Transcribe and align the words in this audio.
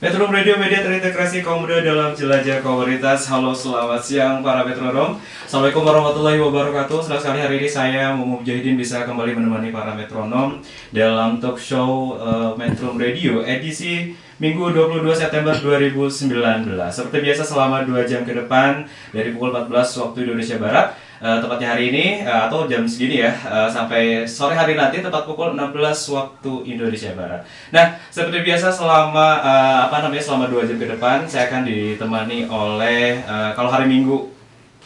Metro 0.00 0.32
Radio 0.32 0.56
Media 0.56 0.80
terintegrasi 0.80 1.44
kaum 1.44 1.68
muda 1.68 1.84
dalam 1.84 2.16
jelajah 2.16 2.64
komunitas. 2.64 3.28
Halo, 3.28 3.52
selamat 3.52 4.00
siang 4.00 4.40
para 4.40 4.64
metronom. 4.64 5.20
Assalamualaikum 5.44 5.84
warahmatullahi 5.84 6.40
wabarakatuh. 6.40 7.04
Senang 7.04 7.20
sekali 7.20 7.44
hari 7.44 7.60
ini 7.60 7.68
saya 7.68 8.16
Mumu 8.16 8.40
Mujahidin 8.40 8.80
bisa 8.80 9.04
kembali 9.04 9.36
menemani 9.36 9.68
para 9.68 9.92
metronom 9.92 10.56
dalam 10.88 11.36
talk 11.36 11.60
show 11.60 12.16
uh, 12.16 12.56
Metro 12.56 12.96
Radio 12.96 13.44
edisi 13.44 14.16
Minggu 14.40 14.72
22 14.72 15.04
September 15.12 15.52
2019. 15.52 16.32
Seperti 16.88 17.16
biasa 17.20 17.44
selama 17.44 17.84
2 17.84 18.00
jam 18.08 18.24
ke 18.24 18.32
depan 18.32 18.88
dari 19.12 19.36
pukul 19.36 19.52
14 19.52 20.00
waktu 20.00 20.24
Indonesia 20.24 20.56
Barat 20.56 20.96
Eh, 21.20 21.36
tepatnya 21.36 21.76
hari 21.76 21.92
ini 21.92 22.24
eh, 22.24 22.40
atau 22.48 22.64
jam 22.64 22.88
segini 22.88 23.20
ya 23.20 23.28
eh, 23.28 23.68
sampai 23.68 24.24
sore 24.24 24.56
hari 24.56 24.72
nanti 24.72 25.04
tepat 25.04 25.28
pukul 25.28 25.52
16 25.52 26.16
waktu 26.16 26.52
Indonesia 26.64 27.12
Barat. 27.12 27.44
Nah, 27.76 27.92
seperti 28.08 28.40
biasa 28.40 28.72
selama 28.72 29.44
eh, 29.44 29.78
apa 29.84 30.00
namanya 30.00 30.24
selama 30.24 30.48
dua 30.48 30.64
jam 30.64 30.80
ke 30.80 30.88
depan 30.88 31.28
saya 31.28 31.52
akan 31.52 31.68
ditemani 31.68 32.48
oleh 32.48 33.20
eh, 33.20 33.50
kalau 33.52 33.68
hari 33.68 33.84
Minggu 33.84 34.32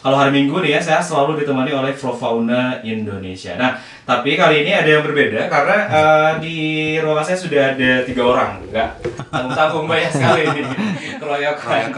kalau 0.03 0.19
hari 0.19 0.35
Minggu 0.35 0.59
nih 0.59 0.75
ya 0.75 0.79
saya 0.83 0.99
selalu 0.99 1.39
ditemani 1.39 1.71
oleh 1.71 1.95
Profauna 1.95 2.83
Indonesia. 2.83 3.55
Nah, 3.55 3.79
tapi 4.05 4.37
kali 4.37 4.61
ini 4.61 4.69
ada 4.69 4.85
yang 4.85 5.01
berbeda 5.01 5.49
karena 5.49 5.77
eh, 5.89 6.31
di 6.37 6.57
ruangan 7.01 7.25
saya 7.25 7.39
sudah 7.41 7.61
ada 7.73 7.91
tiga 8.05 8.21
orang, 8.21 8.61
enggak 8.61 9.01
tanggung-tanggung 9.33 9.89
banyak 9.89 10.11
sekali 10.13 10.41
ini 10.45 10.61
keroyokan. 11.21 11.89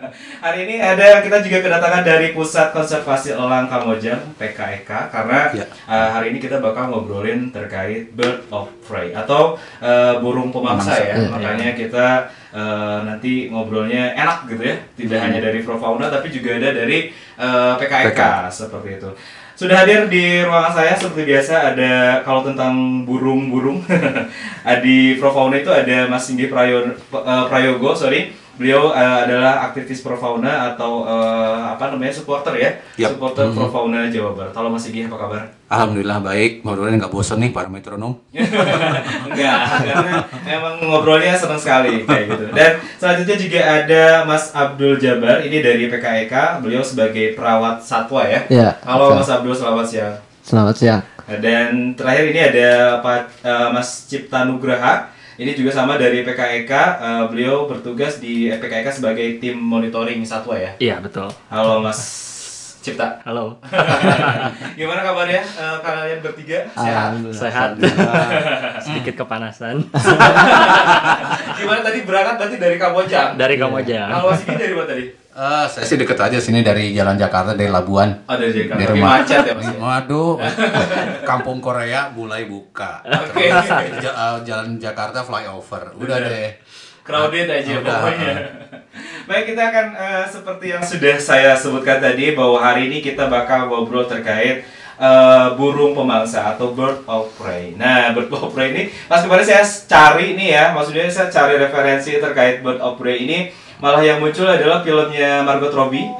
hari 0.44 0.58
ini 0.64 0.80
ada 0.80 1.20
kita 1.20 1.44
juga 1.44 1.58
kedatangan 1.60 2.02
dari 2.02 2.32
Pusat 2.32 2.72
Konservasi 2.72 3.36
Elang 3.36 3.68
Kamojang 3.68 4.32
PKEK 4.40 4.90
karena 5.12 5.40
Ya. 5.52 5.68
eh, 5.68 6.08
hari 6.08 6.32
ini 6.32 6.40
kita 6.40 6.56
bakal 6.58 6.88
ngobrolin 6.88 7.52
terkait 7.52 8.08
bird 8.16 8.48
of 8.48 8.72
prey 8.88 9.12
atau 9.12 9.60
eh, 9.84 10.16
burung 10.24 10.48
pemangsa 10.48 10.96
Pemangsa, 10.96 11.04
ya. 11.04 11.14
iya. 11.20 11.28
Makanya 11.28 11.68
kita 11.76 12.06
eh, 12.50 12.98
nanti 13.04 13.32
ngobrolnya 13.52 14.16
enak 14.16 14.48
gitu 14.48 14.62
ya, 14.64 14.76
tidak 14.96 15.18
hanya 15.20 15.38
dari 15.44 15.60
Profauna 15.60 16.08
tapi 16.08 16.32
juga 16.32 16.56
ada 16.56 16.72
dari 16.72 17.12
eh, 17.36 17.72
PKEK 17.76 18.20
seperti 18.48 18.96
itu. 18.96 19.12
Sudah 19.62 19.86
hadir 19.86 20.10
di 20.10 20.42
ruangan 20.42 20.74
saya 20.74 20.98
seperti 20.98 21.22
biasa 21.22 21.70
ada 21.70 22.18
kalau 22.26 22.42
tentang 22.42 23.06
burung-burung 23.06 23.78
di 24.82 25.14
Profauna 25.22 25.62
itu 25.62 25.70
ada 25.70 26.10
Mas 26.10 26.26
Singgi 26.26 26.50
eh, 26.50 27.44
Prayogo, 27.46 27.94
sorry. 27.94 28.34
Beliau 28.62 28.94
eh, 28.94 29.18
adalah 29.26 29.66
aktivis 29.66 30.06
Profauna 30.06 30.70
atau 30.70 31.02
eh, 31.02 31.60
apa 31.74 31.90
namanya 31.90 32.14
supporter 32.14 32.54
ya, 32.54 32.70
Yap. 32.94 33.18
supporter 33.18 33.50
Profauna 33.50 34.06
Jawa 34.06 34.38
Barat. 34.38 34.54
Halo 34.54 34.70
Mas 34.70 34.86
Singgi 34.86 35.10
apa 35.10 35.18
kabar? 35.18 35.42
Alhamdulillah 35.66 36.22
baik, 36.22 36.62
mudah-mudahan 36.62 37.02
nggak 37.02 37.10
bosan 37.10 37.42
nih 37.42 37.50
para 37.50 37.66
metronom. 37.66 38.22
Enggak, 39.26 39.58
karena 39.82 40.14
emang 40.46 40.78
ngobrolnya 40.78 41.34
senang 41.34 41.58
sekali 41.58 42.06
kayak 42.06 42.24
gitu. 42.30 42.44
Dan 42.54 42.78
selanjutnya 43.02 43.34
juga 43.34 43.60
ada 43.66 44.02
Mas 44.30 44.54
Abdul 44.54 44.94
Jabar, 45.02 45.42
ini 45.42 45.58
dari 45.58 45.90
PKEK, 45.90 46.62
beliau 46.62 46.86
sebagai 46.86 47.34
perawat 47.34 47.82
satwa 47.82 48.22
ya. 48.22 48.46
Ya, 48.46 48.78
Halo. 48.86 49.18
Mas 49.18 49.26
Abdul, 49.26 49.58
selamat 49.58 49.86
siang. 49.90 50.14
Selamat 50.46 50.74
siang. 50.78 51.02
Dan 51.42 51.98
terakhir 51.98 52.30
ini 52.30 52.40
ada 52.54 53.02
Pak 53.02 53.42
eh, 53.42 53.68
Mas 53.74 54.06
Cipta 54.06 54.46
Nugraha. 54.46 55.10
Ini 55.32 55.56
juga 55.56 55.72
sama 55.72 55.96
dari 55.96 56.20
PKEK, 56.20 56.72
eh, 57.00 57.24
beliau 57.32 57.64
bertugas 57.64 58.20
di 58.20 58.52
PKEK 58.52 59.00
sebagai 59.00 59.40
tim 59.40 59.56
monitoring 59.56 60.20
satwa 60.28 60.60
ya. 60.60 60.76
Iya, 60.76 61.00
betul. 61.00 61.32
Halo 61.48 61.80
Mas 61.80 62.00
Cipta. 62.84 63.16
Halo. 63.24 63.56
Gimana 64.78 65.00
kabarnya 65.00 65.40
eh, 65.40 65.76
kalian 65.80 66.20
bertiga? 66.20 66.68
Sehat? 66.76 67.10
Sehat. 67.32 67.70
Sedikit 68.84 69.24
kepanasan. 69.24 69.80
Gimana 71.58 71.80
tadi 71.80 71.98
berangkat 72.04 72.34
berarti 72.36 72.56
dari 72.60 72.76
Kamojang? 72.76 73.40
Dari 73.40 73.56
Kamojang. 73.56 74.08
Kalau 74.12 74.36
Mas 74.36 74.44
Iki 74.44 74.54
dari 74.60 74.74
mana 74.76 74.88
tadi? 74.92 75.21
Eh, 75.32 75.64
saya 75.64 75.84
sih 75.88 75.96
deket 75.96 76.20
aja 76.20 76.36
sini 76.36 76.60
dari 76.60 76.92
Jalan 76.92 77.16
Jakarta 77.16 77.56
dari 77.56 77.72
Labuan. 77.72 78.20
Oh 78.28 78.36
dari 78.36 78.52
Jakarta. 78.52 78.76
Di 78.76 78.84
Tapi 78.84 78.92
rumah. 78.94 79.08
macet 79.16 79.40
ya 79.40 79.54
Mas? 79.56 79.64
ya? 79.64 79.72
Waduh, 79.80 80.32
kampung 81.30 81.58
Korea 81.58 82.12
mulai 82.12 82.44
buka. 82.44 83.00
Oke. 83.00 83.48
Ja- 83.98 84.12
eh, 84.12 84.38
Jalan 84.44 84.76
Jakarta 84.76 85.24
flyover. 85.24 85.96
Udah 85.96 86.20
deh. 86.20 86.52
Crowded 87.00 87.48
aja 87.48 87.80
Udah. 87.80 87.96
pokoknya. 87.98 88.34
Baik 89.28 89.44
kita 89.48 89.62
akan 89.66 89.86
eh, 89.96 90.24
seperti 90.28 90.66
yang 90.68 90.82
sudah 90.84 91.16
saya 91.16 91.56
sebutkan 91.56 91.96
tadi 91.98 92.36
bahwa 92.36 92.60
hari 92.60 92.92
ini 92.92 93.00
kita 93.00 93.24
bakal 93.26 93.72
ngobrol 93.72 94.04
terkait 94.04 94.68
eh, 94.98 95.46
burung 95.56 95.96
pemangsa 95.96 96.52
atau 96.52 96.76
bird 96.76 97.08
of 97.08 97.32
prey. 97.34 97.72
Nah, 97.72 98.12
bird 98.12 98.28
of 98.28 98.52
prey 98.52 98.68
ini 98.70 98.82
pas 99.08 99.24
kemarin 99.24 99.48
saya 99.48 99.64
cari 99.64 100.36
nih 100.36 100.48
ya, 100.52 100.64
maksudnya 100.70 101.08
saya 101.08 101.32
cari 101.32 101.56
referensi 101.56 102.20
terkait 102.20 102.60
bird 102.60 102.78
of 102.78 103.00
prey 103.00 103.24
ini 103.24 103.38
malah 103.82 103.98
yang 103.98 104.22
muncul 104.22 104.46
adalah 104.46 104.86
filmnya 104.86 105.42
Margot 105.42 105.74
Robbie, 105.74 106.06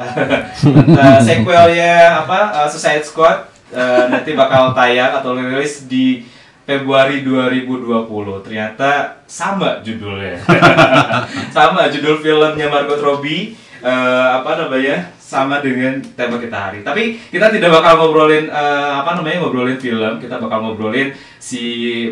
Eh, 0.98 1.18
sequelnya 1.22 2.26
apa 2.26 2.66
eh, 2.66 2.68
Suicide 2.68 3.06
Squad 3.06 3.46
eh, 3.70 4.04
nanti 4.10 4.34
bakal 4.34 4.74
tayang 4.74 5.14
atau 5.22 5.38
rilis 5.38 5.86
di 5.86 6.26
Februari 6.66 7.22
2020. 7.22 8.42
Ternyata 8.42 9.22
sama 9.26 9.78
judulnya. 9.82 10.42
sama 11.56 11.86
judul 11.90 12.18
filmnya 12.18 12.66
Margot 12.66 12.98
Robbie 12.98 13.54
eh, 13.82 14.28
apa 14.38 14.50
namanya? 14.56 15.12
sama 15.32 15.64
dengan 15.64 15.96
tema 16.12 16.36
kita 16.36 16.52
hari. 16.52 16.84
Tapi 16.84 17.16
kita 17.32 17.48
tidak 17.48 17.72
bakal 17.72 18.04
ngobrolin 18.04 18.52
eh, 18.52 18.92
apa 19.00 19.16
namanya 19.16 19.40
ngobrolin 19.40 19.80
film, 19.80 20.20
kita 20.20 20.36
bakal 20.36 20.60
ngobrolin 20.60 21.16
si 21.40 21.64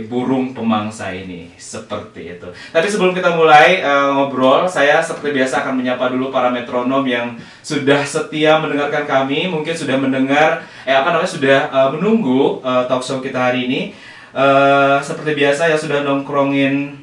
burung 0.09 0.57
pemangsa 0.57 1.13
ini 1.13 1.53
seperti 1.61 2.41
itu. 2.41 2.49
Tapi 2.73 2.89
sebelum 2.89 3.13
kita 3.13 3.37
mulai 3.37 3.85
eh, 3.85 4.09
ngobrol, 4.17 4.65
saya 4.65 5.05
seperti 5.05 5.37
biasa 5.37 5.61
akan 5.61 5.85
menyapa 5.85 6.09
dulu 6.09 6.33
para 6.33 6.49
metronom 6.49 7.05
yang 7.05 7.37
sudah 7.61 8.01
setia 8.09 8.57
mendengarkan 8.57 9.05
kami, 9.05 9.53
mungkin 9.53 9.77
sudah 9.77 10.01
mendengar 10.01 10.65
eh 10.89 10.97
apa 10.97 11.13
namanya 11.13 11.29
sudah 11.29 11.59
eh, 11.69 11.89
menunggu 11.93 12.65
eh, 12.65 12.89
talk 12.89 13.05
show 13.05 13.21
kita 13.21 13.53
hari 13.53 13.69
ini. 13.69 13.81
Eh, 14.33 14.97
seperti 15.05 15.37
biasa 15.37 15.69
ya 15.69 15.77
sudah 15.77 16.01
nongkrongin 16.09 16.97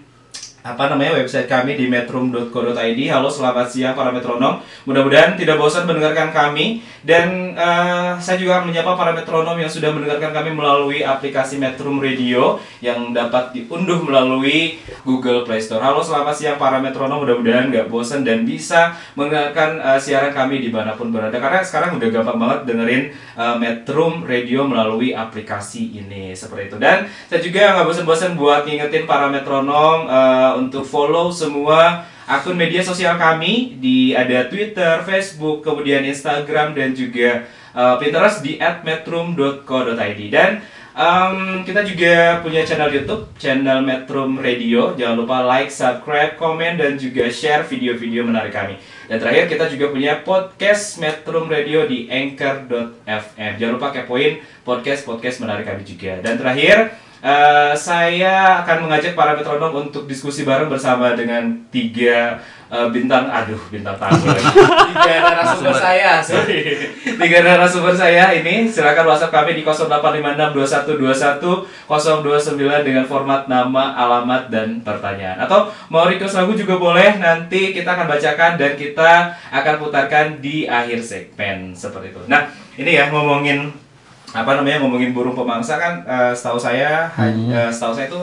apa 0.67 0.91
namanya 0.91 1.23
website 1.23 1.47
kami 1.47 1.79
di 1.79 1.87
metrum.co.id. 1.87 2.99
Halo, 3.07 3.31
selamat 3.31 3.71
siang 3.71 3.95
para 3.95 4.11
metronom. 4.11 4.59
Mudah-mudahan 4.83 5.39
tidak 5.39 5.55
bosan 5.55 5.87
mendengarkan 5.87 6.35
kami 6.35 6.83
dan 7.07 7.55
eh, 7.55 8.11
saya 8.19 8.35
juga 8.35 8.59
menyapa 8.67 8.99
para 8.99 9.15
metronom 9.15 9.55
yang 9.55 9.71
sudah 9.71 9.95
mendengarkan 9.95 10.35
kami 10.35 10.51
melalui 10.51 10.99
aplikasi 11.07 11.55
Metrum 11.55 12.03
Radio 12.03 12.59
yang 12.83 13.15
dapat 13.15 13.55
diunduh 13.55 14.03
melalui 14.03 14.83
Google 15.07 15.47
Play 15.47 15.63
Store. 15.63 15.79
Halo, 15.79 16.03
selamat 16.03 16.35
siang 16.35 16.57
para 16.59 16.83
metronom. 16.83 17.23
Mudah-mudahan 17.23 17.71
nggak 17.71 17.87
bosan 17.87 18.27
dan 18.27 18.43
bisa 18.43 18.91
mendengarkan 19.15 19.79
eh, 19.79 19.99
siaran 20.03 20.35
kami 20.35 20.59
di 20.59 20.67
mana 20.67 20.99
pun 20.99 21.15
berada. 21.15 21.39
Karena 21.39 21.63
sekarang 21.63 21.95
udah 21.95 22.09
gampang 22.11 22.37
banget 22.43 22.59
dengerin 22.67 23.03
eh, 23.15 23.55
Metrum 23.55 24.27
Radio 24.27 24.67
melalui 24.67 25.15
aplikasi 25.15 25.95
ini 25.95 26.35
seperti 26.35 26.75
itu. 26.75 26.77
Dan 26.81 27.07
saya 27.31 27.39
juga 27.39 27.71
nggak 27.71 27.87
bosan-bosan 27.87 28.35
buat 28.35 28.67
ngingetin 28.67 29.07
para 29.07 29.31
metronom 29.31 30.11
eh, 30.11 30.56
untuk 30.57 30.83
follow 30.83 31.29
semua 31.29 32.09
akun 32.27 32.59
media 32.59 32.83
sosial 32.83 33.15
kami 33.15 33.79
di 33.79 34.11
ada 34.11 34.51
Twitter, 34.51 34.99
Facebook, 35.07 35.63
kemudian 35.63 36.03
Instagram 36.03 36.75
dan 36.75 36.91
juga 36.91 37.47
eh, 37.71 37.95
Pinterest 38.01 38.43
di 38.43 38.59
@metrum.co.id 38.59 40.21
dan 40.33 40.59
em, 40.97 41.61
kita 41.61 41.85
juga 41.85 42.41
punya 42.41 42.65
channel 42.65 42.89
YouTube, 42.89 43.29
channel 43.37 43.85
Metrum 43.85 44.41
Radio. 44.41 44.97
Jangan 44.97 45.15
lupa 45.15 45.45
like, 45.45 45.69
subscribe, 45.69 46.35
komen 46.35 46.81
dan 46.81 46.97
juga 46.97 47.29
share 47.29 47.63
video-video 47.63 48.25
menarik 48.25 48.51
kami. 48.51 48.75
Dan 49.07 49.23
terakhir 49.23 49.47
kita 49.47 49.65
juga 49.71 49.93
punya 49.93 50.19
podcast 50.25 50.99
Metrum 50.99 51.47
Radio 51.47 51.87
di 51.87 52.09
anchor.fm. 52.11 53.51
Jangan 53.55 53.73
lupa 53.77 53.93
kepoin 53.95 54.43
podcast-podcast 54.67 55.47
menarik 55.47 55.63
kami 55.69 55.87
juga. 55.87 56.19
Dan 56.19 56.35
terakhir 56.35 57.06
Eh, 57.17 57.73
saya 57.73 58.61
akan 58.61 58.85
mengajak 58.85 59.17
para 59.17 59.33
metronom 59.33 59.89
untuk 59.89 60.05
diskusi 60.05 60.45
bareng 60.45 60.69
bersama 60.69 61.17
dengan 61.17 61.49
tiga 61.73 62.37
eh, 62.69 62.87
bintang, 62.93 63.25
aduh 63.25 63.57
bintang 63.73 63.97
tamu 63.97 64.21
lagi. 64.21 64.45
tiga 64.93 65.25
narasumber 65.25 65.73
saya, 65.73 66.21
sorry. 66.21 66.77
tiga 67.25 67.41
narasumber 67.41 67.97
saya 67.97 68.37
ini. 68.37 68.69
Silakan 68.69 69.09
WhatsApp 69.09 69.33
kami 69.33 69.57
di 69.57 69.65
08562121 69.65 71.89
029 71.89 72.85
dengan 72.85 73.05
format 73.09 73.49
nama, 73.49 73.97
alamat 73.97 74.53
dan 74.53 74.85
pertanyaan. 74.85 75.41
Atau 75.41 75.73
mau 75.89 76.05
request 76.05 76.37
lagu 76.37 76.53
juga 76.53 76.77
boleh. 76.77 77.17
Nanti 77.17 77.73
kita 77.73 77.97
akan 77.97 78.13
bacakan 78.13 78.61
dan 78.61 78.77
kita 78.77 79.33
akan 79.49 79.75
putarkan 79.81 80.37
di 80.37 80.69
akhir 80.69 81.01
segmen 81.01 81.73
seperti 81.73 82.13
itu. 82.13 82.21
Nah, 82.29 82.45
ini 82.77 82.93
ya 82.93 83.09
ngomongin 83.09 83.86
apa 84.35 84.59
namanya 84.59 84.83
ngomongin 84.83 85.15
burung 85.15 85.31
pemangsa 85.31 85.79
kan 85.79 86.03
eh, 86.03 86.31
setahu 86.35 86.59
saya 86.59 87.07
ha- 87.07 87.31
eh, 87.31 87.69
setahu 87.71 87.95
saya 87.95 88.11
itu 88.11 88.21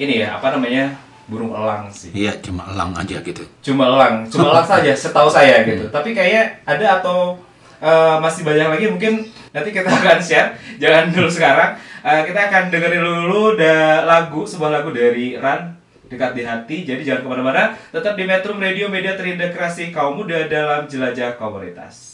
ini 0.00 0.24
ya 0.24 0.40
apa 0.40 0.50
namanya 0.50 0.90
burung 1.24 1.56
elang 1.56 1.88
sih. 1.88 2.12
Iya, 2.12 2.36
cuma 2.44 2.68
elang 2.68 2.92
aja 2.92 3.16
gitu. 3.24 3.44
cuma 3.64 3.88
elang 3.88 4.28
cuma 4.28 4.52
elang 4.52 4.66
saja 4.66 4.92
setahu 4.92 5.28
saya 5.28 5.64
gitu. 5.64 5.88
Tapi 5.88 6.12
kayak 6.12 6.64
ada 6.64 7.00
atau 7.00 7.36
eh, 7.80 8.16
masih 8.20 8.44
banyak 8.44 8.68
lagi 8.68 8.86
mungkin 8.88 9.12
nanti 9.52 9.70
kita 9.72 9.88
akan 10.00 10.18
share. 10.20 10.52
Jangan 10.80 11.12
dulu 11.12 11.28
sekarang. 11.28 11.76
Eh, 12.04 12.20
kita 12.28 12.40
akan 12.52 12.62
dengerin 12.68 13.00
dulu 13.00 13.56
da 13.56 14.04
lagu 14.04 14.44
sebuah 14.44 14.80
lagu 14.80 14.92
dari 14.92 15.40
Ran 15.40 15.72
dekat 16.12 16.36
di 16.36 16.44
hati. 16.44 16.76
Jadi 16.84 17.00
jangan 17.00 17.24
ke 17.24 17.28
mana-mana 17.32 17.62
tetap 17.88 18.12
di 18.12 18.24
Metro 18.28 18.52
Radio 18.56 18.92
media 18.92 19.16
terintegrasi 19.16 19.88
kaum 19.88 20.20
muda 20.20 20.44
dalam 20.44 20.84
jelajah 20.84 21.40
komunitas 21.40 22.13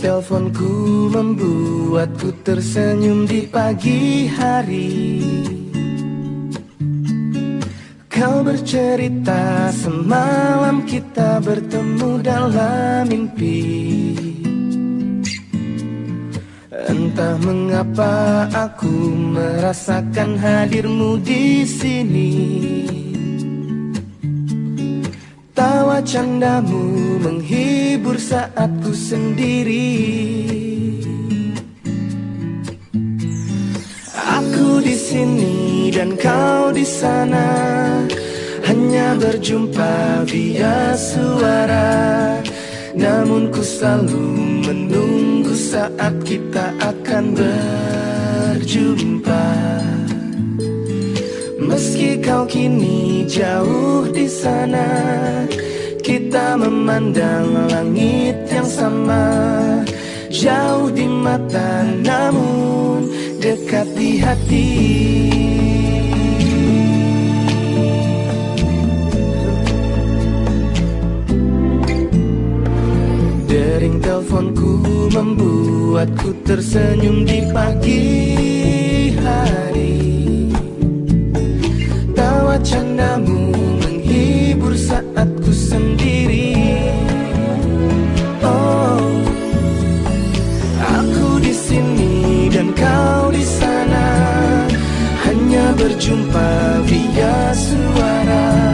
Teleponku 0.00 1.12
membuatku 1.12 2.32
tersenyum 2.40 3.28
di 3.28 3.44
pagi 3.44 4.24
hari. 4.32 5.20
Kau 8.08 8.40
bercerita 8.40 9.68
semalam 9.76 10.88
kita 10.88 11.44
bertemu 11.44 12.10
dalam 12.24 13.12
mimpi. 13.12 13.60
Entah 16.72 17.36
mengapa 17.44 18.48
aku 18.56 19.12
merasakan 19.36 20.40
hadirmu 20.40 21.20
di 21.20 21.62
sini 21.68 22.32
Tawa 25.60 26.00
candamu 26.00 27.20
menghibur 27.20 28.16
saat 28.16 28.72
ku 28.80 28.96
sendiri. 28.96 29.92
Aku 34.40 34.80
di 34.80 34.96
sini 34.96 35.92
dan 35.92 36.16
kau 36.16 36.72
di 36.72 36.80
sana 36.80 37.44
Hanya 38.64 39.20
berjumpa 39.20 40.24
via 40.32 40.96
suara. 40.96 42.40
Namun 42.96 43.52
ku 43.52 43.60
selalu 43.60 44.64
menunggu 44.64 45.52
saat 45.52 46.24
kita 46.24 46.72
akan 46.80 47.36
berjumpa 47.36 48.80
Meski 51.70 52.18
kau 52.18 52.42
kini 52.50 53.22
jauh 53.30 54.02
di 54.10 54.26
sana, 54.26 54.90
kita 56.02 56.58
memandang 56.58 57.70
langit 57.70 58.34
yang 58.50 58.66
sama. 58.66 59.30
Jauh 60.34 60.90
di 60.90 61.06
mata 61.06 61.86
namun 62.02 63.06
dekat 63.38 63.86
di 63.94 64.18
hati. 64.18 64.70
Dering 73.46 74.02
teleponku 74.02 75.06
membuatku 75.14 76.34
tersenyum 76.42 77.22
di 77.22 77.46
pagi 77.54 78.59
Tawa 82.50 82.66
candamu 82.66 83.54
menghibur 83.78 84.74
saat 84.74 85.30
ku 85.38 85.54
sendiri. 85.54 86.82
Oh 88.42 89.06
Aku 90.82 91.38
di 91.38 91.54
sini 91.54 92.50
dan 92.50 92.74
kau 92.74 93.30
di 93.30 93.46
sana. 93.46 94.06
Hanya 95.30 95.78
berjumpa 95.78 96.50
via 96.90 97.54
suara 97.54 98.69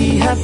dekat 0.00 0.40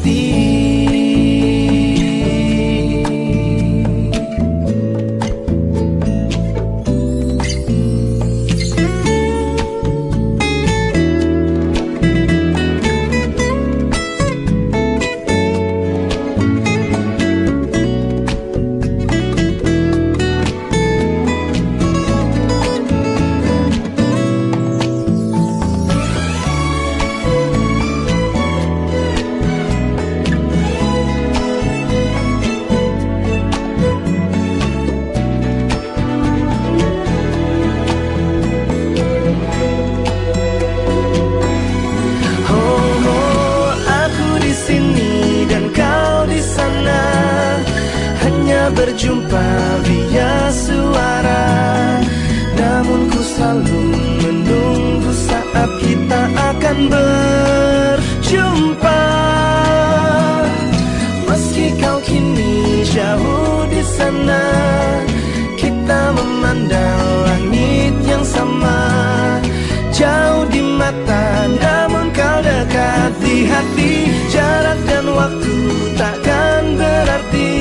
hati 73.66 73.92
Jarak 74.30 74.78
dan 74.86 75.06
waktu 75.10 75.56
takkan 75.98 76.62
berarti 76.78 77.52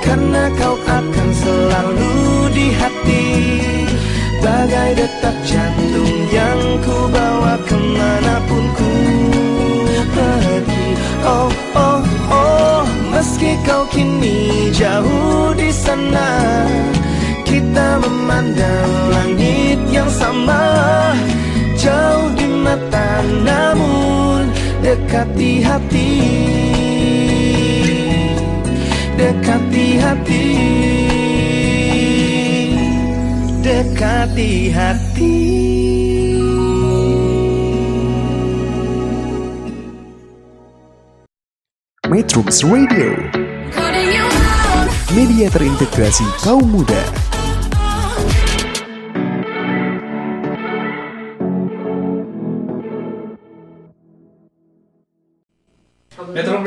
Karena 0.00 0.48
kau 0.56 0.76
akan 0.84 1.28
selalu 1.32 2.16
di 2.52 2.66
hati. 2.76 3.26
Bagai 4.40 4.90
detak 5.00 5.36
jantung 5.48 6.16
yang 6.28 6.60
ku 6.84 7.08
bawa 7.08 7.56
ke 7.64 7.76
mana 7.76 8.36
pun 8.44 8.64
ku 8.76 8.92
pergi. 10.12 10.86
Oh, 11.24 11.48
oh, 11.72 12.00
oh 12.28 12.84
Meski 13.08 13.56
kau 13.64 13.88
kini 13.88 14.68
jauh 14.68 15.56
di 15.56 15.72
sana 15.72 16.68
Kita 17.48 17.96
memandang 18.04 18.92
langit 19.08 19.80
yang 19.88 20.12
sama 20.12 20.60
Jauh 21.80 22.28
di 22.36 22.44
mata 22.60 23.24
namun 23.24 24.03
hati. 25.64 26.10
Dekati 29.18 29.86
hati. 30.04 30.44
Dekati 33.64 34.52
hati. 34.70 35.36
Metrums 42.14 42.62
Radio, 42.62 43.10
media 45.16 45.50
terintegrasi 45.50 46.22
kaum 46.44 46.62
muda. 46.70 47.23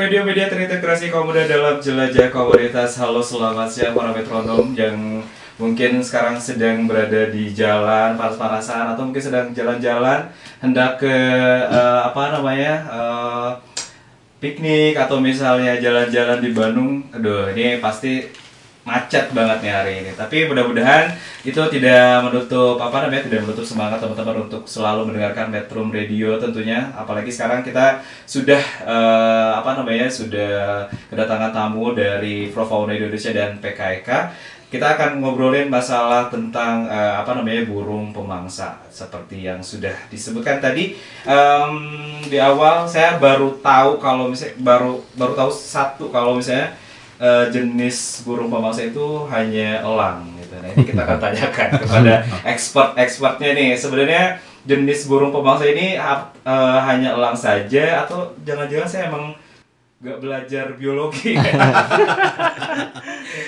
Metro 0.08 0.24
Radio 0.24 0.32
Media 0.32 0.48
terintegrasi 0.48 1.12
kaum 1.12 1.28
muda 1.28 1.44
dalam 1.44 1.84
jelajah 1.84 2.32
komunitas. 2.32 2.96
Halo 2.96 3.20
selamat 3.20 3.68
siang 3.68 3.92
para 3.92 4.16
metronom 4.16 4.72
yang 4.72 5.20
mungkin 5.60 6.00
sekarang 6.00 6.40
sedang 6.40 6.88
berada 6.88 7.28
di 7.28 7.52
jalan 7.52 8.16
panas-panasan 8.16 8.96
atau 8.96 9.04
mungkin 9.04 9.20
sedang 9.20 9.52
jalan-jalan 9.52 10.32
hendak 10.64 11.04
ke 11.04 11.12
eh, 11.68 12.02
apa 12.08 12.40
namanya 12.40 12.74
eh, 12.88 13.52
piknik 14.40 14.96
atau 14.96 15.20
misalnya 15.20 15.76
jalan-jalan 15.76 16.40
di 16.40 16.56
Bandung. 16.56 17.04
Aduh 17.12 17.52
ini 17.52 17.84
pasti 17.84 18.32
macet 18.88 19.28
banget 19.36 19.60
nih 19.60 19.74
hari 19.76 19.94
ini. 20.00 20.12
Tapi 20.16 20.48
mudah-mudahan 20.48 21.12
itu 21.44 21.60
tidak 21.68 22.24
menutup 22.24 22.80
apa 22.80 23.04
namanya 23.04 23.28
tidak 23.28 23.44
menutup 23.44 23.68
semangat 23.68 24.00
teman-teman 24.00 24.48
untuk 24.48 24.64
selalu 24.64 25.12
mendengarkan 25.12 25.52
Metro 25.52 25.84
Radio 25.92 26.40
tentunya. 26.40 26.88
Apalagi 26.96 27.28
sekarang 27.28 27.68
kita 27.68 28.00
sudah 28.24 28.64
eh, 28.88 29.52
apa 29.60 29.76
namanya 29.76 30.08
sudah 30.08 30.88
kedatangan 31.12 31.52
tamu 31.52 31.92
dari 31.92 32.48
Profauna 32.56 32.96
Indonesia 32.96 33.36
dan 33.36 33.60
PKK. 33.60 34.10
Kita 34.68 35.00
akan 35.00 35.24
ngobrolin 35.24 35.68
masalah 35.72 36.32
tentang 36.32 36.88
eh, 36.88 37.16
apa 37.20 37.36
namanya 37.36 37.68
burung 37.68 38.16
pemangsa 38.16 38.80
seperti 38.88 39.44
yang 39.44 39.60
sudah 39.60 39.96
disebutkan 40.08 40.64
tadi 40.64 40.96
Em, 41.28 41.76
di 42.32 42.40
awal 42.40 42.88
saya 42.88 43.20
baru 43.20 43.60
tahu 43.60 44.00
kalau 44.00 44.32
misalnya 44.32 44.56
baru 44.64 45.04
baru 45.12 45.36
tahu 45.36 45.52
satu 45.52 46.08
kalau 46.08 46.40
misalnya 46.40 46.72
eh, 47.18 47.46
jenis 47.52 48.24
burung 48.24 48.50
pemangsa 48.50 48.86
itu 48.88 49.26
hanya 49.30 49.82
elang 49.82 50.26
gitu. 50.38 50.56
Nah, 50.58 50.70
ini 50.74 50.84
kita 50.86 51.02
akan 51.04 51.20
tanyakan 51.26 51.70
kepada 51.82 52.14
expert-expertnya 52.54 53.50
nih. 53.54 53.72
Sebenarnya 53.78 54.24
jenis 54.68 55.08
burung 55.08 55.32
pemangsa 55.32 55.68
ini 55.68 55.98
eh, 55.98 56.80
hanya 56.88 57.18
elang 57.18 57.38
saja 57.38 58.06
atau 58.06 58.34
jangan-jangan 58.44 58.88
saya 58.90 59.04
emang 59.10 59.34
nggak 59.98 60.22
belajar 60.22 60.78
biologi. 60.78 61.34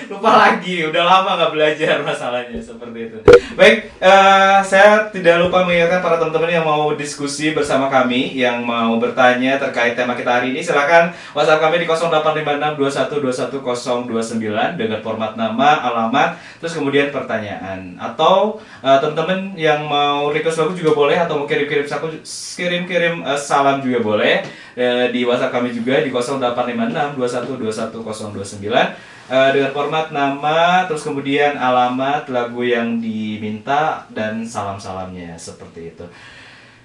Lupa 0.09 0.31
lagi 0.33 0.81
udah 0.81 1.03
lama 1.05 1.37
nggak 1.37 1.53
belajar 1.53 2.01
masalahnya 2.01 2.57
seperti 2.57 3.05
itu. 3.05 3.21
Baik 3.53 3.93
eh, 4.01 4.57
saya 4.65 5.05
tidak 5.13 5.45
lupa 5.45 5.61
mengingatkan 5.61 6.01
para 6.01 6.17
teman-teman 6.17 6.49
yang 6.49 6.65
mau 6.65 6.97
diskusi 6.97 7.53
bersama 7.53 7.85
kami 7.85 8.33
yang 8.33 8.65
mau 8.65 8.97
bertanya 8.97 9.61
terkait 9.61 9.93
tema 9.93 10.17
kita 10.17 10.41
hari 10.41 10.49
ini 10.49 10.65
silakan 10.65 11.13
WhatsApp 11.37 11.61
kami 11.61 11.77
di 11.83 11.85
085621211029 11.85 14.73
dengan 14.73 15.05
format 15.05 15.37
nama 15.37 15.85
alamat 15.85 16.41
terus 16.57 16.73
kemudian 16.73 17.13
pertanyaan. 17.13 17.93
Atau 18.01 18.57
eh, 18.81 18.97
teman-teman 18.97 19.53
yang 19.53 19.85
mau 19.85 20.33
request 20.33 20.65
lagu 20.65 20.73
juga 20.73 20.97
boleh 20.97 21.21
atau 21.21 21.37
mau 21.37 21.45
kirim-kirim 21.45 21.85
kirim-kirim 22.33 23.21
eh, 23.21 23.37
salam 23.37 23.85
juga 23.85 24.01
boleh 24.01 24.41
Eh, 24.77 25.11
di 25.13 25.25
WhatsApp 25.25 25.53
kami 25.53 25.73
juga 25.73 26.01
di 26.01 26.11
085621211029 26.13 28.95
Eh, 29.29 29.49
dengan 29.53 29.69
format 29.77 30.09
nama 30.09 30.89
terus 30.89 31.05
kemudian 31.05 31.53
alamat 31.53 32.33
lagu 32.33 32.65
yang 32.65 32.97
diminta 32.97 34.09
dan 34.09 34.41
salam-salamnya 34.41 35.37
seperti 35.37 35.93
itu. 35.93 36.01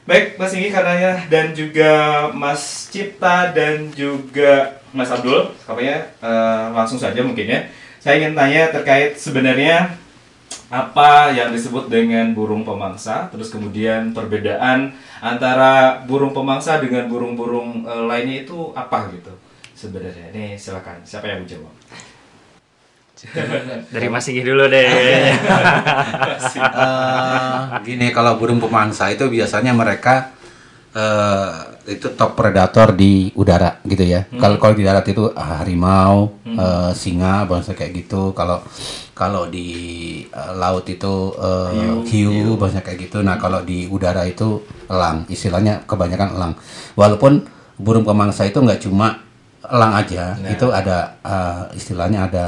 Baik, 0.04 0.36
Mas 0.36 0.52
Inggi 0.52 0.68
karena 0.68 1.24
dan 1.32 1.56
juga 1.56 1.92
Mas 2.36 2.92
Cipta 2.92 3.48
dan 3.48 3.88
juga 3.96 4.76
Mas 4.92 5.08
Abdul, 5.08 5.56
kabarnya 5.64 6.04
eh, 6.20 6.64
langsung 6.76 7.00
saja 7.00 7.16
mungkin 7.24 7.48
ya. 7.48 7.64
Saya 7.96 8.20
ingin 8.20 8.36
tanya 8.36 8.68
terkait 8.68 9.16
sebenarnya 9.16 9.96
apa 10.74 11.30
yang 11.30 11.54
disebut 11.54 11.86
dengan 11.86 12.34
burung 12.34 12.66
pemangsa, 12.66 13.30
terus 13.30 13.54
kemudian 13.54 14.10
perbedaan 14.10 14.90
antara 15.22 16.02
burung 16.02 16.34
pemangsa 16.34 16.82
dengan 16.82 17.06
burung-burung 17.06 17.86
eh, 17.86 18.04
lainnya 18.10 18.42
itu 18.42 18.74
apa 18.74 19.06
gitu 19.14 19.30
sebenarnya. 19.78 20.34
Nih 20.34 20.58
silakan, 20.58 20.98
siapa 21.06 21.30
yang 21.30 21.46
menjawab? 21.46 21.70
Dari 23.94 24.08
Mas 24.10 24.26
Singgi 24.26 24.42
dulu 24.42 24.66
deh. 24.66 24.90
Eh, 26.54 27.60
gini 27.86 28.10
kalau 28.10 28.36
burung 28.36 28.58
pemangsa 28.58 29.10
itu 29.10 29.26
biasanya 29.30 29.70
mereka 29.74 30.33
eh, 30.94 31.50
itu 31.90 32.06
top 32.14 32.38
predator 32.38 32.94
di 32.94 33.28
udara 33.34 33.82
gitu 33.84 34.04
ya. 34.06 34.24
Kalau 34.30 34.56
kalau 34.56 34.74
di 34.74 34.84
darat 34.86 35.04
itu 35.04 35.28
ah, 35.34 35.60
harimau, 35.60 36.38
eh, 36.46 36.90
singa, 36.94 37.44
bangsa 37.44 37.74
kayak 37.74 37.92
gitu. 38.06 38.30
Kalau 38.32 38.62
kalau 39.12 39.50
di 39.50 39.68
eh, 40.30 40.52
laut 40.54 40.86
itu 40.86 41.14
eh, 41.36 41.70
hiu, 42.08 42.30
bangsa 42.56 42.80
kayak 42.80 43.10
gitu. 43.10 43.18
Nah 43.20 43.36
kalau 43.36 43.60
di 43.62 43.90
udara 43.90 44.22
itu 44.24 44.62
elang, 44.86 45.26
istilahnya 45.28 45.82
kebanyakan 45.84 46.30
elang. 46.38 46.54
Walaupun 46.94 47.44
burung 47.74 48.06
pemangsa 48.06 48.46
itu 48.46 48.62
nggak 48.62 48.80
cuma 48.80 49.18
elang 49.66 49.92
aja, 49.98 50.38
itu 50.46 50.66
ada 50.70 51.18
eh, 51.20 51.62
istilahnya 51.76 52.30
ada 52.30 52.46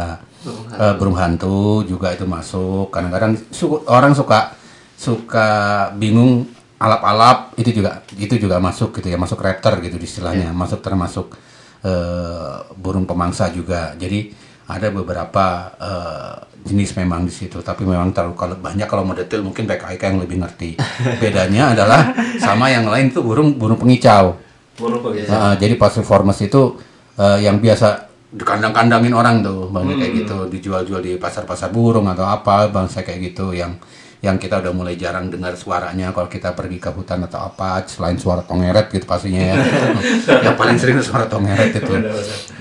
eh, 0.79 0.95
burung 0.95 1.19
hantu 1.19 1.83
juga 1.83 2.15
itu 2.15 2.23
masuk. 2.25 2.95
Kadang-kadang 2.95 3.35
su- 3.50 3.83
orang 3.91 4.15
suka 4.15 4.55
suka 4.97 5.49
bingung 5.93 6.49
alap-alap 6.76 7.56
itu 7.56 7.80
juga 7.80 8.04
itu 8.21 8.37
juga 8.37 8.61
masuk 8.61 9.00
gitu 9.00 9.09
ya, 9.09 9.16
masuk 9.16 9.40
raptor 9.40 9.80
gitu 9.80 9.97
istilahnya, 9.97 10.52
masuk 10.52 10.85
termasuk 10.85 11.37
eh, 11.85 12.56
burung 12.76 13.09
pemangsa 13.09 13.49
juga. 13.49 13.97
Jadi 13.97 14.33
ada 14.66 14.88
beberapa 14.92 15.73
eh, 15.80 16.35
jenis 16.66 16.99
memang 16.99 17.25
di 17.25 17.33
situ, 17.33 17.62
tapi 17.62 17.87
memang 17.87 18.12
terlalu 18.12 18.35
kalau 18.37 18.56
banyak 18.59 18.87
kalau 18.90 19.06
mau 19.06 19.16
detail 19.16 19.40
mungkin 19.40 19.64
PKIK 19.64 20.02
yang 20.02 20.21
lebih 20.21 20.37
ngerti. 20.42 20.71
Bedanya 21.23 21.73
adalah 21.73 22.12
sama 22.37 22.68
yang 22.68 22.85
lain 22.90 23.09
itu 23.09 23.25
burung 23.25 23.56
burung 23.56 23.80
pengicau. 23.80 24.37
Burung 24.76 25.00
begitu. 25.00 25.33
Nah, 25.33 25.56
jadi 25.56 25.80
passivormus 25.80 26.45
itu 26.45 26.76
eh, 27.16 27.40
yang 27.40 27.56
biasa 27.62 28.04
dikandang-kandangin 28.37 29.14
orang 29.16 29.40
tuh, 29.40 29.73
bang 29.73 29.97
kayak 29.97 30.12
gitu, 30.12 30.38
dijual-jual 30.52 31.00
di 31.00 31.16
pasar-pasar 31.16 31.73
burung 31.73 32.04
atau 32.11 32.26
apa, 32.26 32.68
bangsa 32.68 33.00
kayak 33.00 33.33
gitu 33.33 33.56
yang 33.56 33.78
yang 34.25 34.40
kita 34.40 34.64
udah 34.64 34.73
mulai 34.73 34.96
jarang 34.96 35.28
dengar 35.28 35.52
suaranya 35.54 36.08
kalau 36.11 36.26
kita 36.26 36.56
pergi 36.56 36.80
ke 36.80 36.88
hutan 36.88 37.28
atau 37.28 37.52
apa 37.52 37.85
selain 37.85 38.16
suara 38.16 38.40
tongeret 38.40 38.88
gitu 38.88 39.04
pastinya 39.04 39.52
ya. 39.52 39.54
Yang 40.46 40.56
paling 40.56 40.76
sering 40.80 40.99
suara 41.04 41.28
tongeret 41.28 41.76
itu. 41.76 41.94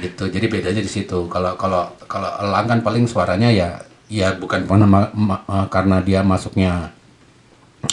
Gitu. 0.04 0.24
Jadi 0.30 0.46
bedanya 0.52 0.82
di 0.84 0.92
situ. 0.92 1.32
Kalau 1.32 1.56
kalau 1.56 1.88
kalau 2.12 2.30
elang 2.44 2.68
kan 2.68 2.80
paling 2.84 3.08
suaranya 3.08 3.48
ya 3.50 3.80
ya 4.12 4.36
bukan 4.38 4.70
karena 4.70 5.10
eh, 5.10 5.68
karena 5.74 5.98
dia 6.06 6.22
masuknya 6.22 6.94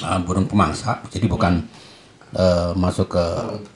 uh, 0.00 0.20
burung 0.24 0.48
pemangsa 0.48 1.00
jadi 1.08 1.28
bukan 1.28 1.64
uh, 2.34 2.70
masuk 2.72 3.08
ke 3.10 3.24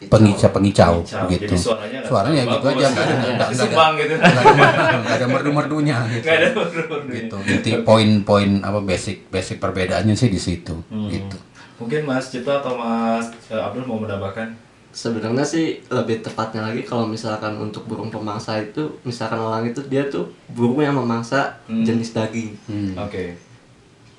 pengicau 0.06 0.48
pengicau 0.48 0.92
gitu 1.26 1.44
jadi 1.46 1.56
suaranya 2.02 2.42
gitu 2.44 2.64
aja 2.64 2.76
bagus. 2.76 2.90
nggak 2.90 3.04
ada 3.04 3.14
nggak 3.14 3.32
nggak 3.32 3.48
ada 3.48 3.56
Sumbang 3.56 3.92
gitu. 3.96 4.14
nggak 4.16 5.16
ada 5.16 5.26
merdu-merdunya 5.26 5.96
gitu 6.10 6.26
ada 6.26 6.48
burung 6.52 7.04
gitu 7.08 7.36
inti 7.46 7.70
poin-poin 7.82 8.50
apa 8.60 8.78
basic 8.80 9.28
basic 9.28 9.56
perbedaannya 9.58 10.12
sih 10.12 10.28
di 10.28 10.38
situ 10.38 10.74
Hmm. 10.86 11.08
gitu 11.08 11.36
Mungkin 11.76 12.08
Mas 12.08 12.32
Cipta 12.32 12.64
atau 12.64 12.72
Mas 12.72 13.28
eh, 13.46 13.54
Abdul 13.54 13.84
mau 13.84 14.00
menambahkan? 14.00 14.48
Sebenarnya 14.88 15.44
sih 15.44 15.84
lebih 15.86 16.24
tepatnya 16.24 16.64
lagi 16.64 16.80
kalau 16.80 17.04
misalkan 17.04 17.52
untuk 17.54 17.84
burung 17.84 18.08
pemangsa 18.08 18.56
itu, 18.56 18.96
misalkan 19.04 19.36
elang 19.36 19.60
itu 19.62 19.84
dia 19.84 20.08
tuh 20.08 20.24
burung 20.48 20.80
yang 20.80 20.96
memangsa 20.96 21.60
Hmm. 21.68 21.84
jenis 21.84 22.16
daging. 22.16 22.56
Oke. 22.96 23.36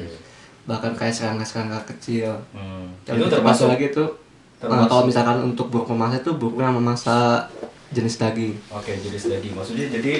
bahkan 0.64 0.92
kayak 0.92 1.12
serangga-serangga 1.12 1.80
kecil. 1.86 2.32
Hmm. 2.52 2.88
Dan 3.04 3.20
Itu 3.20 3.28
termasuk 3.28 3.68
lagi 3.68 3.88
itu 3.88 4.04
eh, 4.04 4.60
termasuk- 4.60 4.88
kalau 4.88 5.04
misalkan 5.04 5.38
untuk 5.44 5.68
burung 5.68 5.88
pemangsa 5.88 6.20
itu 6.20 6.32
burung 6.34 6.58
yang 6.58 6.74
memangsa 6.74 7.46
jenis 7.88 8.16
daging. 8.16 8.52
Oke, 8.68 8.92
jenis 8.94 9.28
daging. 9.28 9.52
Maksudnya 9.52 9.88
jadi 9.88 10.12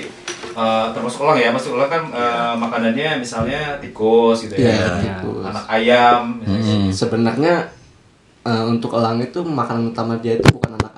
eh, 0.54 0.86
termasuk 0.92 1.20
elang 1.22 1.38
ya. 1.38 1.50
Masuk 1.50 1.76
elang 1.76 1.88
kan 1.88 2.02
eh, 2.08 2.54
makanannya 2.56 3.18
misalnya 3.18 3.76
tikus 3.78 4.48
gitu 4.48 4.56
ya. 4.56 4.72
Iya, 4.72 4.88
tikus. 4.98 5.44
Anak 5.44 5.64
ayam. 5.68 6.40
Hmm. 6.40 6.88
Sebenarnya 6.88 7.68
eh, 8.42 8.64
untuk 8.64 8.96
elang 8.96 9.20
itu 9.20 9.40
makanan 9.40 9.92
utama 9.92 10.16
dia 10.16 10.36
itu 10.36 10.48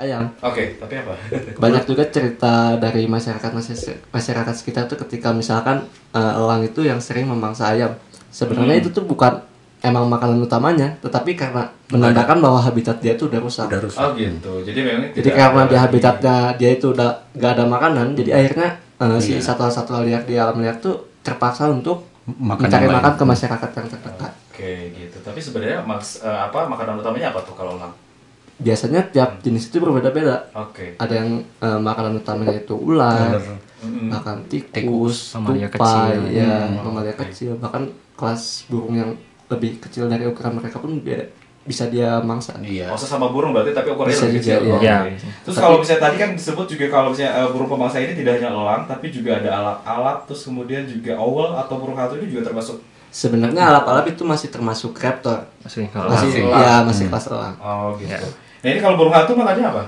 ayam. 0.00 0.25
Oke, 0.40 0.75
tapi 0.75 0.95
apa? 0.97 1.12
banyak 1.62 1.85
juga 1.85 2.09
cerita 2.09 2.75
dari 2.76 3.04
masyarakat 3.04 3.50
masyarakat 4.11 4.54
sekitar 4.54 4.85
tuh 4.87 4.99
ketika 4.99 5.30
misalkan 5.30 5.85
eh, 6.11 6.33
elang 6.35 6.64
itu 6.64 6.80
yang 6.83 6.99
sering 6.99 7.25
memangsa 7.25 7.71
ayam 7.71 7.92
sebenarnya 8.28 8.78
Hmm. 8.78 8.83
itu 8.83 8.90
tuh 8.90 9.04
bukan 9.04 9.42
emang 9.80 10.04
makanan 10.07 10.37
utamanya, 10.38 10.92
tetapi 11.00 11.33
karena 11.35 11.64
menandakan 11.88 12.37
bahwa 12.38 12.61
habitat 12.61 13.00
dia 13.00 13.16
itu 13.16 13.26
udah 13.26 13.40
rusak. 13.40 13.64
Udah 13.66 13.80
rusak. 13.80 14.00
Oh 14.00 14.12
gitu. 14.12 14.61
Jadi 14.61 14.80
memang 14.80 15.09
Jadi 15.12 15.28
karena 15.30 15.61
ada 15.61 15.64
di 15.64 15.73
lagi- 15.73 15.80
habitatnya 15.80 16.37
dia 16.54 16.71
itu 16.71 16.87
udah 16.92 17.11
gak 17.33 17.52
ada 17.57 17.64
makanan, 17.64 18.12
jadi 18.12 18.30
akhirnya 18.37 18.76
si 19.16 19.33
Iya. 19.33 19.40
satwa-satwa 19.40 20.04
liar 20.04 20.21
di 20.23 20.37
alam 20.37 20.61
liar 20.61 20.76
tuh 20.76 21.00
terpaksa 21.21 21.69
untuk 21.69 22.04
Makan 22.30 22.62
mencari 22.62 22.87
makan 22.87 23.16
ke 23.16 23.25
masyarakat 23.25 23.71
yang 23.73 23.87
terdekat. 23.88 24.33
Oke 24.52 24.73
gitu. 24.92 25.16
Tapi 25.19 25.40
sebenarnya 25.40 25.80
maks 25.83 26.21
eh, 26.21 26.40
apa 26.47 26.69
makanan 26.69 27.00
utamanya 27.00 27.33
apa 27.33 27.40
tuh 27.40 27.57
kalau 27.57 27.80
elang? 27.80 27.90
Biasanya 28.60 29.00
tiap 29.08 29.40
jenis 29.40 29.68
itu 29.68 29.80
berbeda-beda. 29.80 30.52
Oke. 30.52 30.94
Ada 30.94 31.14
yang 31.16 31.30
eh, 31.40 31.80
makanan 31.80 32.20
utamanya 32.20 32.54
itu 32.54 32.76
ular, 32.76 33.40
Mm-mm. 33.80 34.12
makan 34.12 34.44
tikus, 34.46 35.32
mamalia 35.32 35.66
tupai, 35.66 36.12
kecil. 36.12 36.22
ya, 36.30 36.68
Hmm, 36.68 36.84
mamalia 36.84 37.14
kecil, 37.16 37.56
bahkan 37.56 37.88
kelas 38.12 38.68
burung 38.68 38.94
yang 38.94 39.10
lebih 39.48 39.80
kecil 39.80 40.06
dari 40.06 40.28
ukuran 40.28 40.60
mereka 40.60 40.76
pun 40.76 41.00
dia 41.00 41.24
bisa 41.60 41.88
dia 41.88 42.20
mangsa. 42.20 42.52
Iya. 42.60 42.88
Maksudnya 42.88 43.12
sama 43.16 43.28
burung 43.28 43.52
berarti 43.52 43.72
tapi 43.72 43.88
ukurannya 43.90 44.12
Bisa 44.12 44.26
lebih 44.28 44.40
juga, 44.40 44.52
kecil. 44.52 44.62
iya. 44.80 44.96
Iya. 45.08 45.28
Terus 45.40 45.56
kalau 45.56 45.76
misalnya 45.78 46.02
tadi 46.02 46.16
kan 46.16 46.30
disebut 46.32 46.66
juga 46.68 46.84
kalau 46.88 47.08
misalnya 47.10 47.32
eh, 47.36 47.48
burung 47.48 47.68
pemangsa 47.68 47.96
ini 47.98 48.12
tidak 48.12 48.32
hanya 48.40 48.48
elang 48.50 48.82
tapi 48.84 49.06
juga 49.08 49.30
ada 49.36 49.50
alat-alat 49.56 50.18
terus 50.24 50.40
kemudian 50.44 50.84
juga 50.84 51.12
owl 51.16 51.52
atau 51.54 51.74
burung 51.76 51.96
hantu 51.96 52.16
ini 52.16 52.28
juga 52.28 52.48
termasuk 52.48 52.76
Sebenarnya 53.10 53.66
alap-alap 53.66 54.06
itu 54.06 54.22
masih 54.22 54.48
termasuk 54.48 54.94
raptor. 54.94 55.42
Maksudnya 55.60 55.90
kalau 55.90 56.14
Masih, 56.14 56.46
elang. 56.46 56.62
ya 56.62 56.74
masih 56.86 57.04
kelas 57.10 57.26
elang. 57.26 57.54
oh 57.58 57.90
gitu. 57.98 58.06
Ya. 58.06 58.20
Nah 58.60 58.68
ini 58.68 58.78
kalau 58.78 58.94
burung 58.94 59.12
hantu 59.12 59.32
makannya 59.34 59.64
apa? 59.66 59.84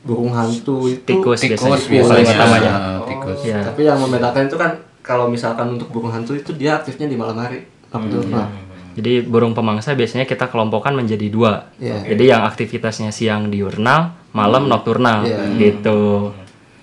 Burung 0.00 0.30
hantu 0.30 0.86
itu 0.86 1.02
tikus 1.04 1.40
biasanya 1.42 1.76
Tikus 1.76 1.86
biasanya. 1.90 2.32
utamanya. 2.32 2.72
Ah, 2.72 2.98
tikus. 3.04 3.38
Iya. 3.42 3.58
Tapi 3.62 3.80
yang 3.82 3.98
membedakan 3.98 4.42
itu 4.46 4.56
kan 4.56 4.70
kalau 5.00 5.26
misalkan 5.26 5.66
untuk 5.72 5.88
burung 5.88 6.10
hantu 6.10 6.32
itu 6.32 6.50
dia 6.52 6.76
aktifnya 6.76 7.06
di 7.06 7.14
malam 7.14 7.36
hari. 7.36 7.66
Nocturnal. 7.88 8.48
Jadi 8.92 9.20
burung 9.22 9.52
pemangsa 9.52 9.92
biasanya 9.92 10.24
kita 10.24 10.46
kelompokkan 10.46 10.92
menjadi 10.92 11.28
dua. 11.28 11.68
Iya. 11.76 12.00
Jadi 12.06 12.24
yang 12.26 12.42
aktivitasnya 12.42 13.10
siang 13.10 13.48
diurnal, 13.48 14.16
malam 14.32 14.66
nokturnal 14.66 15.20
Iya. 15.22 15.52
gitu. 15.54 16.32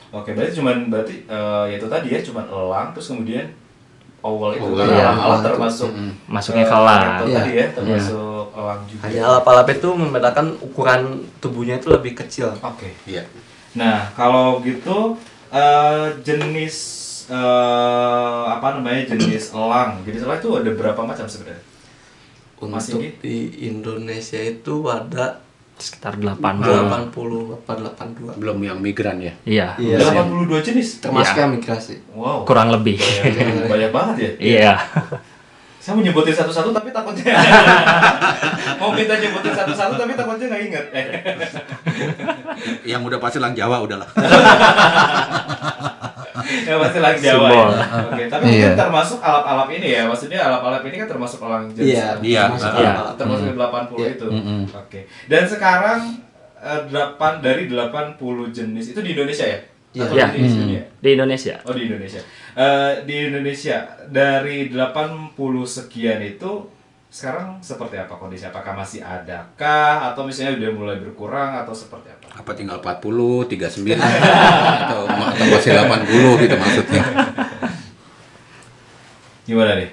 Oke, 0.09 0.29
berarti 0.31 0.53
cuman 0.53 0.93
berarti 0.93 1.25
eh, 1.25 1.63
ya 1.69 1.75
itu 1.75 1.87
tadi 1.87 2.07
ya 2.07 2.21
cuman 2.21 2.45
elang 2.45 2.87
terus 2.93 3.09
kemudian 3.09 3.49
owl 4.21 4.53
itu 4.53 4.61
Owl, 4.61 4.77
karena 4.77 4.93
iya. 4.93 5.05
elang 5.09 5.17
Elang 5.19 5.41
termasuk 5.43 5.89
Masuknya 6.29 6.63
eh, 6.63 6.69
ke 6.69 6.75
elang. 6.75 7.01
raptor 7.03 7.25
Iya. 7.25 7.37
tadi 7.39 7.51
ya 7.51 7.65
termasuk 7.73 8.32
elang 8.53 8.81
juga. 8.85 9.01
Hanya 9.09 9.21
alap-alap 9.27 9.67
itu 9.73 9.89
membedakan 9.91 10.47
ukuran 10.61 11.01
tubuhnya 11.41 11.81
itu 11.81 11.89
lebih 11.89 12.13
kecil. 12.13 12.53
Oke. 12.61 12.93
Iya. 13.09 13.25
Nah, 13.73 14.13
kalau 14.13 14.61
gitu 14.61 15.17
eh, 15.49 16.05
jenis 16.21 16.75
eh, 17.27 18.41
apa 18.47 18.77
namanya 18.77 19.09
jenis 19.13 19.51
elang. 19.57 20.05
Jenis 20.05 20.23
elang 20.23 20.39
itu 20.39 20.49
ada 20.53 20.69
berapa 20.71 21.01
macam 21.01 21.25
sebenarnya? 21.25 21.61
Masih 22.63 22.95
Untuk 22.95 23.19
di 23.19 23.67
Indonesia 23.67 24.39
itu 24.39 24.87
ada 24.87 25.43
Sekitar 25.73 26.15
80. 26.21 26.37
80 26.37 27.57
apa 27.59 27.71
82. 27.75 28.37
Belum 28.39 28.57
yang 28.61 28.77
migran 28.77 29.17
ya. 29.19 29.33
Iya. 29.43 29.67
Iya. 29.81 29.97
82 29.99 30.61
jenis. 30.61 31.01
Termasuk 31.01 31.33
Iya. 31.33 31.41
yang 31.43 31.51
migrasi. 31.57 31.95
Wow. 32.13 32.45
Kurang 32.45 32.69
lebih. 32.69 33.01
Banyak, 33.01 33.67
banyak 33.67 33.91
banget 33.91 34.15
ya. 34.15 34.31
Iya. 34.39 34.73
Saya 35.83 35.93
mau 35.93 36.01
nyebutin 36.01 36.31
satu-satu 36.31 36.71
tapi 36.71 36.89
takutnya 36.89 37.35
mau 38.79 38.95
minta 38.95 39.19
nyebutin 39.19 39.51
satu-satu 39.51 39.99
tapi 39.99 40.15
takutnya 40.15 40.47
nggak 40.47 40.63
inget. 40.63 40.85
Eh. 40.95 41.05
Yang 42.87 43.01
udah 43.03 43.19
pasti 43.19 43.37
lang 43.37 43.51
Jawa 43.51 43.83
udahlah. 43.83 44.07
ya 46.63 46.75
pasti 46.77 46.99
lagi 46.99 47.19
Jawa 47.19 47.47
Simbol. 47.49 47.67
ya. 47.69 47.83
Oke, 48.05 48.23
tapi 48.27 48.43
Iya. 48.45 48.51
mungkin 48.71 48.79
termasuk 48.79 49.19
alap-alap 49.19 49.69
ini 49.71 49.87
ya. 49.89 50.01
Maksudnya 50.05 50.39
alap-alap 50.41 50.83
ini 50.85 50.95
kan 50.97 51.07
termasuk 51.09 51.39
elang 51.41 51.65
jenis 51.69 51.93
Iya, 51.93 52.07
Iya, 52.21 52.43
termasuk 52.47 52.71
iya. 52.71 52.79
alap-alap. 52.87 53.15
termasuk 53.17 53.43
dari 53.43 53.57
80 53.57 53.97
Iya. 53.99 54.09
itu. 54.15 54.27
Mm-mm. 54.29 54.61
Oke. 54.71 54.99
Dan 55.27 55.43
sekarang 55.43 55.99
eh, 56.59 56.81
8 56.87 57.43
dari 57.43 57.63
80 57.67 58.15
jenis 58.49 58.85
itu 58.87 58.99
di 58.99 59.11
Indonesia 59.11 59.45
ya? 59.45 59.59
Iya. 59.91 60.03
Atau 60.07 60.15
Iya. 60.15 60.25
di 60.31 60.39
dunia? 60.47 60.81
Di 60.97 61.09
Indonesia. 61.11 61.55
Oh, 61.61 61.73
di 61.75 61.83
Indonesia. 61.85 62.21
Eh, 62.53 62.93
di 63.09 63.33
Indonesia 63.33 63.81
dari 64.13 64.69
80 64.69 65.33
sekian 65.65 66.21
itu 66.21 66.69
sekarang 67.09 67.57
seperti 67.65 67.97
apa 67.97 68.13
kondisi? 68.13 68.45
Apakah 68.45 68.77
masih 68.77 69.01
adakah 69.01 70.13
atau 70.13 70.21
misalnya 70.21 70.61
udah 70.61 70.71
mulai 70.77 70.97
berkurang 71.01 71.57
atau 71.65 71.73
seperti 71.73 72.13
apa? 72.13 72.45
Apa 72.45 72.53
tinggal 72.53 72.77
40, 72.77 73.49
39 73.57 73.97
atau, 74.85 75.01
atau 75.09 75.45
masih 75.49 75.71
80 75.73 76.43
gitu 76.45 76.55
maksudnya. 76.61 77.03
Gimana 79.49 79.71
nih? 79.81 79.89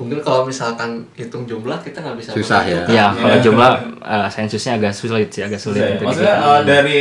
Mungkin 0.00 0.18
kalau 0.24 0.48
misalkan 0.48 1.04
hitung 1.20 1.44
jumlah 1.44 1.84
kita 1.84 2.00
nggak 2.00 2.16
bisa 2.16 2.30
Susah 2.32 2.64
ya. 2.64 2.80
Ya, 2.88 3.06
kalau 3.12 3.36
jumlah 3.44 3.72
eh, 4.00 4.28
sensusnya 4.32 4.80
agak 4.80 4.96
sulit 4.96 5.28
sih, 5.28 5.44
agak 5.44 5.60
sulit 5.60 5.84
Susah 5.84 5.92
ya? 5.92 6.00
Maksudnya 6.00 6.34
eh, 6.40 6.60
dari 6.64 7.00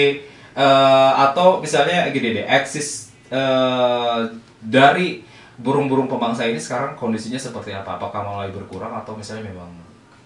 eh, 0.59 1.11
atau 1.23 1.63
misalnya 1.63 2.11
gini 2.11 2.35
deh, 2.35 2.45
eksis 2.51 3.15
eh, 3.31 4.19
dari 4.59 5.21
burung-burung 5.57 6.05
pemangsa 6.05 6.45
ini 6.45 6.61
sekarang 6.61 6.93
kondisinya 6.93 7.37
seperti 7.37 7.73
apa? 7.73 7.97
Apakah 7.97 8.21
mulai 8.21 8.49
berkurang 8.53 8.93
atau 8.93 9.17
misalnya 9.17 9.49
memang 9.49 9.69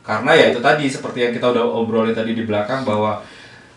karena 0.02 0.34
ya 0.34 0.46
itu 0.50 0.60
tadi 0.60 0.90
seperti 0.90 1.24
yang 1.24 1.34
kita 1.34 1.54
udah 1.54 1.62
obrolin 1.62 2.12
tadi 2.12 2.34
di 2.34 2.42
belakang 2.42 2.82
bahwa 2.82 3.22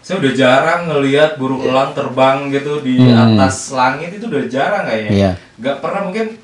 saya 0.01 0.21
udah 0.21 0.33
jarang 0.33 0.81
ngelihat 0.89 1.37
burung 1.37 1.65
elang 1.65 1.93
terbang 1.93 2.49
gitu 2.49 2.81
di 2.81 2.97
Hmm. 3.01 3.37
atas 3.41 3.73
langit 3.73 4.13
itu 4.13 4.29
udah 4.29 4.45
jarang 4.49 4.85
kayaknya. 4.85 5.13
Iya. 5.13 5.31
Gak 5.61 5.81
pernah 5.81 6.05
mungkin 6.05 6.37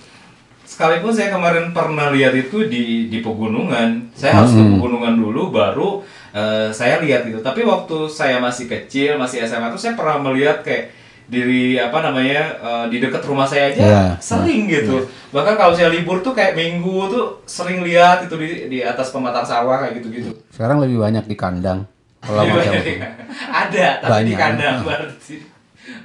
sekalipun 0.65 1.11
saya 1.11 1.35
kemarin 1.35 1.75
pernah 1.75 2.09
lihat 2.09 2.33
itu 2.33 2.69
di 2.69 3.09
di 3.09 3.19
pegunungan. 3.21 4.09
Saya 4.15 4.41
harus 4.41 4.53
ke 4.53 4.63
Hmm. 4.63 4.79
pegunungan 4.79 5.15
dulu 5.17 5.51
baru 5.51 6.01
eh, 6.31 6.71
saya 6.71 7.03
lihat 7.03 7.27
itu. 7.27 7.43
Tapi 7.43 7.67
waktu 7.67 8.07
saya 8.07 8.39
masih 8.39 8.71
kecil, 8.71 9.19
masih 9.19 9.43
SMA 9.43 9.67
tuh 9.69 9.81
saya 9.81 9.99
pernah 9.99 10.23
melihat 10.23 10.63
kayak 10.63 10.95
diri 11.31 11.79
apa 11.79 12.03
namanya 12.03 12.43
eh, 12.59 12.85
di 12.91 12.99
dekat 12.99 13.23
rumah 13.23 13.47
saya 13.47 13.71
aja 13.71 13.81
Iya. 13.81 14.05
sering 14.19 14.67
gitu. 14.67 15.07
Bahkan 15.31 15.55
kalau 15.55 15.71
saya 15.71 15.89
libur 15.89 16.19
tuh 16.21 16.35
kayak 16.35 16.59
minggu 16.59 17.07
tuh 17.07 17.39
sering 17.47 17.81
lihat 17.81 18.27
itu 18.27 18.35
di 18.35 18.49
di 18.67 18.79
atas 18.83 19.15
pematang 19.15 19.47
sawah 19.47 19.79
kayak 19.81 20.03
gitu-gitu. 20.03 20.35
Sekarang 20.51 20.83
lebih 20.83 20.99
banyak 20.99 21.25
di 21.25 21.37
kandang. 21.39 21.87
Kalau 22.21 22.43
Di- 22.43 22.53
macam 22.53 22.73
ada 23.65 23.87
tapi 24.03 24.11
di 24.27 24.35
Banyak. 24.35 24.37
kandang 24.37 24.77
berarti. 24.83 25.35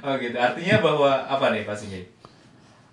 Oh 0.00 0.14
gitu. 0.16 0.36
Artinya 0.38 0.76
bahwa 0.80 1.10
apa 1.26 1.44
nih 1.52 1.66
Singgih? 1.68 2.04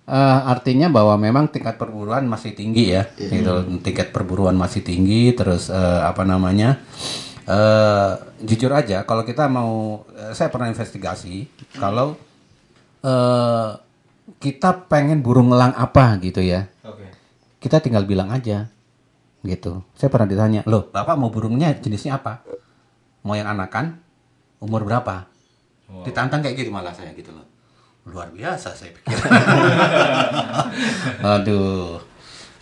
Eh, 0.04 0.38
artinya 0.44 0.92
bahwa 0.92 1.16
memang 1.16 1.48
tingkat 1.48 1.80
perburuan 1.80 2.28
masih 2.28 2.52
tinggi 2.52 2.92
ya, 2.92 3.08
gitu. 3.16 3.64
Tingkat 3.80 4.12
perburuan 4.12 4.52
masih 4.52 4.84
tinggi, 4.84 5.32
terus 5.32 5.72
eh, 5.72 6.00
apa 6.04 6.28
namanya? 6.28 6.76
Eh 7.44 8.12
jujur 8.44 8.72
aja, 8.72 9.04
kalau 9.04 9.22
kita 9.24 9.48
mau, 9.48 10.04
eh, 10.16 10.32
saya 10.32 10.48
pernah 10.48 10.72
investigasi, 10.72 11.48
kalau 11.76 12.16
eh 13.04 13.70
kita 14.40 14.88
pengen 14.88 15.20
burung 15.20 15.52
elang 15.52 15.76
apa 15.76 16.16
gitu 16.24 16.40
ya, 16.40 16.64
Oke. 16.80 17.04
kita 17.60 17.84
tinggal 17.84 18.08
bilang 18.08 18.32
aja, 18.32 18.72
gitu. 19.44 19.84
Saya 19.92 20.08
pernah 20.08 20.28
ditanya, 20.28 20.60
loh, 20.64 20.88
bapak 20.88 21.16
mau 21.20 21.28
burungnya 21.28 21.76
jenisnya 21.76 22.16
apa? 22.16 22.40
Mau 23.24 23.36
yang 23.36 23.52
anakan? 23.52 24.00
Umur 24.60 24.84
berapa? 24.88 25.28
Ditantang 26.04 26.40
kayak 26.40 26.56
gitu 26.64 26.70
malah 26.72 26.96
saya 26.96 27.12
gitu 27.12 27.32
loh. 27.32 27.44
Luar 28.08 28.28
biasa 28.32 28.72
saya 28.76 28.92
pikir. 28.92 29.16
Aduh. 31.36 32.13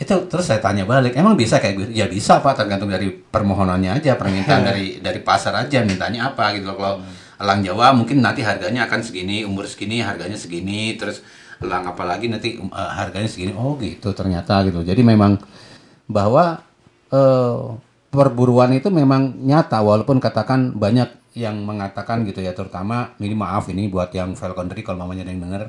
Itu 0.02 0.26
terus 0.26 0.50
saya 0.50 0.58
tanya 0.58 0.82
balik, 0.82 1.14
emang 1.14 1.38
bisa 1.38 1.62
kayak 1.62 1.74
gitu? 1.78 1.90
Ya 1.94 2.10
bisa 2.10 2.42
Pak, 2.42 2.58
tergantung 2.58 2.90
dari 2.90 3.14
permohonannya 3.14 4.02
aja, 4.02 4.18
permintaan 4.18 4.66
dari 4.66 4.98
dari 4.98 5.22
pasar 5.22 5.54
aja 5.54 5.86
mintanya 5.86 6.34
apa 6.34 6.58
gitu 6.58 6.74
loh. 6.74 6.76
Kalau 6.76 6.94
elang 7.38 7.62
Jawa 7.62 7.94
mungkin 7.94 8.18
nanti 8.18 8.42
harganya 8.42 8.90
akan 8.90 9.00
segini, 9.06 9.46
umur 9.46 9.70
segini, 9.70 10.02
harganya 10.02 10.34
segini, 10.34 10.98
terus 10.98 11.22
elang 11.62 11.86
apalagi 11.86 12.26
nanti 12.26 12.58
eh, 12.58 12.92
harganya 12.98 13.30
segini. 13.30 13.54
Oh 13.54 13.78
gitu 13.78 14.10
ternyata 14.10 14.66
gitu. 14.66 14.82
Jadi 14.82 15.06
memang 15.06 15.38
bahwa 16.10 16.58
eh, 17.14 17.62
perburuan 18.10 18.74
itu 18.74 18.90
memang 18.90 19.38
nyata 19.38 19.78
walaupun 19.80 20.18
katakan 20.18 20.74
banyak 20.74 21.22
yang 21.32 21.64
mengatakan 21.64 22.28
gitu 22.28 22.44
ya 22.44 22.52
terutama 22.52 23.16
ini 23.16 23.32
maaf 23.32 23.64
ini 23.72 23.88
buat 23.88 24.12
yang 24.12 24.36
falconry 24.36 24.84
kalau 24.84 25.00
mamanya 25.00 25.24
ada 25.24 25.32
yang 25.32 25.42
denger 25.48 25.62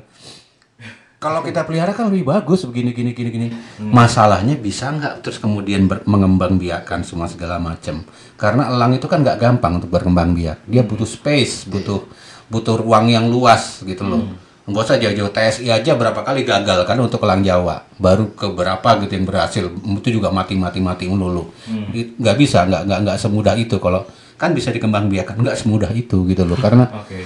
kalau 1.24 1.40
kita 1.40 1.64
pelihara 1.64 1.96
kan 1.96 2.12
lebih 2.12 2.28
bagus 2.28 2.68
begini 2.68 2.92
gini 2.92 3.16
gini 3.16 3.30
gini. 3.32 3.48
Masalahnya 3.80 4.60
bisa 4.60 4.92
nggak 4.92 5.24
terus 5.24 5.40
kemudian 5.40 5.88
ber- 5.88 6.04
mengembang 6.04 6.60
biakan 6.60 7.00
semua 7.00 7.24
segala 7.24 7.56
macam? 7.56 8.04
Karena 8.36 8.68
elang 8.68 8.92
itu 8.92 9.08
kan 9.08 9.24
nggak 9.24 9.40
gampang 9.40 9.80
untuk 9.80 9.88
berkembang 9.88 10.36
biak. 10.36 10.68
Dia 10.68 10.84
butuh 10.84 11.08
space 11.08 11.64
butuh 11.64 12.04
butuh 12.52 12.76
ruang 12.76 13.08
yang 13.08 13.32
luas 13.32 13.80
gitu 13.80 14.04
loh. 14.04 14.20
Nggak 14.68 14.84
usah 14.84 14.96
jauh-jauh 14.96 15.32
TSI 15.32 15.72
aja 15.72 15.96
berapa 15.96 16.20
kali 16.20 16.44
gagal 16.44 16.84
kan 16.84 17.00
untuk 17.00 17.24
elang 17.24 17.40
Jawa. 17.40 17.88
Baru 17.96 18.36
ke 18.36 18.44
berapa 18.44 18.84
gitu 19.00 19.12
yang 19.16 19.24
berhasil 19.24 19.64
itu 19.72 20.08
juga 20.12 20.28
mati 20.28 20.60
mati 20.60 20.84
mati 20.84 21.08
melulu 21.08 21.48
It- 21.96 22.20
nggak 22.20 22.36
bisa 22.36 22.68
nggak 22.68 22.84
nggak 22.84 23.00
nggak 23.00 23.16
semudah 23.16 23.56
itu. 23.56 23.80
Kalau 23.80 24.04
kan 24.36 24.52
bisa 24.52 24.68
dikembang 24.68 25.08
biakan 25.08 25.40
nggak 25.40 25.56
semudah 25.56 25.88
itu 25.96 26.28
gitu 26.28 26.44
loh. 26.44 26.60
Karena 26.60 26.84
Oke. 26.92 27.24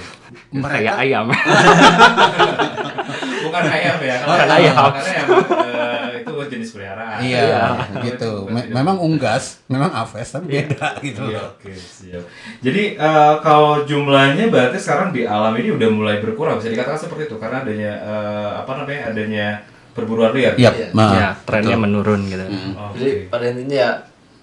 Kayak 0.55 0.95
ayam. 1.03 1.27
Bukan 3.49 3.63
ayam 3.65 3.97
ya. 3.99 4.15
Bukan 4.21 4.37
Kalau- 4.39 4.55
ayam. 4.55 4.75
Karena 4.91 5.11
emang 5.17 5.39
eh, 5.49 6.07
itu 6.19 6.33
jenis 6.49 6.69
peliharaan. 6.71 7.17
Iya, 7.19 7.41
itu 7.81 8.05
gitu. 8.07 8.31
bukan 8.43 8.53
Me- 8.53 8.61
tidak- 8.63 8.75
memang 8.75 8.97
unggas, 8.99 9.43
memang 9.65 9.91
aves 9.91 10.29
tapi 10.29 10.45
beda 10.47 10.87
gitu 11.01 11.21
Iya, 11.25 11.41
oke, 11.43 11.71
siap. 11.73 12.23
Jadi 12.59 12.83
eh, 12.95 13.33
kalau 13.39 13.83
jumlahnya 13.83 14.45
berarti 14.47 14.77
sekarang 14.77 15.09
di 15.09 15.25
alam 15.25 15.51
ini 15.53 15.69
udah 15.71 15.89
mulai 15.89 16.17
berkurang 16.17 16.57
bisa 16.57 16.69
dikatakan 16.69 16.99
seperti 16.99 17.25
itu 17.25 17.35
karena 17.35 17.61
adanya 17.61 17.91
eh, 17.99 18.51
apa 18.57 18.71
namanya 18.75 19.01
adanya 19.09 19.47
perburuan 19.89 20.31
liar. 20.31 20.53
Iya, 20.55 20.71
Iya. 20.71 20.87
nah, 20.93 21.11
ya 21.11 21.27
trennya 21.43 21.73
betul. 21.73 21.83
menurun 21.83 22.21
gitu. 22.23 22.45
Oke. 22.45 22.95
Jadi 22.95 23.09
pada 23.27 23.45
intinya 23.47 23.75
ya 23.75 23.91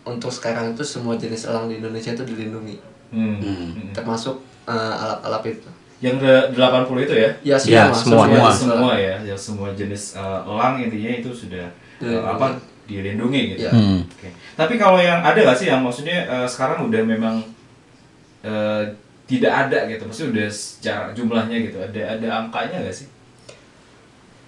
untuk 0.04 0.28
sekarang 0.28 0.70
itu 0.70 0.82
semua 0.82 1.14
jenis 1.14 1.44
elang 1.44 1.66
di 1.66 1.78
Indonesia 1.78 2.12
itu 2.12 2.22
dilindungi, 2.22 2.76
Hmm. 3.08 3.38
Hmm. 3.38 3.90
termasuk 3.90 4.38
eh, 4.64 4.74
alat-alat 4.94 5.42
itu. 5.48 5.70
Yang 5.96 6.16
ke 6.20 6.32
80 6.52 7.06
itu 7.08 7.14
ya? 7.16 7.30
Ya 7.40 7.56
Ya, 7.56 7.88
semua, 7.88 7.94
semua. 7.94 8.24
Semua, 8.28 8.50
semua 8.52 8.92
ya, 8.94 9.16
ya 9.24 9.36
semua 9.36 9.68
jenis 9.72 10.12
eh, 10.12 10.40
elang 10.44 10.76
intinya 10.76 11.10
itu 11.16 11.30
sudah 11.32 11.66
Dilindungi. 11.96 12.28
apa 12.28 12.46
dilindungi 12.86 13.40
gitu. 13.50 13.60
Iya. 13.66 13.72
Hmm. 13.72 14.00
Oke. 14.04 14.28
Tapi 14.54 14.74
kalau 14.76 15.00
yang 15.00 15.18
ada 15.20 15.34
nggak 15.34 15.56
sih 15.56 15.66
yang 15.66 15.80
maksudnya 15.80 16.28
eh, 16.28 16.46
sekarang 16.46 16.84
udah 16.86 17.00
memang 17.02 17.36
eh, 18.42 18.82
tidak 19.26 19.52
ada 19.66 19.90
gitu, 19.90 20.06
maksudnya 20.06 20.30
udah 20.38 20.48
secara 20.48 21.04
jumlahnya 21.10 21.56
gitu, 21.64 21.78
ada 21.80 22.00
ada 22.14 22.26
angkanya 22.40 22.78
nggak 22.84 22.94
sih? 22.94 23.08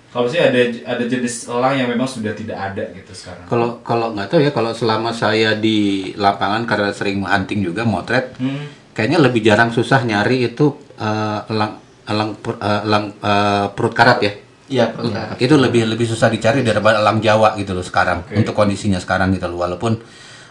Kalau 0.08 0.24
sih 0.24 0.40
ada 0.40 0.56
ada 0.86 1.04
jenis 1.04 1.48
elang 1.48 1.76
yang 1.76 1.88
memang 1.90 2.08
sudah 2.08 2.32
tidak 2.32 2.56
ada 2.56 2.80
gitu 2.92 3.12
sekarang. 3.12 3.44
Kalau 3.44 3.68
kalau 3.82 4.14
nggak 4.14 4.28
tahu 4.28 4.40
ya 4.40 4.52
kalau 4.52 4.72
selama 4.72 5.12
saya 5.12 5.52
di 5.52 6.12
lapangan 6.16 6.64
karena 6.64 6.88
sering 6.92 7.20
hunting 7.24 7.60
juga 7.60 7.84
motret, 7.84 8.32
Hmm. 8.40 8.64
Kayaknya 8.98 9.22
lebih 9.22 9.46
jarang 9.46 9.70
susah 9.70 10.02
nyari 10.02 10.50
itu 10.50 10.74
eh, 10.98 11.40
elang 11.54 11.78
elang 12.10 12.34
per- 12.34 12.58
eh, 12.58 12.82
elang 12.82 13.14
eh, 13.14 13.66
perut 13.70 13.94
karat 13.94 14.18
ya. 14.26 14.32
Iya, 14.68 14.90
perkara. 14.90 15.38
Itu 15.38 15.54
lebih 15.54 15.86
lebih 15.86 16.04
susah 16.04 16.26
dicari 16.26 16.66
daripada 16.66 16.98
elang 16.98 17.22
Jawa 17.22 17.54
gitu 17.54 17.78
loh 17.78 17.86
sekarang 17.86 18.26
Oke. 18.26 18.42
untuk 18.42 18.58
kondisinya 18.58 18.98
sekarang 18.98 19.30
gitu 19.38 19.46
loh. 19.46 19.62
Walaupun 19.62 20.02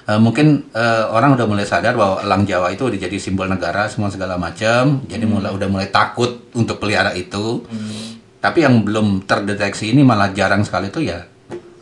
eh, 0.07 0.19
mungkin 0.23 0.71
eh, 0.71 1.05
orang 1.11 1.35
udah 1.35 1.43
mulai 1.43 1.67
sadar 1.67 1.99
bahwa 1.99 2.23
elang 2.23 2.47
Jawa 2.47 2.71
itu 2.71 2.87
udah 2.87 2.95
jadi 2.95 3.17
simbol 3.19 3.51
negara 3.51 3.91
semua 3.91 4.07
segala 4.07 4.39
macam. 4.39 5.03
Jadi 5.11 5.27
mulai 5.27 5.51
udah 5.51 5.67
mulai 5.67 5.91
takut 5.91 6.47
untuk 6.55 6.79
pelihara 6.79 7.11
itu. 7.19 7.67
Tapi 8.39 8.63
yang 8.63 8.79
belum 8.87 9.27
terdeteksi 9.27 9.91
ini 9.91 10.07
malah 10.07 10.31
jarang 10.31 10.63
sekali 10.63 10.87
tuh 10.87 11.03
ya 11.03 11.19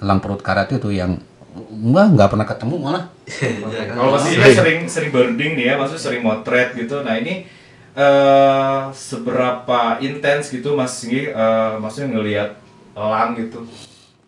elang 0.02 0.20
perut 0.20 0.42
karat 0.42 0.70
itu 0.76 0.92
yang 0.92 1.16
enggak 1.56 2.06
nggak 2.14 2.30
pernah 2.30 2.48
ketemu 2.48 2.76
malah. 2.78 3.04
Iya, 3.26 3.82
kan? 3.88 3.96
Kalau 3.96 4.12
Mas 4.14 4.26
Ida 4.28 4.48
sering 4.52 4.80
sering 4.86 5.10
birding 5.10 5.52
nih 5.56 5.66
ya, 5.72 5.74
maksudnya 5.80 6.04
sering 6.04 6.22
motret 6.22 6.76
gitu. 6.76 7.00
Nah 7.02 7.16
ini 7.16 7.48
eh 7.96 8.82
seberapa 8.92 9.98
intens 10.00 10.52
gitu 10.52 10.76
Mas 10.76 10.92
Singgi 10.92 11.32
eh, 11.32 11.74
maksudnya 11.80 12.20
ngelihat 12.20 12.50
elang 12.94 13.40
gitu. 13.40 13.64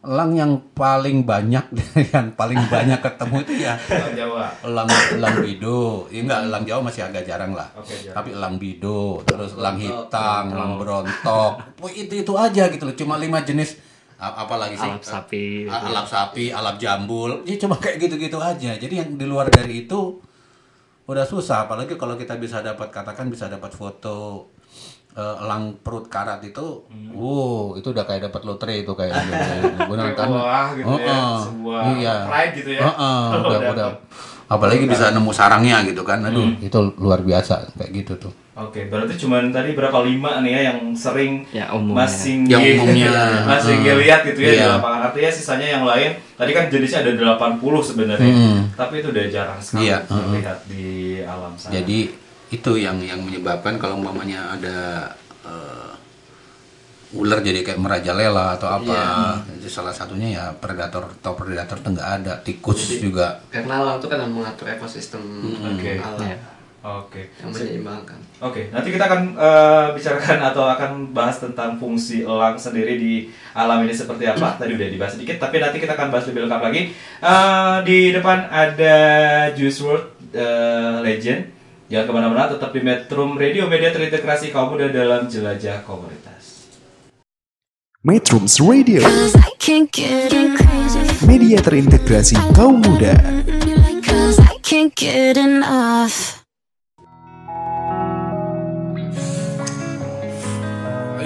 Elang 0.07 0.31
yang 0.31 0.51
paling 0.71 1.27
banyak 1.27 1.67
yang 2.15 2.31
paling 2.31 2.55
banyak 2.71 2.95
ketemu 3.03 3.35
itu 3.43 3.53
ya 3.59 3.75
Elang 3.75 4.15
Jawa. 4.15 4.45
elang 4.63 4.87
elang 5.19 5.35
bido. 5.43 6.07
Ya 6.07 6.19
enggak 6.23 6.39
elang 6.47 6.63
Jawa 6.63 6.79
masih 6.87 7.01
agak 7.03 7.27
jarang 7.27 7.51
lah. 7.51 7.67
Oke, 7.75 7.91
jarang. 7.91 8.15
Tapi 8.15 8.29
elang 8.31 8.55
bido, 8.55 9.19
terus 9.27 9.51
elang 9.59 9.75
hitam, 9.75 10.43
elang 10.47 10.79
berontok. 10.79 11.59
Itu 11.91 12.13
itu 12.23 12.33
aja 12.39 12.71
gitu 12.71 12.87
loh. 12.87 12.95
Cuma 12.95 13.19
lima 13.19 13.43
jenis 13.43 13.75
apa 14.17 14.56
lagi 14.58 14.75
sih? 14.75 14.89
Alap 14.89 15.06
sapi. 15.06 15.45
Alap 15.69 16.08
sapi, 16.10 16.45
alap 16.49 16.75
jambul. 16.82 17.45
Ya 17.45 17.56
cuma 17.62 17.77
kayak 17.77 18.01
gitu-gitu 18.01 18.41
aja. 18.41 18.73
Jadi 18.73 18.93
yang 18.97 19.10
di 19.13 19.25
luar 19.30 19.49
dari 19.53 19.86
itu 19.86 20.17
udah 21.08 21.23
susah 21.23 21.63
apalagi 21.63 21.95
kalau 21.95 22.19
kita 22.19 22.36
bisa 22.36 22.60
dapat 22.60 22.91
katakan 22.91 23.32
bisa 23.32 23.47
dapat 23.47 23.71
foto 23.71 24.51
eh, 25.15 25.36
elang 25.39 25.80
perut 25.80 26.12
karat 26.12 26.43
itu, 26.43 26.84
wow 27.15 27.80
itu 27.80 27.95
udah 27.95 28.03
kayak 28.03 28.27
dapat 28.27 28.41
lotre 28.43 28.84
itu 28.84 28.91
kayak 28.91 29.15
benar 29.89 30.12
kan? 30.19 30.27
Wah, 30.27 30.67
gitu 30.75 30.93
ya, 30.99 31.08
Heeh. 31.08 31.36
sebuah 31.47 31.82
iya. 31.95 32.15
pride 32.27 32.53
gitu 32.60 32.71
ya. 32.75 32.82
Heeh, 32.91 33.23
Kalau 33.32 33.47
udah, 33.56 33.60
udah. 33.71 33.89
Apalagi 34.47 34.83
bisa 34.86 35.12
nemu 35.12 35.29
sarangnya 35.29 35.83
gitu 35.83 36.01
kan, 36.01 36.19
aduh 36.21 36.47
Hmm. 36.47 36.60
itu 36.60 36.79
luar 36.97 37.19
biasa 37.19 37.67
kayak 37.73 37.91
gitu 37.93 38.13
tuh. 38.17 38.33
Oke, 38.57 38.89
berarti 38.89 39.13
cuman 39.15 39.51
tadi 39.51 39.71
berapa 39.71 40.01
lima 40.01 40.41
nih 40.41 40.49
ya 40.49 40.62
yang 40.71 40.89
sering 40.91 41.45
Ya, 41.51 41.69
umumnya. 41.69 41.93
Mas 41.99 42.13
Singgi 42.17 42.49
Yang 42.49 42.63
umumnya. 42.79 43.12
Mas 43.49 43.62
Singgi 43.62 43.86
Heeh. 43.86 44.01
lihat 44.01 44.19
gitu 44.23 44.39
ya 44.39 44.49
di 44.49 44.57
Iya. 44.57 44.67
lapangan. 44.73 45.01
Artinya 45.05 45.29
sisanya 45.29 45.67
yang 45.69 45.83
lain 45.83 46.10
tadi 46.33 46.51
kan 46.51 46.65
jenisnya 46.65 46.99
ada 47.03 47.12
80 47.13 47.62
sebenarnya. 47.83 48.25
Hmm. 48.25 48.60
Tapi 48.73 48.93
itu 48.97 49.07
udah 49.12 49.25
jarang 49.29 49.60
sekali 49.62 49.86
Iya, 49.86 49.97
heeh. 50.01 50.25
terlihat 50.33 50.60
di 50.65 50.86
alam 51.21 51.53
sana. 51.53 51.71
Jadi 51.71 51.99
itu 52.49 52.71
yang 52.75 52.97
yang 52.99 53.19
menyebabkan 53.21 53.75
kalau 53.75 53.93
umpamanya 53.95 54.55
ada 54.55 54.77
eh, 55.43 55.91
ular 57.15 57.39
jadi 57.39 57.63
kayak 57.63 57.80
merajalela 57.80 58.60
atau 58.60 58.67
apa, 58.67 59.00
itu 59.56 59.72
salah 59.72 59.96
satunya 59.96 60.28
ya 60.36 60.46
predator 60.60 61.08
atau 61.08 61.39
predator 61.39 61.80
itu 61.80 61.89
nggak 61.96 62.10
ada, 62.20 62.34
tikus 62.43 63.00
juga. 63.00 63.39
Karena 63.48 63.80
alam 63.80 63.96
itu 64.02 64.12
kan 64.12 64.20
yang 64.20 64.34
mengatur 64.36 64.67
ekosistem 64.67 65.24
Oke. 65.63 66.04
alam 66.04 66.20
Iya. 66.20 66.38
Oke. 66.88 67.36
yang 67.43 67.52
menyeimbangkan. 67.52 68.20
Oke, 68.39 68.70
nanti 68.72 68.96
kita 68.96 69.10
akan 69.12 69.36
eh, 69.36 69.88
bicarakan 69.98 70.39
atau 70.52 70.63
akan 70.70 70.91
bahas 71.12 71.41
tentang 71.41 71.76
fungsi 71.76 72.24
elang 72.24 72.56
sendiri 72.56 72.96
di 72.96 73.28
alam 73.52 73.84
ini 73.84 73.91
seperti 73.91 74.24
apa. 74.28 74.56
Tadi 74.60 74.72
udah 74.78 74.88
dibahas 74.88 75.20
sedikit, 75.20 75.36
tapi 75.41 75.60
nanti 75.60 75.84
kita 75.84 75.98
akan 75.98 76.08
bahas 76.13 76.28
lebih 76.32 76.48
lengkap 76.48 76.62
lagi. 76.63 76.82
Eh, 77.24 77.78
di 77.88 78.00
depan 78.15 78.52
ada 78.52 78.98
Juice 79.56 79.80
WRLD 79.84 80.36
eh, 80.36 80.98
Legend. 81.04 81.41
Jangan 81.88 82.04
ke 82.04 82.12
mana-mana, 82.12 82.52
tetap 82.52 82.76
di 82.76 82.84
Metro 82.84 83.24
Radio, 83.39 83.63
media 83.72 83.96
terintegrasi 83.96 84.52
kaum 84.52 84.76
muda 84.76 84.91
dalam 84.91 85.24
jelajah 85.24 85.80
komunitas. 85.88 86.26
Metrums 88.08 88.56
Radio, 88.63 89.04
media 91.28 91.60
terintegrasi 91.60 92.39
kaum 92.56 92.80
muda. 92.80 93.20
I 93.20 93.60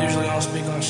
usually 0.01 0.25
don't 0.25 0.41
speak 0.41 0.65
on 0.73 0.81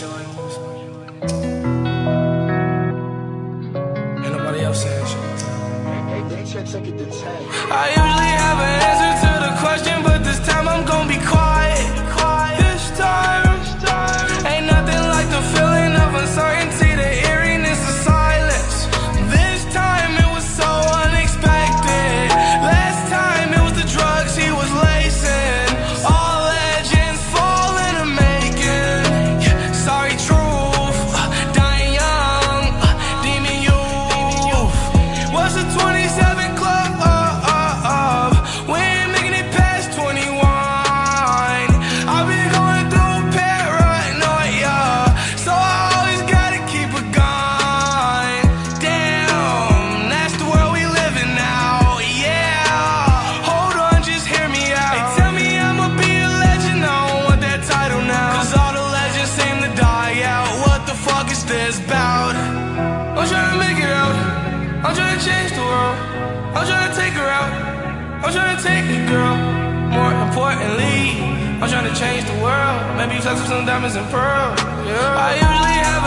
Flex 73.31 73.47
with 73.47 73.49
some 73.49 73.65
diamonds 73.65 73.95
and 73.95 74.05
pearls. 74.11 74.59
Yeah. 74.83 75.15
I 75.15 75.39
usually 75.39 75.79
have 75.87 76.00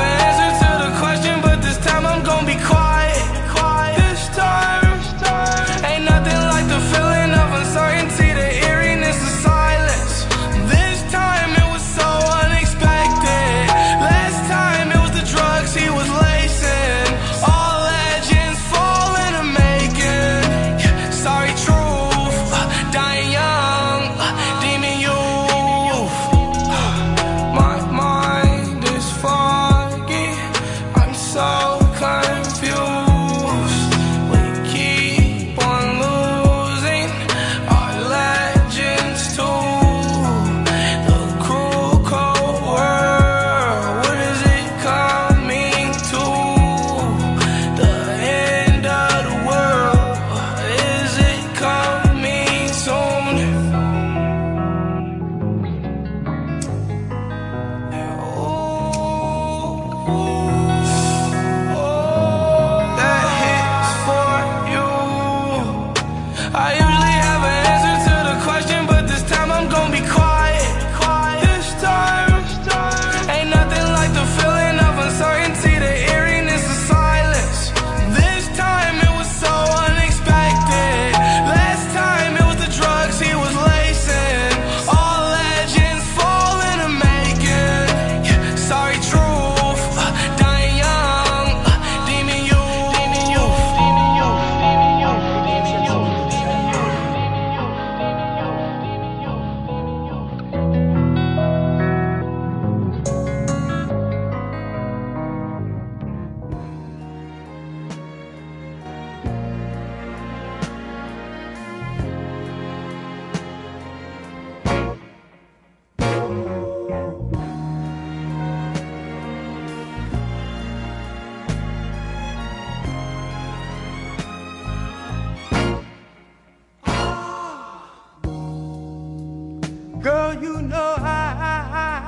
Girl, 130.04 130.34
you 130.34 130.60
know 130.60 130.94
I, 130.98 131.64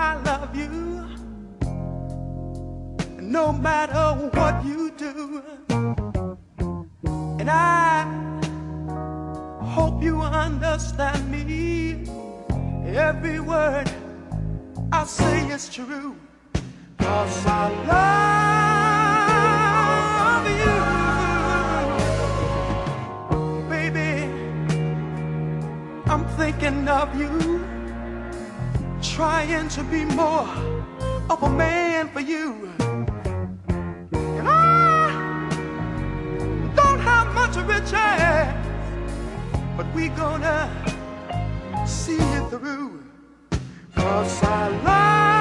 I 0.06 0.20
love 0.28 0.54
you. 0.54 1.02
No 3.18 3.52
matter 3.54 4.28
what 4.36 4.62
you 4.66 4.90
do. 4.90 5.42
And 7.40 7.48
I 7.48 8.04
hope 9.62 10.02
you 10.02 10.20
understand 10.20 11.30
me. 11.30 12.04
Every 12.84 13.40
word 13.40 13.90
I 14.92 15.04
say 15.06 15.48
is 15.48 15.70
true. 15.70 16.16
Cause 16.98 17.46
I 17.46 17.70
love 20.36 20.46
you. 23.56 23.70
Baby, 23.70 24.28
I'm 26.10 26.26
thinking 26.36 26.88
of 26.88 27.18
you. 27.18 27.75
Trying 29.16 29.68
to 29.70 29.82
be 29.84 30.04
more 30.04 30.46
of 31.30 31.42
a 31.42 31.48
man 31.48 32.10
for 32.10 32.20
you. 32.20 32.70
And 34.12 34.46
I 34.46 35.08
don't 36.76 36.98
have 36.98 37.32
much 37.32 37.56
riches, 37.56 38.52
but 39.74 39.86
we're 39.94 40.14
gonna 40.16 40.68
see 41.86 42.18
it 42.18 42.50
through. 42.50 43.02
Cause 43.94 44.42
I 44.42 44.68
love 44.84 45.35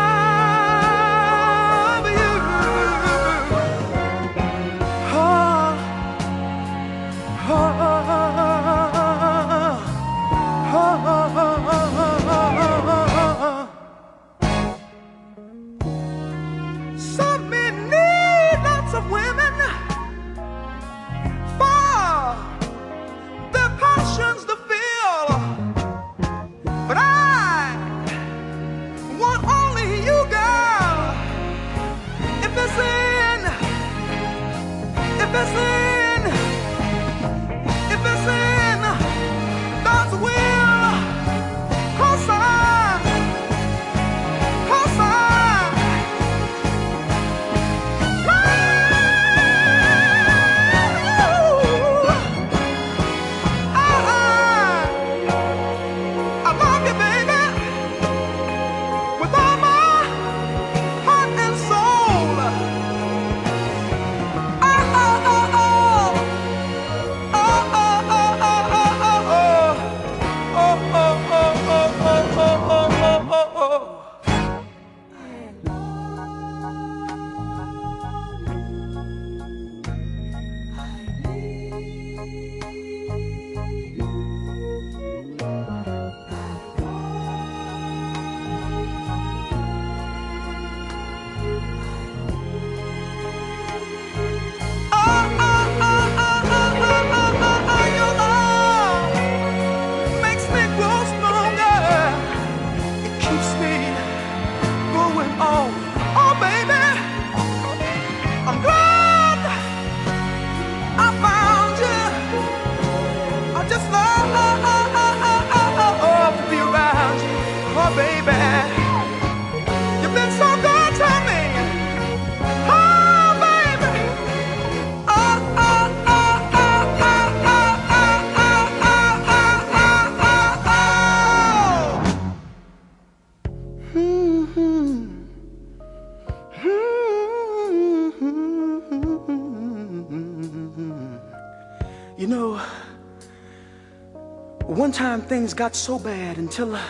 time 144.96 145.22
things 145.22 145.54
got 145.54 145.76
so 145.76 146.00
bad 146.00 146.38
until 146.38 146.74
uh, 146.74 146.82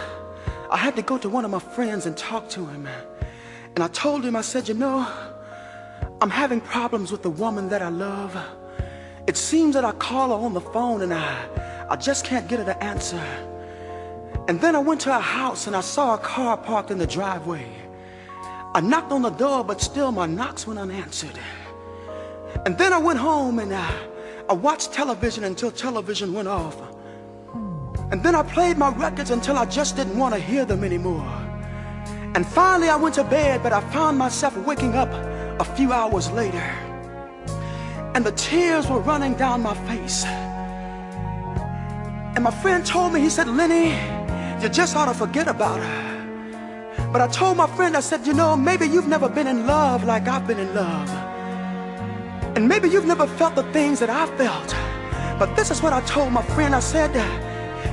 I 0.69 0.77
had 0.77 0.95
to 0.95 1.01
go 1.01 1.17
to 1.17 1.27
one 1.27 1.43
of 1.43 1.49
my 1.49 1.59
friends 1.59 2.05
and 2.05 2.15
talk 2.15 2.47
to 2.49 2.63
him. 2.63 2.87
And 3.73 3.83
I 3.83 3.87
told 3.87 4.23
him, 4.23 4.35
I 4.35 4.41
said, 4.41 4.67
you 4.67 4.75
know, 4.75 5.07
I'm 6.21 6.29
having 6.29 6.61
problems 6.61 7.11
with 7.11 7.23
the 7.23 7.31
woman 7.31 7.67
that 7.69 7.81
I 7.81 7.89
love. 7.89 8.37
It 9.25 9.35
seems 9.35 9.73
that 9.73 9.83
I 9.83 9.91
call 9.93 10.29
her 10.29 10.45
on 10.45 10.53
the 10.53 10.61
phone 10.61 11.01
and 11.01 11.11
I, 11.15 11.87
I 11.89 11.95
just 11.95 12.25
can't 12.25 12.47
get 12.47 12.59
her 12.59 12.65
to 12.65 12.83
answer. 12.83 13.23
And 14.47 14.61
then 14.61 14.75
I 14.75 14.79
went 14.79 15.01
to 15.01 15.11
her 15.11 15.19
house 15.19 15.65
and 15.65 15.75
I 15.75 15.81
saw 15.81 16.13
a 16.13 16.19
car 16.19 16.57
parked 16.57 16.91
in 16.91 16.99
the 16.99 17.07
driveway. 17.07 17.67
I 18.75 18.81
knocked 18.81 19.13
on 19.13 19.23
the 19.23 19.31
door, 19.31 19.63
but 19.63 19.81
still 19.81 20.11
my 20.11 20.27
knocks 20.27 20.67
went 20.67 20.79
unanswered. 20.79 21.39
And 22.67 22.77
then 22.77 22.93
I 22.93 22.99
went 22.99 23.17
home 23.17 23.57
and 23.57 23.73
I, 23.73 23.91
I 24.47 24.53
watched 24.53 24.93
television 24.93 25.43
until 25.43 25.71
television 25.71 26.33
went 26.33 26.47
off. 26.47 26.94
And 28.11 28.21
then 28.23 28.35
I 28.35 28.43
played 28.43 28.77
my 28.77 28.89
records 28.89 29.31
until 29.31 29.57
I 29.57 29.65
just 29.65 29.95
didn't 29.95 30.17
want 30.17 30.33
to 30.35 30.39
hear 30.39 30.65
them 30.65 30.83
anymore. 30.83 31.27
And 32.35 32.45
finally 32.45 32.89
I 32.89 32.95
went 32.97 33.15
to 33.15 33.23
bed, 33.23 33.63
but 33.63 33.73
I 33.73 33.81
found 33.91 34.17
myself 34.17 34.55
waking 34.57 34.93
up 34.93 35.09
a 35.59 35.63
few 35.63 35.91
hours 35.91 36.29
later. 36.31 36.67
And 38.13 38.25
the 38.25 38.33
tears 38.33 38.87
were 38.87 38.99
running 38.99 39.33
down 39.33 39.61
my 39.61 39.73
face. 39.87 40.25
And 42.35 42.43
my 42.43 42.51
friend 42.51 42.85
told 42.85 43.13
me, 43.13 43.21
he 43.21 43.29
said, 43.29 43.47
Lenny, 43.47 43.91
you 44.61 44.69
just 44.69 44.95
ought 44.95 45.05
to 45.05 45.13
forget 45.13 45.47
about 45.47 45.79
her. 45.79 47.09
But 47.11 47.21
I 47.21 47.27
told 47.27 47.57
my 47.57 47.67
friend, 47.67 47.95
I 47.95 48.01
said, 48.01 48.27
you 48.27 48.33
know, 48.33 48.57
maybe 48.57 48.85
you've 48.85 49.07
never 49.07 49.29
been 49.29 49.47
in 49.47 49.65
love 49.65 50.03
like 50.03 50.27
I've 50.27 50.45
been 50.45 50.59
in 50.59 50.75
love. 50.75 51.09
And 52.55 52.67
maybe 52.67 52.89
you've 52.89 53.05
never 53.05 53.25
felt 53.25 53.55
the 53.55 53.63
things 53.71 53.99
that 53.99 54.09
I 54.09 54.25
felt. 54.37 54.75
But 55.39 55.55
this 55.55 55.71
is 55.71 55.81
what 55.81 55.93
I 55.93 56.01
told 56.01 56.33
my 56.33 56.41
friend. 56.41 56.75
I 56.75 56.81
said, 56.81 57.13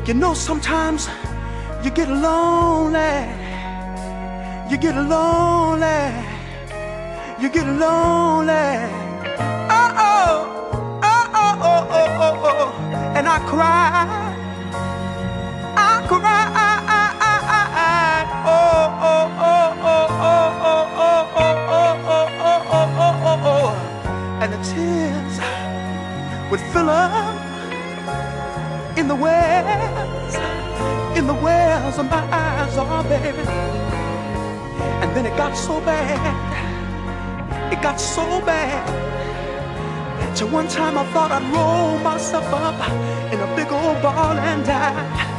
you 0.06 0.14
know, 0.14 0.34
sometimes 0.34 1.08
you 1.84 1.90
get 1.90 2.08
lonely. 2.08 3.14
You 4.70 4.76
get 4.78 4.96
lonely. 4.96 6.00
You 7.40 7.48
get 7.48 7.66
lonely. 7.66 8.52
Oh, 9.70 9.90
oh, 10.08 11.00
oh, 11.02 11.30
oh, 11.34 11.58
oh, 11.62 11.88
oh, 11.90 12.08
oh, 12.24 12.44
oh. 12.44 13.16
And 13.16 13.28
I 13.28 13.38
cry. 13.48 14.06
I 15.76 16.06
cry. 16.08 16.50
Oh, 18.44 18.58
oh, 19.02 19.26
oh, 19.40 19.76
oh, 19.82 19.82
oh, 19.82 20.22
oh, 20.22 20.48
oh, 20.62 20.96
oh, 20.96 21.18
oh, 21.34 21.98
oh, 22.08 22.64
oh, 22.70 22.90
oh, 22.98 23.26
oh, 23.28 23.48
oh. 23.52 24.38
And 24.42 24.52
the 24.52 24.58
tears 24.70 25.36
would 26.50 26.60
fill 26.72 26.90
up 26.90 27.41
in 28.96 29.08
the 29.08 29.14
wells, 29.14 30.34
in 31.16 31.26
the 31.26 31.34
wells 31.34 31.98
of 31.98 32.06
my 32.10 32.24
eyes, 32.32 32.74
oh 32.76 33.02
baby. 33.08 33.38
And 35.02 35.16
then 35.16 35.26
it 35.26 35.36
got 35.36 35.56
so 35.56 35.80
bad, 35.80 37.72
it 37.72 37.80
got 37.82 38.00
so 38.00 38.24
bad. 38.44 39.12
To 40.36 40.46
one 40.46 40.66
time 40.66 40.96
I 40.96 41.04
thought 41.12 41.30
I'd 41.30 41.44
roll 41.52 41.98
myself 41.98 42.46
up 42.52 42.74
in 43.32 43.38
a 43.38 43.46
big 43.54 43.70
old 43.70 44.00
ball 44.00 44.32
and 44.32 44.64
die. 44.64 45.30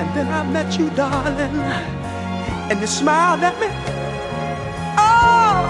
And 0.00 0.08
then 0.16 0.28
I 0.28 0.42
met 0.50 0.78
you, 0.78 0.88
darling, 0.90 1.60
and 2.70 2.80
you 2.80 2.86
smiled 2.86 3.42
at 3.42 3.58
me. 3.60 3.68
Oh, 4.96 5.68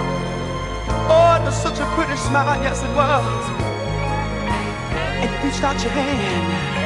oh, 1.09 1.41
it 1.41 1.45
was 1.45 1.61
such 1.61 1.79
a 1.79 1.85
pretty 1.95 2.15
smile, 2.15 2.61
yes 2.63 2.81
it 2.81 2.95
was. 2.95 3.43
And 5.19 5.29
you 5.29 5.49
reached 5.49 5.63
out 5.63 5.81
your 5.83 5.91
hand. 5.91 6.78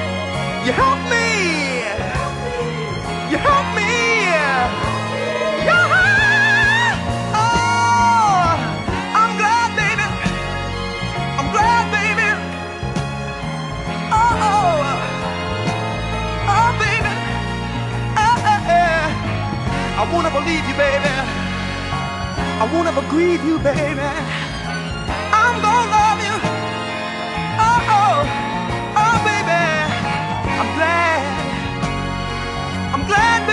You 0.66 0.72
help 0.72 1.00
me. 1.12 1.84
You 3.32 3.38
help 3.38 3.68
me. 3.76 3.92
Yeah. 5.68 5.76
Oh, 7.36 8.56
I'm 9.20 9.32
glad, 9.40 9.70
baby. 9.76 10.08
I'm 11.40 11.50
glad, 11.52 11.86
baby. 11.92 12.30
Oh, 14.08 14.46
oh, 14.50 15.20
oh 16.54 16.70
baby. 16.80 17.14
Oh, 18.16 18.52
oh. 18.54 20.00
I 20.00 20.04
won't 20.14 20.28
ever 20.28 20.40
leave 20.40 20.66
you, 20.70 20.76
baby. 20.76 21.14
I 22.62 22.66
won't 22.74 22.88
ever 22.88 23.02
grieve 23.10 23.44
you, 23.44 23.60
baby. 23.60 24.43
glad 33.16 33.53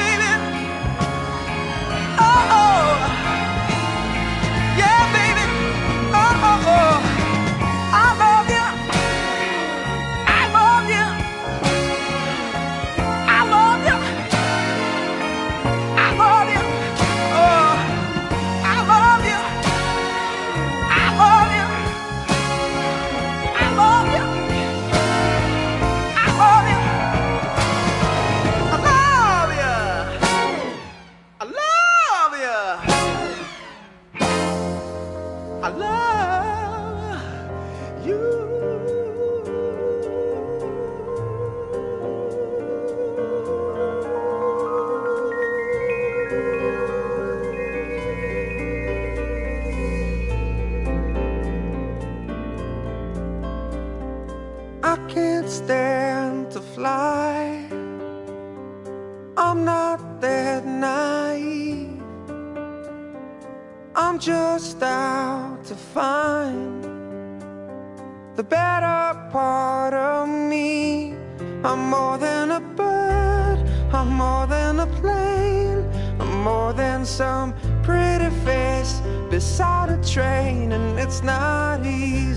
train 80.12 80.72
and 80.72 80.98
it's 80.98 81.22
not 81.22 81.86
easy. 81.86 82.29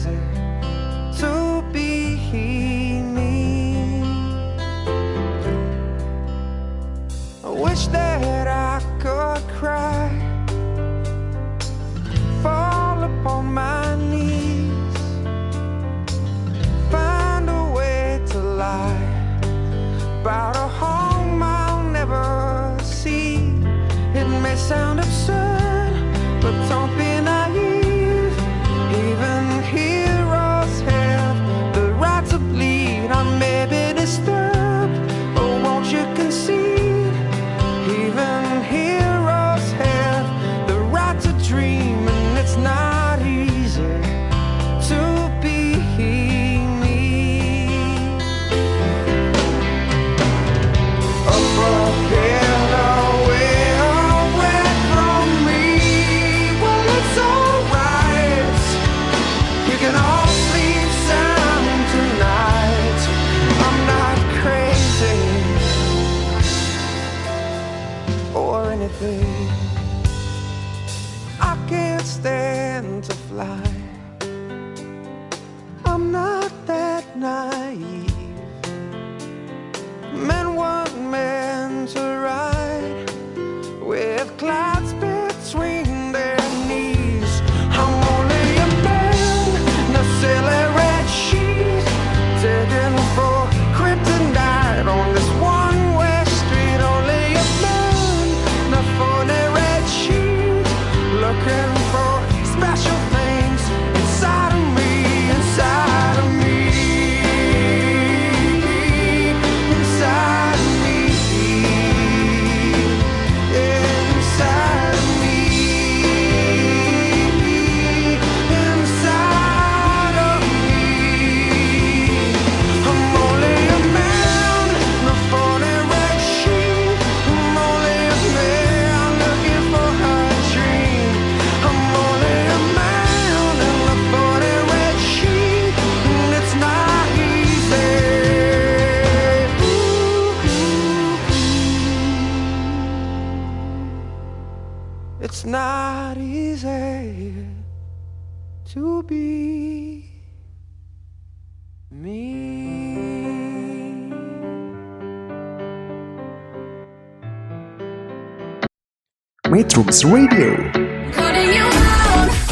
Metrums 159.53 160.01
Radio. 160.09 160.57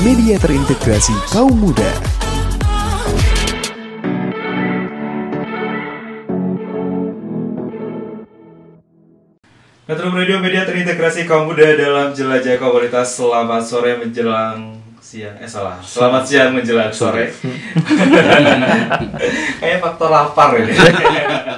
Media 0.06 0.38
terintegrasi 0.38 1.10
kaum 1.34 1.50
muda. 1.58 1.90
Metrum 9.90 10.14
Radio 10.14 10.38
Media 10.46 10.62
terintegrasi 10.62 11.26
kaum 11.26 11.50
muda 11.50 11.74
dalam 11.74 12.14
jelajah 12.14 12.62
komunitas 12.62 13.18
Selamat 13.18 13.66
sore 13.66 13.98
menjelang 13.98 14.78
siang. 15.02 15.42
Eh 15.42 15.50
salah. 15.50 15.82
Selamat 15.82 16.30
siang 16.30 16.54
menjelang 16.54 16.94
sore. 16.94 17.34
Kayak 19.58 19.82
faktor 19.82 20.14
lapar 20.14 20.54
ini 20.54 20.78
ya. 20.78 20.86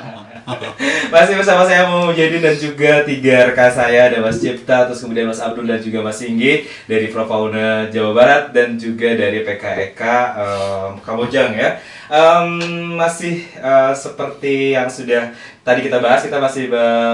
Masih 1.13 1.39
bersama 1.39 1.63
saya 1.63 1.87
Muhammad 1.87 2.13
Mujahidin 2.13 2.43
dan 2.43 2.55
juga 2.59 2.91
tiga 3.07 3.51
rekan 3.51 3.71
saya 3.71 4.11
ada 4.11 4.19
Mas 4.19 4.43
Cipta, 4.43 4.87
terus 4.87 4.99
kemudian 4.99 5.27
Mas 5.27 5.39
Abdul 5.39 5.67
dan 5.67 5.79
juga 5.79 6.03
Mas 6.03 6.19
Singgi 6.19 6.67
dari 6.87 7.07
Profauna 7.07 7.87
Jawa 7.87 8.11
Barat 8.11 8.43
dan 8.51 8.75
juga 8.75 9.15
dari 9.15 9.43
PKEK 9.43 10.01
em, 10.03 10.91
Kamojang 10.99 11.51
ya. 11.55 11.79
Em, 12.11 12.47
masih 12.99 13.47
eh, 13.55 13.93
seperti 13.95 14.75
yang 14.75 14.91
sudah 14.91 15.31
tadi 15.63 15.87
kita 15.87 16.03
bahas, 16.03 16.27
kita 16.27 16.37
masih 16.43 16.67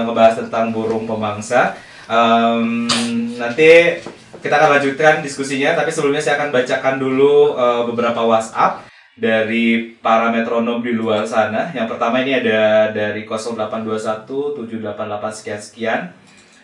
ngebahas 0.06 0.46
tentang 0.46 0.74
burung 0.74 1.06
pemangsa. 1.06 1.78
Em, 2.10 2.90
nanti 3.38 4.02
kita 4.40 4.54
akan 4.56 4.80
lanjutkan 4.80 5.22
diskusinya, 5.22 5.78
tapi 5.78 5.92
sebelumnya 5.94 6.24
saya 6.24 6.42
akan 6.42 6.50
bacakan 6.50 6.96
dulu 6.98 7.54
eh, 7.54 7.82
beberapa 7.86 8.26
WhatsApp 8.26 8.89
dari 9.20 10.00
para 10.00 10.32
metronom 10.32 10.80
di 10.80 10.96
luar 10.96 11.28
sana. 11.28 11.68
Yang 11.76 11.94
pertama 11.94 12.24
ini 12.24 12.40
ada 12.40 12.88
dari 12.88 13.28
0821 13.28 14.24
788 14.64 15.36
sekian 15.36 15.60
sekian. 15.60 16.00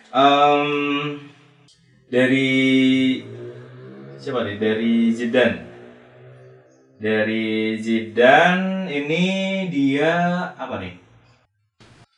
Em, 0.09 0.69
dari 2.09 2.49
siapa 4.17 4.41
nih? 4.41 4.57
Dari 4.57 5.13
Zidan. 5.13 5.53
Dari 6.97 7.77
Zidan 7.77 8.89
ini 8.89 9.25
dia 9.69 10.49
apa 10.57 10.81
nih? 10.81 10.97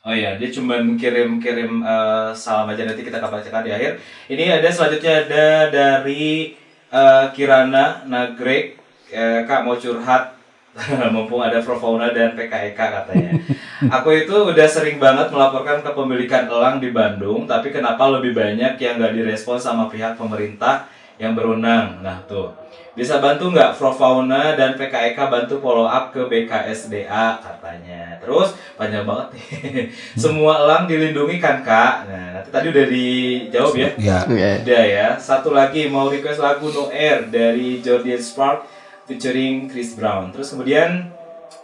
Oh 0.00 0.16
iya, 0.16 0.40
dia 0.40 0.48
cuma 0.48 0.80
kirim-kirim 0.80 1.84
eh, 1.84 2.32
salam 2.32 2.72
aja 2.72 2.88
nanti 2.88 3.04
kita 3.04 3.20
akan 3.20 3.36
bacakan 3.36 3.68
di 3.68 3.72
akhir. 3.76 4.00
Ini 4.32 4.56
ada 4.56 4.72
selanjutnya 4.72 5.28
ada 5.28 5.46
dari 5.68 6.56
eh, 6.88 7.26
Kirana 7.36 8.08
Nagrek 8.08 8.79
Eh, 9.10 9.42
Kak 9.42 9.66
mau 9.66 9.74
curhat 9.74 10.38
mumpung 11.14 11.42
ada 11.42 11.58
Profauna 11.58 12.14
dan 12.14 12.38
PKEK 12.38 12.78
katanya. 12.78 13.32
Aku 13.98 14.14
itu 14.14 14.30
udah 14.30 14.68
sering 14.70 15.02
banget 15.02 15.32
melaporkan 15.34 15.82
kepemilikan 15.82 16.46
elang 16.46 16.78
di 16.78 16.94
Bandung, 16.94 17.48
tapi 17.48 17.74
kenapa 17.74 18.06
lebih 18.06 18.38
banyak 18.38 18.78
yang 18.78 19.02
nggak 19.02 19.14
direspon 19.18 19.58
sama 19.58 19.90
pihak 19.90 20.14
pemerintah 20.14 20.86
yang 21.18 21.34
berwenang? 21.34 21.98
Nah 22.06 22.22
tuh, 22.30 22.54
bisa 22.94 23.18
bantu 23.18 23.50
nggak 23.50 23.74
Profauna 23.74 24.54
dan 24.54 24.78
PKEK 24.78 25.18
bantu 25.26 25.58
follow 25.58 25.90
up 25.90 26.14
ke 26.14 26.22
BKSDA 26.30 27.42
katanya. 27.42 28.22
Terus 28.22 28.54
panjang 28.78 29.02
banget 29.02 29.26
nih. 29.34 29.44
Semua 30.22 30.62
elang 30.62 30.86
dilindungi 30.86 31.42
kan 31.42 31.66
kak? 31.66 32.06
Nah 32.06 32.26
nanti 32.38 32.50
tadi 32.54 32.66
udah 32.70 32.86
dijawab 32.86 33.74
ya. 33.74 33.90
Ya. 33.98 34.18
Udah 34.62 34.84
ya. 34.86 35.08
Satu 35.18 35.50
lagi 35.50 35.90
mau 35.90 36.06
request 36.06 36.38
lagu 36.38 36.70
No 36.70 36.94
Air 36.94 37.26
dari 37.26 37.82
Jordan 37.82 38.22
Spark 38.22 38.79
featuring 39.10 39.66
Chris 39.66 39.98
Brown. 39.98 40.30
Terus 40.30 40.54
kemudian 40.54 41.10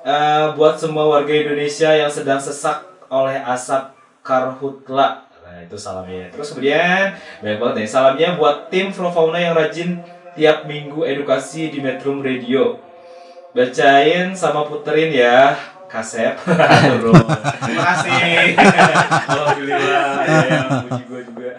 eh, 0.03 0.47
buat 0.59 0.75
semua 0.75 1.07
warga 1.07 1.31
Indonesia 1.31 1.95
yang 1.95 2.11
sedang 2.11 2.43
sesak 2.43 2.83
oleh 3.07 3.39
asap 3.39 3.95
karhutla. 4.27 5.31
Nah, 5.47 5.63
itu 5.63 5.79
salamnya. 5.79 6.27
Terus 6.35 6.51
kemudian 6.51 7.15
banyak 7.39 7.59
banget 7.63 7.75
nih 7.79 7.89
salamnya 7.89 8.29
buat 8.35 8.67
tim 8.67 8.91
Profauna 8.91 9.39
yang 9.39 9.55
rajin 9.55 10.03
tiap 10.35 10.67
minggu 10.67 11.07
edukasi 11.07 11.71
di 11.71 11.79
Metro 11.79 12.19
Radio. 12.19 12.83
Bacain 13.55 14.35
sama 14.35 14.67
puterin 14.67 15.15
ya. 15.15 15.55
Kasep. 15.87 16.35
Terima 17.63 17.83
kasih. 17.95 18.59
Alhamdulillah. 19.31 20.07
Ya, 20.27 20.39
yang 20.51 20.67
puji 20.83 21.03
gue 21.07 21.21
juga. 21.31 21.51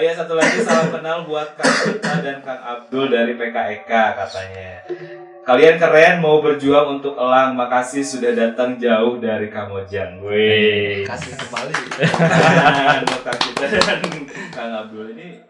Oh 0.00 0.02
iya 0.08 0.16
satu 0.16 0.32
lagi 0.32 0.64
salam 0.64 0.88
kenal 0.96 1.28
buat 1.28 1.60
Kang 1.60 1.76
Cipta 1.84 2.24
dan 2.24 2.40
Kang 2.40 2.56
Abdul 2.56 3.12
dari 3.12 3.36
PKEK 3.36 3.92
katanya. 3.92 4.80
Kalian 5.44 5.76
keren 5.76 6.24
mau 6.24 6.40
berjuang 6.40 6.96
untuk 6.96 7.20
elang. 7.20 7.52
Makasih 7.52 8.00
sudah 8.00 8.32
datang 8.32 8.80
jauh 8.80 9.20
dari 9.20 9.52
Kamojang. 9.52 10.24
Wih. 10.24 11.04
Kasih 11.04 11.36
kembali. 11.36 11.74
Buat 13.12 13.22
Kang 13.28 13.40
Cipta 13.44 13.66
dan 13.68 14.00
Kang 14.48 14.72
Abdul 14.72 15.12
ini 15.12 15.44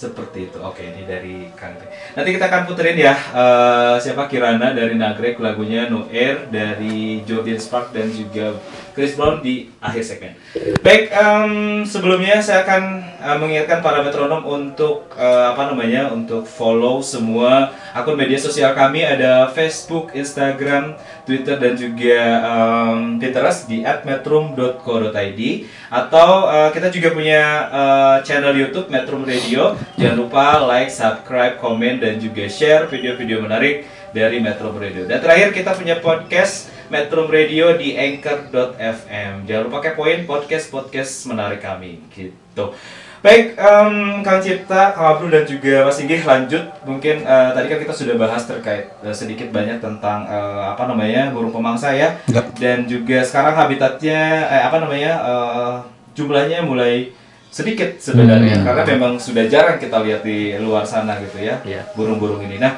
seperti 0.00 0.48
itu. 0.48 0.58
Oke, 0.64 0.80
ini 0.80 1.04
dari 1.04 1.48
Kang. 1.52 1.76
Nanti 2.16 2.28
kita 2.32 2.48
akan 2.48 2.64
puterin 2.64 2.96
ya 2.96 3.12
eh, 3.12 3.94
siapa 4.00 4.24
Kirana 4.32 4.72
dari 4.72 4.96
Nagrek 4.96 5.36
lagunya 5.36 5.92
No 5.92 6.08
Air 6.08 6.48
dari 6.48 7.20
Jordan 7.28 7.60
Spark 7.60 7.92
dan 7.92 8.08
juga 8.08 8.56
Chris 9.00 9.16
Brown 9.16 9.40
di 9.40 9.72
akhir 9.80 10.04
segmen. 10.04 10.36
Baik, 10.84 11.08
em, 11.08 11.80
sebelumnya 11.88 12.36
saya 12.44 12.68
akan 12.68 13.00
eh, 13.16 13.36
mengingatkan 13.40 13.80
para 13.80 14.04
metronom 14.04 14.44
untuk 14.44 15.08
eh, 15.16 15.44
apa 15.56 15.72
namanya 15.72 16.12
untuk 16.12 16.44
follow 16.44 17.00
semua 17.00 17.72
akun 17.96 18.12
media 18.12 18.36
sosial 18.36 18.76
kami 18.76 19.00
ada 19.00 19.48
Facebook, 19.56 20.12
Instagram, 20.12 21.00
Twitter 21.24 21.56
dan 21.56 21.72
juga 21.80 22.20
em, 22.44 23.16
Pinterest 23.16 23.64
di 23.64 23.80
@metrum.co.id 23.80 25.40
atau 25.88 26.30
eh, 26.52 26.68
kita 26.76 26.92
juga 26.92 27.08
punya 27.16 27.42
eh, 27.72 28.16
channel 28.28 28.52
YouTube 28.52 28.92
Metrum 28.92 29.24
Radio. 29.24 29.80
Jangan 29.96 30.16
lupa 30.20 30.60
like, 30.68 30.92
subscribe, 30.92 31.56
komen 31.56 32.04
dan 32.04 32.20
juga 32.20 32.44
share 32.52 32.84
video-video 32.84 33.40
menarik 33.40 33.88
dari 34.12 34.42
Metrum 34.42 34.76
Radio. 34.76 35.08
Dan 35.08 35.22
terakhir 35.22 35.54
kita 35.56 35.72
punya 35.72 35.96
podcast 36.02 36.79
Metrum 36.90 37.30
Radio 37.30 37.78
di 37.78 37.94
anchor.fm. 37.94 39.46
Jangan 39.46 39.62
lupa 39.64 39.78
kepoin 39.80 40.26
podcast-podcast 40.26 41.30
menarik 41.30 41.62
kami 41.62 42.02
gitu. 42.10 42.74
Baik, 43.20 43.52
em, 43.54 43.92
Kang 44.20 44.40
Cipta, 44.40 44.90
Kang 44.90 45.14
Abdul 45.14 45.28
dan 45.28 45.44
juga 45.44 45.84
Mas 45.84 46.00
Inggih 46.00 46.24
lanjut. 46.24 46.64
Mungkin 46.82 47.20
eh, 47.20 47.50
tadi 47.52 47.66
kan 47.68 47.78
kita 47.78 47.92
sudah 47.92 48.16
bahas 48.16 48.42
terkait 48.42 48.90
eh, 49.00 49.12
sedikit 49.12 49.52
banyak 49.52 49.78
tentang 49.78 50.24
eh, 50.24 50.62
apa 50.66 50.88
namanya 50.88 51.28
burung 51.30 51.52
pemangsa 51.52 51.92
ya, 51.92 52.16
Yap. 52.26 52.56
dan 52.56 52.84
juga 52.84 53.20
sekarang 53.20 53.54
habitatnya 53.54 54.20
eh, 54.48 54.62
apa 54.64 54.80
namanya 54.80 55.12
eh, 55.20 55.74
jumlahnya 56.16 56.64
mulai 56.64 57.12
sedikit 57.50 57.98
sebenarnya 57.98 58.62
Hmm. 58.62 58.64
karena 58.64 58.82
memang 58.88 59.12
sudah 59.18 59.44
jarang 59.46 59.76
kita 59.76 60.00
lihat 60.00 60.22
di 60.22 60.54
luar 60.56 60.86
sana 60.86 61.18
gitu 61.20 61.38
ya 61.38 61.60
Iya. 61.60 61.82
burung-burung 61.92 62.40
ini. 62.40 62.56
Nah, 62.56 62.72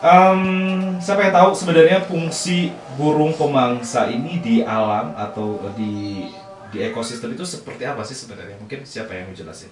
em, 0.00 0.40
siapa 1.00 1.28
yang 1.28 1.34
tahu 1.34 1.50
sebenarnya 1.52 2.04
fungsi 2.04 2.72
burung 2.96 3.36
pemangsa 3.36 4.08
ini 4.08 4.40
di 4.40 4.64
alam 4.64 5.12
atau 5.16 5.60
eh, 5.68 5.72
di 5.76 5.94
di 6.70 6.78
ekosistem 6.86 7.34
itu 7.34 7.44
seperti 7.44 7.84
apa 7.84 8.02
sih 8.06 8.16
sebenarnya? 8.16 8.56
Mungkin 8.60 8.86
siapa 8.86 9.12
yang 9.12 9.30
mau 9.30 9.36
jelasin? 9.36 9.70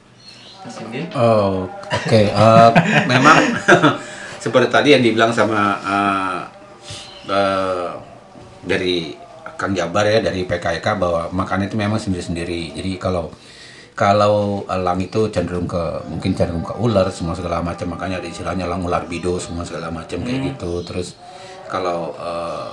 Kasih 0.58 0.84
Oh, 1.14 1.70
oke. 1.70 2.20
Eh, 2.28 2.70
memang 3.06 3.38
seperti 4.44 4.68
tadi 4.68 4.88
yang 4.94 5.02
dibilang 5.02 5.30
sama 5.30 5.78
eh, 5.82 6.40
eh, 7.30 7.90
dari 8.66 9.14
Kang 9.58 9.74
Jabar 9.74 10.06
ya 10.06 10.22
dari 10.22 10.46
PKK 10.46 10.86
bahwa 10.98 11.22
makan 11.34 11.66
itu 11.66 11.74
memang 11.74 11.98
sendiri-sendiri. 11.98 12.78
Jadi 12.78 12.92
kalau 12.98 13.34
kalau 13.98 14.62
elang 14.70 15.02
itu 15.02 15.26
cenderung 15.34 15.66
ke 15.66 16.06
mungkin 16.06 16.30
cenderung 16.30 16.62
ke 16.62 16.70
ular 16.78 17.10
semua 17.10 17.34
segala 17.34 17.58
macam. 17.58 17.98
Makanya 17.98 18.22
ada 18.22 18.30
istilahnya 18.30 18.70
elang 18.70 18.86
ular 18.86 19.02
bido 19.10 19.42
semua 19.42 19.66
segala 19.66 19.90
macam 19.90 20.22
kayak 20.22 20.54
gitu. 20.54 20.86
Terus 20.86 21.18
kalau 21.66 22.14
eh, 22.14 22.70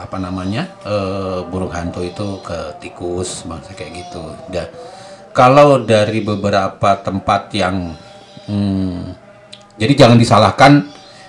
apa 0.00 0.16
namanya 0.16 0.64
eh, 0.80 1.44
burung 1.44 1.68
hantu 1.68 2.00
itu 2.00 2.40
ke 2.40 2.80
tikus 2.80 3.44
bangsa 3.44 3.76
kayak 3.76 4.00
gitu. 4.00 4.24
Dan 4.48 4.72
kalau 5.36 5.84
dari 5.84 6.24
beberapa 6.24 6.96
tempat 7.04 7.52
yang 7.52 7.92
hmm, 8.48 9.12
jadi 9.76 9.92
jangan 10.08 10.16
disalahkan 10.16 10.72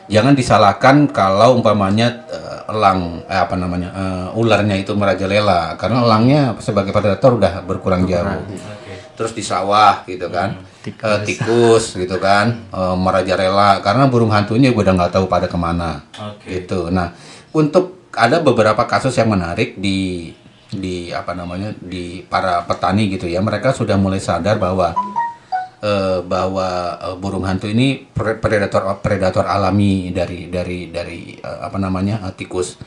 jangan 0.07 0.39
disalahkan 0.39 0.95
kalau 1.11 1.59
umpamanya 1.59 2.23
eh, 2.31 2.71
elang 2.71 3.27
eh, 3.27 3.43
apa 3.43 3.59
namanya 3.59 3.91
eh, 3.91 4.39
ularnya 4.39 4.79
itu 4.79 4.95
merajalela. 4.95 5.75
Karena 5.75 5.99
elangnya 5.99 6.55
sebagai 6.63 6.95
predator 6.95 7.35
udah 7.35 7.59
berkurang 7.67 8.07
jauh 8.07 8.39
terus 9.15 9.31
di 9.33 9.41
sawah 9.41 10.03
gitu 10.05 10.27
kan. 10.29 10.61
Eh, 10.85 11.19
tikus. 11.25 11.97
gitu 11.97 12.19
kan. 12.21 12.69
Eh, 12.69 12.95
merajalela 12.99 13.81
karena 13.81 14.05
burung 14.05 14.29
hantunya 14.29 14.69
gue 14.69 14.83
udah 14.83 14.95
nggak 14.95 15.13
tahu 15.17 15.25
pada 15.25 15.49
ke 15.49 15.57
mana. 15.57 16.05
Oke. 16.13 16.61
gitu. 16.61 16.93
Nah 16.93 17.15
untuk 17.55 18.11
ada 18.15 18.39
beberapa 18.39 18.83
kasus 18.87 19.15
yang 19.17 19.31
menarik 19.31 19.75
di 19.79 20.31
di 20.71 21.09
apa 21.11 21.31
namanya 21.31 21.71
di 21.79 22.21
para 22.27 22.63
petani 22.67 23.07
gitu 23.09 23.25
ya. 23.25 23.39
Mereka 23.39 23.71
sudah 23.71 23.95
mulai 23.95 24.19
sadar 24.19 24.59
bahwa 24.59 24.91
eh, 25.83 26.19
bahwa 26.23 26.99
eh, 26.99 27.15
burung 27.19 27.45
hantu 27.47 27.67
ini 27.71 28.07
pre- 28.07 28.39
predator 28.39 28.99
predator 28.99 29.45
alami 29.47 30.11
dari 30.11 30.47
dari 30.51 30.89
dari 30.91 31.35
eh, 31.37 31.59
apa 31.63 31.77
namanya 31.79 32.23
eh, 32.27 32.33
tikus. 32.35 32.79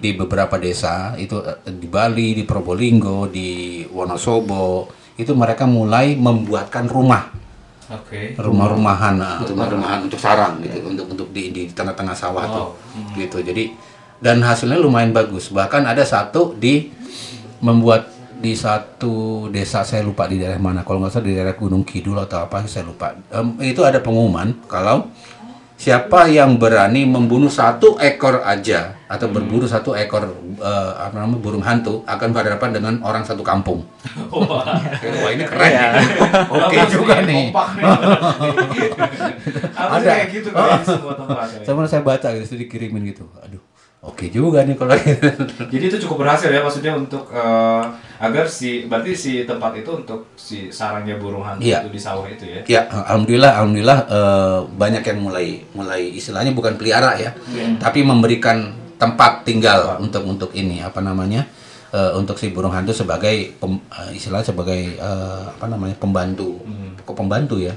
Di 0.00 0.14
beberapa 0.14 0.56
desa 0.58 1.14
itu 1.18 1.38
eh, 1.42 1.58
di 1.70 1.86
Bali 1.90 2.34
di 2.34 2.42
Probolinggo 2.46 3.26
di 3.30 3.82
Wonosobo 3.90 5.05
itu 5.16 5.32
mereka 5.32 5.64
mulai 5.64 6.16
membuatkan 6.16 6.88
rumah. 6.88 7.32
Oke. 7.86 8.34
rumah-rumahan 8.34 9.14
nah, 9.14 9.38
rumah-rumahan 9.46 10.10
untuk 10.10 10.18
sarang 10.18 10.58
gitu 10.58 10.82
untuk 10.90 11.06
untuk 11.06 11.28
di 11.30 11.54
di 11.54 11.70
tengah-tengah 11.70 12.18
sawah 12.18 12.42
Wow. 12.42 12.54
tuh 12.58 12.68
gitu. 13.14 13.38
Jadi 13.46 13.78
dan 14.18 14.42
hasilnya 14.42 14.82
lumayan 14.82 15.14
bagus. 15.14 15.54
Bahkan 15.54 15.86
ada 15.86 16.02
satu 16.02 16.58
di 16.58 16.90
membuat 17.62 18.10
di 18.36 18.58
satu 18.58 19.46
desa 19.48 19.86
saya 19.86 20.02
lupa 20.02 20.26
di 20.26 20.42
daerah 20.42 20.58
mana. 20.58 20.82
Kalau 20.82 20.98
nggak 20.98 21.14
salah 21.14 21.26
di 21.30 21.34
daerah 21.38 21.54
Gunung 21.54 21.86
Kidul 21.86 22.18
atau 22.18 22.42
apa 22.42 22.66
saya 22.66 22.84
lupa. 22.84 23.14
Em, 23.30 23.54
itu 23.64 23.80
ada 23.86 24.02
pengumuman 24.02 24.50
kalau 24.66 25.06
siapa 25.76 26.24
yang 26.32 26.56
berani 26.56 27.04
membunuh 27.04 27.52
satu 27.52 28.00
ekor 28.00 28.40
aja 28.42 28.96
atau 29.06 29.28
berburu 29.28 29.68
satu 29.68 29.92
ekor 29.92 30.24
eh, 30.58 30.92
apa 30.96 31.14
namanya 31.20 31.38
burung 31.38 31.60
hantu 31.60 32.00
akan 32.08 32.32
berhadapan 32.32 32.70
dengan 32.74 32.94
orang 33.04 33.22
satu 33.22 33.44
kampung 33.44 33.84
Wah. 34.32 34.64
wah 34.66 35.30
ini 35.30 35.44
keren 35.44 35.70
nih. 35.70 36.08
oke 36.48 36.76
juga 36.90 37.14
nih 37.22 37.52
Ada. 39.76 40.00
kayak 40.02 40.26
gitu 40.32 40.48
di 40.50 40.84
semua 40.88 41.14
tempat. 41.14 41.46
ya? 41.54 41.60
sama 41.62 41.84
saya 41.86 42.02
baca 42.02 42.28
gitu 42.34 42.56
dikirimin 42.56 43.12
gitu 43.12 43.28
aduh 43.38 43.60
oke 44.06 44.30
juga 44.30 44.62
nih 44.62 44.74
kalau 44.74 44.94
gitu 44.94 45.28
Jadi 45.74 45.84
itu 45.84 45.98
cukup 46.06 46.22
berhasil 46.22 46.46
ya 46.46 46.62
maksudnya 46.62 46.94
untuk 46.94 47.26
eh, 47.28 47.82
agar 48.16 48.46
si 48.46 48.86
berarti 48.86 49.12
si 49.12 49.32
tempat 49.42 49.76
itu 49.76 49.90
untuk 49.92 50.30
si 50.34 50.70
sarangnya 50.70 51.18
burung 51.18 51.42
hantu 51.42 51.60
Iya. 51.60 51.82
itu 51.82 51.90
di 51.90 52.00
sawah 52.00 52.24
itu 52.24 52.46
ya. 52.46 52.60
Ya, 52.64 52.80
alhamdulillah, 52.88 53.52
alhamdulillah 53.58 53.98
eh, 54.08 54.58
banyak 54.72 55.02
yang 55.04 55.18
mulai 55.20 55.46
mulai 55.70 56.02
istilahnya 56.10 56.50
bukan 56.50 56.74
pelihara 56.74 57.18
ya, 57.18 57.34
tapi 57.76 58.00
memberikan 58.00 58.72
tempat 58.96 59.44
tinggal 59.44 60.00
untuk 60.00 60.24
untuk 60.24 60.50
ini 60.54 60.80
apa 60.80 61.02
namanya 61.02 61.44
eh, 61.90 62.12
untuk 62.14 62.38
si 62.38 62.48
burung 62.48 62.72
hantu 62.72 62.94
sebagai 62.94 63.52
pem, 63.52 63.76
eh, 63.92 64.16
istilah 64.16 64.40
sebagai 64.40 64.96
eh, 64.96 65.42
apa 65.50 65.66
namanya 65.66 65.92
pembantu, 65.96 66.62
kok 67.02 67.12
pembantu 67.12 67.60
ya? 67.60 67.76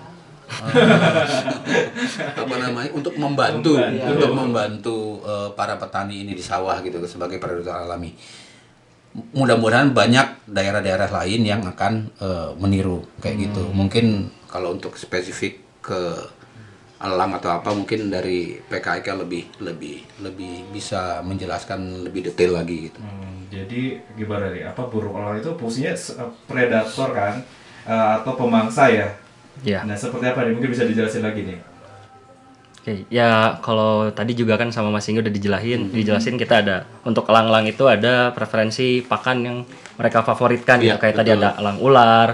Apa 2.42 2.56
namanya 2.58 2.90
untuk 2.92 3.16
membantu 3.16 3.78
untuk 3.80 4.32
membantu 4.34 4.98
eh, 5.24 5.50
para 5.54 5.78
petani 5.78 6.26
ini 6.26 6.34
di 6.34 6.44
sawah 6.44 6.82
gitu 6.82 6.98
sebagai 7.06 7.38
predator 7.38 7.86
alami 7.86 8.14
mudah-mudahan 9.34 9.90
banyak 9.90 10.46
daerah-daerah 10.46 11.10
lain 11.10 11.42
yang 11.42 11.62
akan 11.66 12.14
eh, 12.22 12.52
meniru 12.62 13.06
kayak 13.22 13.50
gitu. 13.50 13.64
Mungkin 13.74 14.30
kalau 14.50 14.78
untuk 14.78 14.98
spesifik 14.98 15.62
ke 15.82 16.02
alam 17.00 17.32
atau 17.40 17.56
apa 17.56 17.72
mungkin 17.72 18.12
dari 18.12 18.60
PKIK 18.60 19.24
lebih 19.24 19.44
lebih 19.64 20.04
lebih 20.20 20.68
bisa 20.76 21.24
menjelaskan 21.24 22.04
lebih 22.04 22.28
detail 22.28 22.60
lagi 22.60 22.92
gitu. 22.92 23.00
Hmm, 23.00 23.48
jadi 23.48 24.04
gimana 24.20 24.52
nih? 24.52 24.68
Apa 24.68 24.92
burung 24.92 25.16
elang 25.16 25.40
itu 25.40 25.56
fungsinya 25.56 25.96
predator 26.46 27.16
kan 27.16 27.40
Eh, 27.90 28.12
atau 28.22 28.38
pemangsa 28.38 28.86
ya? 28.92 29.10
Ya. 29.64 29.84
Nah 29.84 29.96
seperti 29.96 30.26
apa 30.30 30.46
nih? 30.48 30.54
Mungkin 30.56 30.70
bisa 30.72 30.84
dijelasin 30.88 31.24
lagi 31.24 31.42
nih. 31.44 31.60
Oke, 32.80 33.04
ya 33.12 33.60
kalau 33.60 34.08
tadi 34.16 34.32
juga 34.32 34.56
kan 34.56 34.72
sama 34.72 34.88
Mas 34.88 35.04
Ingo 35.12 35.20
udah 35.20 35.36
dijelasin, 35.36 35.92
dijelasin 35.92 36.40
kita 36.40 36.64
ada 36.64 36.88
untuk 37.04 37.28
elang-elang 37.28 37.68
itu 37.68 37.84
ada 37.92 38.32
preferensi 38.32 39.04
pakan 39.04 39.38
yang 39.44 39.58
mereka 40.00 40.24
favoritkan 40.24 40.80
Iya, 40.80 40.96
gitu. 40.96 40.98
Kayak 41.04 41.16
tadi 41.20 41.30
betul. 41.36 41.44
ada 41.44 41.50
elang 41.60 41.78
ular, 41.84 42.28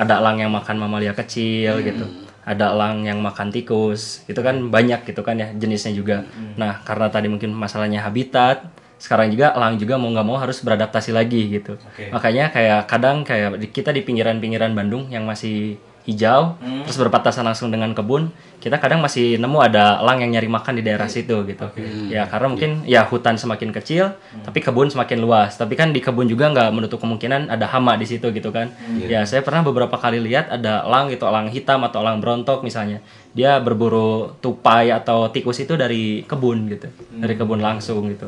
ada 0.00 0.14
elang 0.24 0.40
yang 0.40 0.50
makan 0.56 0.76
mamalia 0.80 1.12
kecil 1.12 1.84
gitu. 1.84 2.08
Ada 2.48 2.72
elang 2.72 3.04
yang 3.04 3.20
makan 3.20 3.52
tikus, 3.52 4.24
itu 4.24 4.40
kan 4.40 4.72
banyak 4.72 5.04
gitu 5.04 5.20
kan 5.20 5.36
ya 5.36 5.52
jenisnya 5.52 5.92
juga. 5.92 6.24
Nah, 6.56 6.80
karena 6.80 7.12
tadi 7.12 7.28
mungkin 7.28 7.52
masalahnya 7.52 8.00
habitat, 8.00 8.72
sekarang 8.96 9.28
juga 9.28 9.52
elang 9.52 9.76
juga 9.76 10.00
mau 10.00 10.08
nggak 10.12 10.26
mau 10.26 10.40
harus 10.40 10.64
beradaptasi 10.64 11.12
lagi 11.12 11.60
gitu. 11.60 11.76
Oke. 11.76 12.08
Makanya 12.08 12.48
kayak 12.48 12.88
kadang 12.88 13.20
kayak 13.20 13.60
kita 13.68 13.92
di 13.92 14.00
pinggiran-pinggiran 14.00 14.72
Bandung 14.72 15.12
yang 15.12 15.28
masih 15.28 15.76
hijau, 16.10 16.58
terus 16.82 16.98
berbatasan 16.98 17.42
langsung 17.42 17.70
dengan 17.70 17.94
kebun, 17.94 18.26
kita 18.58 18.76
kadang 18.76 18.98
masih 18.98 19.38
nemu 19.38 19.58
ada 19.62 19.96
elang 19.98 20.20
yang 20.20 20.34
nyari 20.34 20.44
makan 20.46 20.74
di 20.74 20.82
daerah 20.82 21.06
situ 21.06 21.32
gitu. 21.46 21.66
Ya 22.06 22.26
karena 22.26 22.50
mungkin 22.50 22.82
ya 22.84 23.06
hutan 23.06 23.34
semakin 23.34 23.70
kecil, 23.72 24.12
tapi 24.42 24.58
kebun 24.58 24.90
semakin 24.90 25.18
luas. 25.18 25.54
Tapi 25.54 25.72
kan 25.74 25.90
di 25.90 25.98
kebun 25.98 26.26
juga 26.26 26.50
nggak 26.50 26.68
menutup 26.70 26.98
kemungkinan 26.98 27.48
ada 27.48 27.64
hama 27.66 27.94
di 27.94 28.04
situ 28.04 28.28
gitu 28.28 28.50
kan. 28.50 28.74
Ya 29.00 29.22
saya 29.22 29.40
pernah 29.40 29.62
beberapa 29.62 29.94
kali 29.94 30.18
lihat 30.18 30.50
ada 30.50 30.82
elang 30.82 31.08
gitu, 31.08 31.24
elang 31.24 31.48
hitam 31.48 31.80
atau 31.82 32.02
elang 32.02 32.18
berontok 32.18 32.60
misalnya. 32.60 32.98
Dia 33.30 33.62
berburu 33.62 34.34
tupai 34.38 34.90
atau 34.90 35.30
tikus 35.30 35.56
itu 35.58 35.78
dari 35.78 36.26
kebun 36.26 36.66
gitu, 36.68 36.90
dari 37.14 37.34
kebun 37.34 37.62
langsung 37.62 38.10
gitu. 38.10 38.26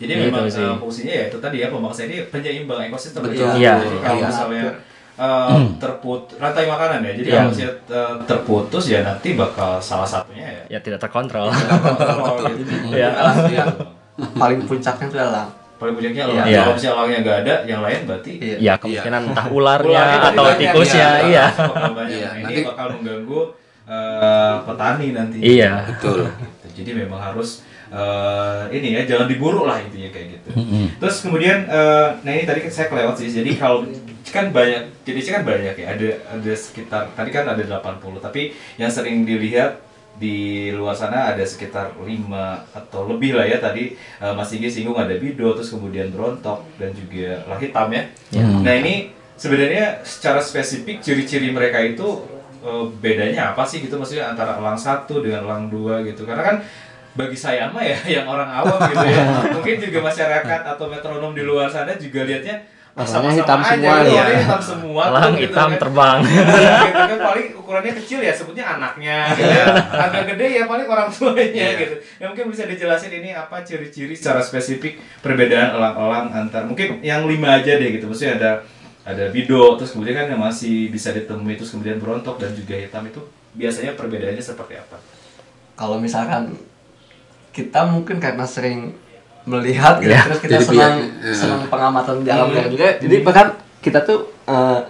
Jadi 0.00 0.16
Gitu 0.16 0.32
memang 0.32 0.48
sih. 0.48 0.64
eh, 0.64 0.76
fungsinya 0.80 1.12
ya 1.12 1.24
itu 1.28 1.36
tadi 1.36 1.60
ya 1.60 1.68
pemangsa 1.68 2.08
ini 2.08 2.24
penyeimbang 2.24 2.88
ekosistem. 2.88 3.20
Betul. 3.20 3.44
ya. 3.44 3.52
Iya. 3.52 3.74
Jadi 3.84 3.96
kalau 4.00 4.16
Iya. 4.16 4.28
misalnya 4.32 4.64
eh, 5.20 5.48
terput 5.76 6.22
rantai 6.34 6.64
makanan 6.64 7.04
ya. 7.04 7.12
Jadi 7.12 7.28
Iya. 7.28 7.36
kalau 7.36 7.50
misalnya 7.50 7.74
eh, 7.90 8.14
terputus 8.24 8.84
ya 8.86 9.00
nanti 9.02 9.28
bakal 9.34 9.76
salah 9.78 10.08
satunya 10.08 10.48
ya. 10.48 10.62
Ya 10.72 10.78
tidak 10.80 10.98
terkontrol. 10.98 11.52
Gitu. 12.50 12.72
Iya. 12.90 13.10
Iya. 13.46 13.64
paling 14.36 14.60
puncaknya 14.64 15.06
itu 15.06 15.16
elang 15.16 15.48
Paling 15.76 15.94
puncaknya 15.96 16.22
elang. 16.26 16.44
Iya. 16.44 16.60
Kalau 16.60 16.74
misalnya 16.74 16.92
elangnya 16.94 17.18
nggak 17.20 17.38
ada, 17.40 17.54
yang 17.64 17.80
lain 17.80 18.00
berarti 18.04 18.30
Iya. 18.36 18.56
Ya 18.58 18.72
kemungkinan 18.76 19.22
entah 19.32 19.46
ularnya 19.48 20.02
atau 20.28 20.44
tikusnya, 20.54 21.08
ya. 21.24 21.24
iya. 21.24 21.44
Iya, 22.04 22.28
ini 22.34 22.42
nanti- 22.44 22.64
bakal 22.66 22.86
mengganggu 23.00 23.40
eh, 23.88 24.54
petani 24.62 25.06
nanti. 25.10 25.36
Iya. 25.40 25.72
Betul. 25.88 26.28
Gitu. 26.28 26.68
Jadi 26.80 26.90
memang 26.96 27.20
harus 27.20 27.64
eh, 27.90 28.62
ini 28.70 28.94
ya 28.94 29.02
jangan 29.02 29.26
diburu 29.26 29.64
lah 29.64 29.80
intinya 29.80 30.06
kayak 30.08 30.26
gitu. 30.36 30.48
Terus 31.00 31.16
kemudian 31.24 31.64
eh, 31.66 32.06
nah 32.20 32.30
ini 32.30 32.44
tadi 32.44 32.60
saya 32.68 32.86
kelewat 32.86 33.16
sih. 33.16 33.26
Jadi 33.26 33.56
kalau 33.56 33.82
kan 34.30 34.46
banyak 34.50 34.90
jenisnya 35.06 35.40
kan 35.40 35.44
banyak 35.46 35.74
ya. 35.74 35.86
Ada 35.94 36.08
ada 36.38 36.52
sekitar 36.54 37.02
tadi 37.14 37.30
kan 37.30 37.44
ada 37.46 37.62
80 37.62 38.00
tapi 38.22 38.54
yang 38.80 38.90
sering 38.90 39.22
dilihat 39.26 39.82
di 40.20 40.68
luar 40.74 40.92
sana 40.92 41.32
ada 41.32 41.40
sekitar 41.46 41.96
5 41.96 42.06
atau 42.74 43.00
lebih 43.10 43.38
lah 43.38 43.46
ya. 43.46 43.58
Tadi 43.62 43.94
eh, 43.96 44.32
Mas 44.34 44.50
Igi 44.54 44.70
singgung 44.70 44.98
ada 44.98 45.14
bido 45.14 45.54
terus 45.54 45.70
kemudian 45.70 46.10
berontok 46.10 46.66
dan 46.78 46.90
juga 46.94 47.44
lah 47.46 47.58
hitam 47.58 47.88
ya. 47.90 48.02
Nah 48.38 48.74
ini 48.74 49.12
sebenarnya 49.38 50.04
secara 50.04 50.44
spesifik 50.44 51.00
ciri-ciri 51.00 51.50
mereka 51.50 51.80
itu 51.80 52.26
eh, 52.62 52.84
bedanya 52.98 53.54
apa 53.54 53.66
sih 53.66 53.82
gitu? 53.82 53.96
Maksudnya 54.00 54.32
antara 54.34 54.58
elang 54.58 54.78
satu 54.78 55.22
dengan 55.22 55.46
elang 55.46 55.66
dua 55.70 56.02
gitu. 56.04 56.22
Karena 56.28 56.42
kan 56.44 56.56
bagi 57.10 57.34
saya 57.34 57.66
mah 57.74 57.82
ya 57.82 57.98
yang 58.20 58.26
orang 58.26 58.50
awam 58.50 58.78
gitu 58.86 59.06
ya. 59.06 59.22
Mungkin 59.56 59.76
juga 59.82 59.98
masyarakat 60.04 60.60
atau 60.76 60.86
metronom 60.86 61.34
di 61.34 61.42
luar 61.42 61.66
sana 61.66 61.98
juga 61.98 62.22
lihatnya 62.22 62.62
ah, 62.94 63.06
Warnanya 63.06 63.10
sama-sama 63.10 63.38
hitam 63.38 63.60
aja 63.60 63.70
semua 63.70 63.96
ya. 64.02 64.24
hitam 64.42 64.62
semua 64.62 65.02
gitu 65.10 65.42
hitam 65.46 65.68
kan. 65.70 65.78
terbang. 65.78 66.18
Iya, 66.26 66.74
gitu 66.86 67.02
kan 67.06 67.18
paling 67.22 67.46
ukurannya 67.54 67.92
kecil 68.02 68.18
ya 68.18 68.32
sebutnya 68.34 68.64
anaknya 68.66 69.16
gitu 69.38 69.46
ya. 69.46 69.64
agak 70.10 70.22
gede 70.34 70.46
ya 70.58 70.62
paling 70.66 70.86
orang 70.90 71.08
tuanya 71.10 71.66
gitu 71.78 71.94
ya 72.18 72.24
mungkin 72.26 72.46
bisa 72.50 72.62
dijelasin 72.66 73.12
ini 73.22 73.30
apa 73.30 73.62
ciri-ciri 73.62 74.14
secara 74.18 74.42
spesifik 74.42 74.98
perbedaan 75.22 75.78
elang-elang 75.78 76.26
antar 76.34 76.66
mungkin 76.66 76.98
yang 77.00 77.30
lima 77.30 77.62
aja 77.62 77.78
deh 77.78 77.94
gitu 77.94 78.10
maksudnya 78.10 78.42
ada 78.42 78.50
ada 79.06 79.24
bido 79.32 79.78
terus 79.78 79.94
kemudian 79.94 80.18
kan 80.18 80.26
yang 80.28 80.42
masih 80.42 80.90
bisa 80.90 81.14
ditemui 81.14 81.56
terus 81.56 81.72
kemudian 81.72 81.96
berontok 82.02 82.42
dan 82.42 82.52
juga 82.52 82.74
hitam 82.74 83.06
itu 83.06 83.22
biasanya 83.54 83.94
perbedaannya 83.94 84.42
seperti 84.42 84.78
apa 84.78 84.98
kalau 85.78 85.96
misalkan 86.02 86.58
kita 87.50 87.86
mungkin 87.86 88.22
karena 88.22 88.46
sering 88.46 88.94
melihat 89.48 89.96
gitu, 89.98 90.12
Iya, 90.12 90.20
terus 90.28 90.40
kita 90.44 90.52
jadi 90.52 90.64
senang 90.68 90.94
biar- 91.00 91.32
senang 91.32 91.60
pengamatan 91.66 92.14
di 92.20 92.28
alam 92.28 92.48
liar 92.52 92.68
juga 92.68 92.86
jadi 93.00 93.16
bahkan 93.24 93.46
kita 93.80 94.04
tuh 94.04 94.28
eh, 94.44 94.80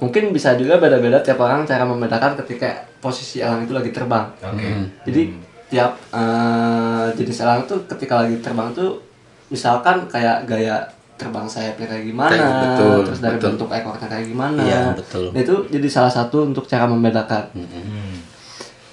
mungkin 0.00 0.32
bisa 0.32 0.56
juga 0.56 0.76
beda-beda 0.76 1.20
tiap 1.20 1.40
orang 1.40 1.64
cara 1.64 1.84
membedakan 1.84 2.36
ketika 2.44 2.88
posisi 3.00 3.40
elang 3.40 3.64
itu 3.64 3.72
lagi 3.72 3.92
terbang. 3.92 4.28
Oke. 4.40 4.68
Jadi 5.08 5.22
tiap 5.68 5.92
eh, 6.12 7.06
jenis 7.16 7.40
elang 7.40 7.64
tuh 7.64 7.84
ketika 7.84 8.24
lagi 8.24 8.36
terbang 8.40 8.72
tuh 8.72 9.00
misalkan 9.48 10.08
kayak 10.08 10.44
gaya 10.44 10.84
terbang 11.20 11.44
sayapnya 11.44 11.84
kayak 11.84 12.04
gimana 12.08 12.32
betul, 12.64 12.96
terus 13.04 13.20
dari 13.20 13.36
betul. 13.36 13.48
bentuk 13.52 13.68
ekornya 13.68 14.08
kayak 14.08 14.24
gimana. 14.24 14.60
Iya, 14.64 14.80
betul. 14.96 15.24
Nah, 15.36 15.40
itu 15.40 15.54
jadi 15.68 15.88
salah 15.92 16.08
satu 16.08 16.48
untuk 16.48 16.64
cara 16.64 16.88
membedakan. 16.88 17.44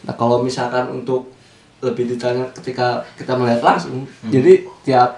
Nah 0.04 0.16
kalau 0.16 0.44
misalkan 0.44 0.92
untuk 0.92 1.32
lebih 1.80 2.04
detailnya 2.08 2.50
ketika 2.52 2.88
kita 3.14 3.34
melihat 3.34 3.62
langsung, 3.64 4.04
Hmm. 4.04 4.30
jadi 4.30 4.54
tiap 4.82 5.12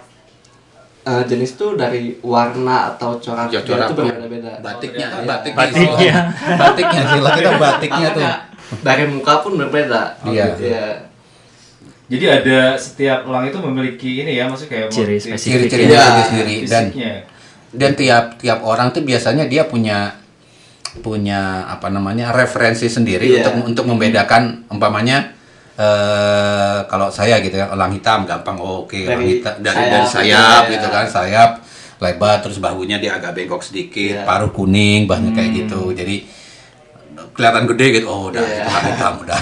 eh, 1.01 1.23
jenis 1.25 1.55
tuh 1.55 1.73
dari 1.73 2.19
warna 2.21 2.93
atau 2.93 3.17
corak 3.17 3.47
Ya, 3.49 3.63
corak. 3.63 3.87
itu 3.87 3.93
berbeda-beda. 3.97 4.59
Batiknya, 4.59 5.07
Oh, 5.09 5.23
batiknya, 5.23 5.57
Batiknya. 5.57 6.13
batiknya 6.61 7.01
sih, 7.07 7.19
kita 7.23 7.51
batiknya 7.57 8.07
tuh. 8.11 8.23
Dari 8.79 9.03
muka 9.07 9.33
pun 9.39 9.53
berbeda. 9.55 10.19
Iya. 10.23 10.45
Iya. 10.55 10.85
jadi 12.05 12.25
ada 12.35 12.59
setiap 12.75 13.21
elang 13.23 13.45
itu 13.45 13.57
memiliki 13.59 14.11
ini 14.19 14.33
ya 14.33 14.45
maksudnya 14.45 14.69
kayak 14.71 14.87
Ciri 14.89 15.17
spesifik. 15.17 15.69
Ciri-ciri 15.69 15.83
Iya. 15.87 16.03
sendiri 16.23 16.55
dan 16.59 16.83
fisiknya 16.83 17.13
dan 17.69 17.91
tiap 17.93 18.25
tiap 18.35 18.59
orang 18.61 18.87
tuh 18.89 19.01
biasanya 19.01 19.45
dia 19.45 19.63
punya 19.63 20.17
punya 20.99 21.39
apa 21.69 21.87
namanya 21.87 22.33
referensi 22.33 22.89
sendiri 22.89 23.29
Iya. 23.29 23.45
untuk 23.45 23.53
untuk 23.63 23.85
membedakan 23.87 24.65
umpamanya 24.67 25.37
eh 25.79 26.79
kalau 26.91 27.07
saya 27.07 27.39
gitu 27.39 27.55
kan 27.55 27.71
elang 27.71 27.95
hitam 27.95 28.27
gampang 28.27 28.59
oh, 28.59 28.83
oke 28.83 28.99
elang 28.99 29.23
Dari 29.23 29.39
hitam 29.39 29.53
dari 29.63 29.79
sayap, 29.79 29.91
dari 29.95 30.07
sayap 30.11 30.63
iya. 30.67 30.73
gitu 30.75 30.87
kan 30.91 31.05
sayap 31.07 31.51
lebar 32.03 32.35
terus 32.43 32.59
bahunya 32.59 32.99
dia 32.99 33.15
agak 33.15 33.31
bengkok 33.35 33.63
sedikit 33.63 34.19
Iya. 34.19 34.27
paruh 34.27 34.51
kuning 34.51 35.07
bahannya 35.07 35.31
kayak 35.31 35.51
gitu 35.55 35.95
jadi 35.95 36.15
kelihatan 37.29 37.63
gede 37.67 37.85
gitu 37.93 38.05
oh 38.05 38.27
udah 38.27 38.39
Iya. 38.39 38.51
itu 38.57 38.65
elang 38.65 38.85
hitam 38.89 39.13
udah 39.19 39.39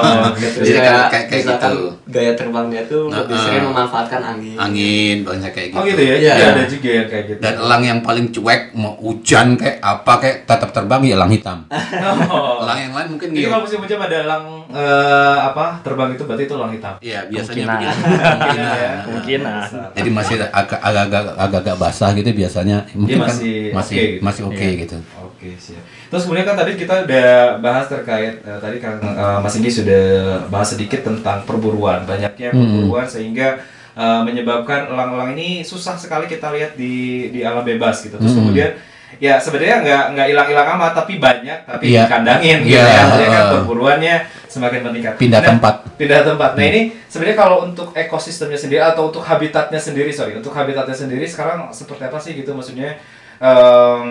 Oh, 0.00 0.24
gitu. 0.34 0.58
Jadi 0.66 0.78
Kayak- 0.78 1.08
kayak- 1.08 1.28
kayak- 1.28 1.44
gitu. 1.46 1.74
Gaya 2.06 2.32
terbangnya 2.34 2.82
tuh 2.84 3.06
lebih 3.06 3.30
Nah, 3.30 3.38
sering 3.40 3.62
ah. 3.62 3.68
memanfaatkan 3.68 4.20
angin. 4.24 4.56
angin 4.56 5.16
banyak 5.22 5.50
kayak 5.50 5.68
gitu 5.68 5.78
Oh 5.78 5.84
gitu 5.84 6.02
ya? 6.02 6.14
Iya. 6.16 6.32
Jadi 6.32 6.42
ada 6.50 6.64
juga 6.66 6.88
yang 6.90 7.06
kayak 7.06 7.24
gitu. 7.26 7.40
dan 7.40 7.54
elang 7.56 7.82
yang 7.84 7.98
paling 8.00 8.26
cuek 8.30 8.62
mau 8.72 8.94
hujan 8.96 9.46
kayak 9.54 9.78
apa 9.78 10.12
kayak 10.18 10.36
tetap 10.44 10.70
terbang 10.70 11.00
ya 11.04 11.14
elang 11.14 11.30
hitam 11.30 11.58
Oh. 12.26 12.60
elang 12.60 12.78
yang 12.80 12.92
lain 12.92 13.08
mungkin 13.10 13.28
gitu 13.30 13.46
kalau 13.46 13.62
musim 13.62 13.78
hujan 13.78 14.00
ada 14.00 14.16
elang 14.20 14.44
eh, 14.68 15.38
apa 15.44 15.64
terbang 15.80 16.10
itu 16.10 16.22
berarti 16.24 16.42
itu 16.44 16.54
elang 16.54 16.72
hitam. 16.72 16.94
Iya 16.98 17.20
biasanya 17.26 17.54
Kemungkinan. 17.60 17.78
begitu. 17.78 18.00
Kemungkinan 18.00 18.74
ya. 18.76 18.92
Kemungkinan. 19.00 19.62
Jadi 19.92 20.10
masih 20.10 20.34
agak 20.42 20.80
agak 20.80 21.24
agak 21.36 21.76
basah 21.76 22.10
gitu 22.12 22.28
biasanya. 22.32 22.78
Mungkin 22.92 23.16
kan 23.16 23.28
masih 23.28 23.54
masih 23.70 23.94
oke 23.94 24.06
gitu. 24.08 24.20
masih 24.20 24.42
oke 24.44 24.66
gitu. 24.78 24.96
Oke 25.20 25.48
siap. 25.56 25.82
Terus 26.10 26.26
kemudian 26.26 26.42
kan 26.44 26.58
tadi 26.58 26.74
kita 26.74 27.06
udah 27.06 27.30
bahas 27.56 27.86
terkait 27.86 28.42
eh, 28.42 28.58
tadi 28.58 28.76
kan 28.76 28.98
eh, 28.98 29.38
Mas 29.38 29.54
Inggi 29.54 29.70
sudah 29.72 30.02
bahas 30.46 30.68
sedikit 30.68 31.00
tentang 31.00 31.46
perburuan 31.46 32.02
banyaknya 32.02 32.50
Hmm. 32.50 32.82
perburuan 32.82 33.06
sehingga 33.06 33.62
eh, 33.92 34.20
menyebabkan 34.20 34.90
elang-elang 34.90 35.32
ini 35.32 35.62
susah 35.62 35.94
sekali 35.94 36.26
kita 36.26 36.50
lihat 36.50 36.74
di 36.74 36.94
di 37.30 37.40
alam 37.40 37.62
bebas 37.62 38.02
gitu. 38.02 38.18
Terus 38.18 38.34
Hmm. 38.34 38.42
kemudian 38.42 38.70
ya 39.18 39.38
sebenarnya 39.38 39.82
nggak 39.82 40.04
nggak 40.14 40.26
hilang-hilang 40.28 40.68
amat 40.74 40.92
tapi 40.96 41.18
banyak 41.18 41.58
tapi 41.62 41.82
Iya. 41.90 42.06
dikandangin 42.06 42.58
gitu 42.62 42.74
Iya, 42.74 42.84
ya. 42.86 43.00
Artinya 43.04 43.28
kan 43.28 43.44
perburuannya 43.52 44.14
semakin 44.46 44.80
meningkat. 44.82 45.14
Pindah 45.14 45.42
tempat. 45.42 45.74
Pindah 45.94 46.20
tempat. 46.22 46.50
Nah 46.54 46.64
ini 46.64 46.80
sebenarnya 47.06 47.36
kalau 47.36 47.56
untuk 47.64 47.90
ekosistemnya 47.92 48.54
sendiri 48.54 48.78
atau 48.80 49.10
untuk 49.10 49.22
habitatnya 49.22 49.78
sendiri 49.78 50.10
sorry 50.10 50.34
untuk 50.34 50.50
habitatnya 50.50 50.94
sendiri 50.96 51.22
sekarang 51.22 51.70
seperti 51.70 52.02
apa 52.02 52.18
sih 52.18 52.34
gitu 52.34 52.50
maksudnya 52.50 52.98
em, 53.40 54.10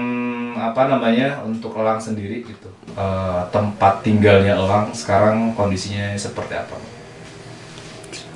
apa 0.57 0.81
namanya 0.89 1.45
untuk 1.45 1.77
elang 1.77 2.01
sendiri 2.01 2.41
gitu 2.43 2.69
Eh, 2.99 3.41
tempat 3.55 4.03
tinggalnya 4.03 4.59
elang 4.59 4.91
sekarang 4.91 5.55
kondisinya 5.55 6.17
seperti 6.19 6.57
apa? 6.57 6.75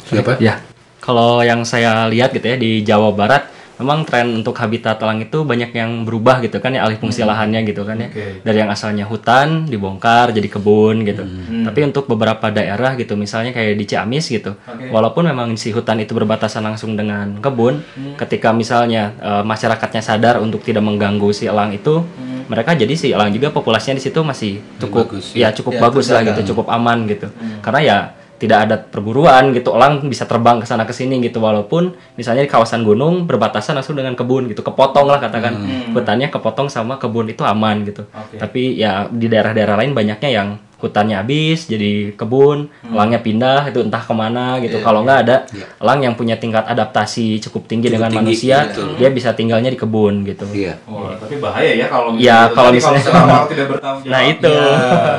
Siapa? 0.08 0.38
Ya, 0.39 0.64
kalau 1.04 1.44
yang 1.44 1.66
saya 1.66 2.06
lihat 2.08 2.32
gitu 2.32 2.48
ya 2.48 2.56
di 2.56 2.80
Jawa 2.80 3.12
Barat, 3.12 3.50
memang 3.84 4.08
tren 4.08 4.32
untuk 4.32 4.56
habitat 4.56 4.98
elang 5.04 5.20
itu 5.20 5.44
banyak 5.44 5.76
yang 5.76 6.08
berubah 6.08 6.40
gitu 6.40 6.64
kan 6.64 6.72
ya 6.72 6.88
alih 6.88 6.96
fungsi 6.96 7.22
lahannya 7.22 7.68
gitu 7.68 7.84
kan 7.84 8.00
ya. 8.00 8.08
Oke. 8.08 8.40
Dari 8.42 8.58
yang 8.64 8.72
asalnya 8.72 9.04
hutan 9.04 9.68
dibongkar 9.68 10.32
jadi 10.32 10.48
kebun 10.48 11.04
gitu. 11.04 11.28
Hmm. 11.28 11.68
Tapi 11.68 11.80
untuk 11.84 12.08
beberapa 12.08 12.48
daerah 12.50 12.96
gitu 12.96 13.20
misalnya 13.20 13.52
kayak 13.52 13.76
di 13.76 13.86
Ciamis 13.86 14.32
gitu. 14.32 14.56
Oke. 14.56 14.88
Walaupun 14.90 15.28
memang 15.28 15.54
si 15.60 15.76
hutan 15.76 16.00
itu 16.00 16.16
berbatasan 16.16 16.64
langsung 16.64 16.96
dengan 16.96 17.38
kebun, 17.44 17.84
Hmm. 17.84 18.16
ketika 18.16 18.56
misalnya 18.56 19.12
eh, 19.20 19.44
masyarakatnya 19.44 20.00
sadar 20.00 20.40
untuk 20.40 20.64
tidak 20.64 20.82
mengganggu 20.82 21.30
si 21.36 21.46
elang 21.46 21.76
itu, 21.76 22.00
Hmm. 22.00 22.48
mereka 22.48 22.72
jadi 22.72 22.96
si 22.96 23.12
elang 23.12 23.30
juga 23.36 23.52
populasinya 23.52 24.00
di 24.00 24.04
situ 24.08 24.24
masih 24.24 24.64
cukup 24.80 25.12
bagus, 25.12 25.36
ya 25.36 25.50
ya. 25.50 25.50
cukup 25.52 25.74
Ya, 25.76 25.82
bagus 25.84 26.06
lah 26.08 26.22
gitu, 26.24 26.56
cukup 26.56 26.72
aman 26.72 27.04
gitu. 27.12 27.28
Hmm. 27.28 27.60
Karena 27.60 27.82
ya 27.84 27.98
tidak 28.44 28.60
ada 28.68 28.76
perburuan 28.76 29.56
gitu 29.56 29.72
elang 29.72 30.04
bisa 30.12 30.28
terbang 30.28 30.60
ke 30.60 30.68
sana 30.68 30.84
ke 30.84 30.91
sini 30.91 31.24
gitu. 31.24 31.39
Walaupun 31.39 31.96
misalnya 32.20 32.44
di 32.44 32.52
kawasan 32.52 32.84
gunung 32.84 33.24
berbatasan 33.24 33.80
langsung 33.80 33.96
dengan 33.96 34.20
kebun 34.20 34.52
gitu 34.52 34.60
kepotong 34.60 35.08
lah 35.08 35.24
katakan. 35.24 35.56
Hutannya 35.96 36.28
kepotong 36.28 36.68
sama 36.68 37.00
kebun 37.00 37.32
itu 37.32 37.48
aman 37.48 37.88
gitu. 37.88 38.04
Oke. 38.12 38.36
tapi 38.41 38.76
ya 38.76 39.08
di 39.08 39.32
daerah-daerah 39.32 39.80
lain 39.80 39.96
banyaknya 39.96 40.30
yang 40.30 40.48
hutannya 40.84 41.16
habis 41.16 41.64
jadi 41.64 42.12
kebun 42.12 42.68
elangnya 42.84 43.18
pindah 43.18 43.66
itu 43.66 43.80
entah 43.80 44.00
ke 44.00 44.12
mana 44.12 44.60
gitu 44.60 44.76
Iya, 44.76 44.84
kalau 44.84 45.00
nggak 45.02 45.20
ada 45.24 45.36
Iya. 45.48 45.66
elang 45.80 46.00
yang 46.02 46.14
punya 46.14 46.36
tingkat 46.36 46.68
adaptasi 46.68 47.40
cukup 47.42 47.66
tinggi 47.66 47.88
Cukup 47.88 47.96
dengan 47.96 48.10
tinggi, 48.12 48.20
manusia 48.28 48.58
betul. 48.68 49.00
dia 49.00 49.10
bisa 49.10 49.32
tinggalnya 49.32 49.68
di 49.68 49.80
kebun 49.80 50.22
gitu 50.22 50.44
Iya. 50.46 50.76
Oh, 50.84 51.08
tapi 51.10 51.40
bahaya 51.40 51.72
ya 51.74 51.88
kalau 51.88 52.12
Ya, 52.16 52.46
gitu. 52.46 52.54
kalau 52.54 52.70
misalnya- 52.70 53.00
selama 53.02 53.38
tidak 53.48 53.68
bertanggung 53.70 54.04
jawab. 54.04 54.12
nah 54.12 54.22
itu 54.22 54.54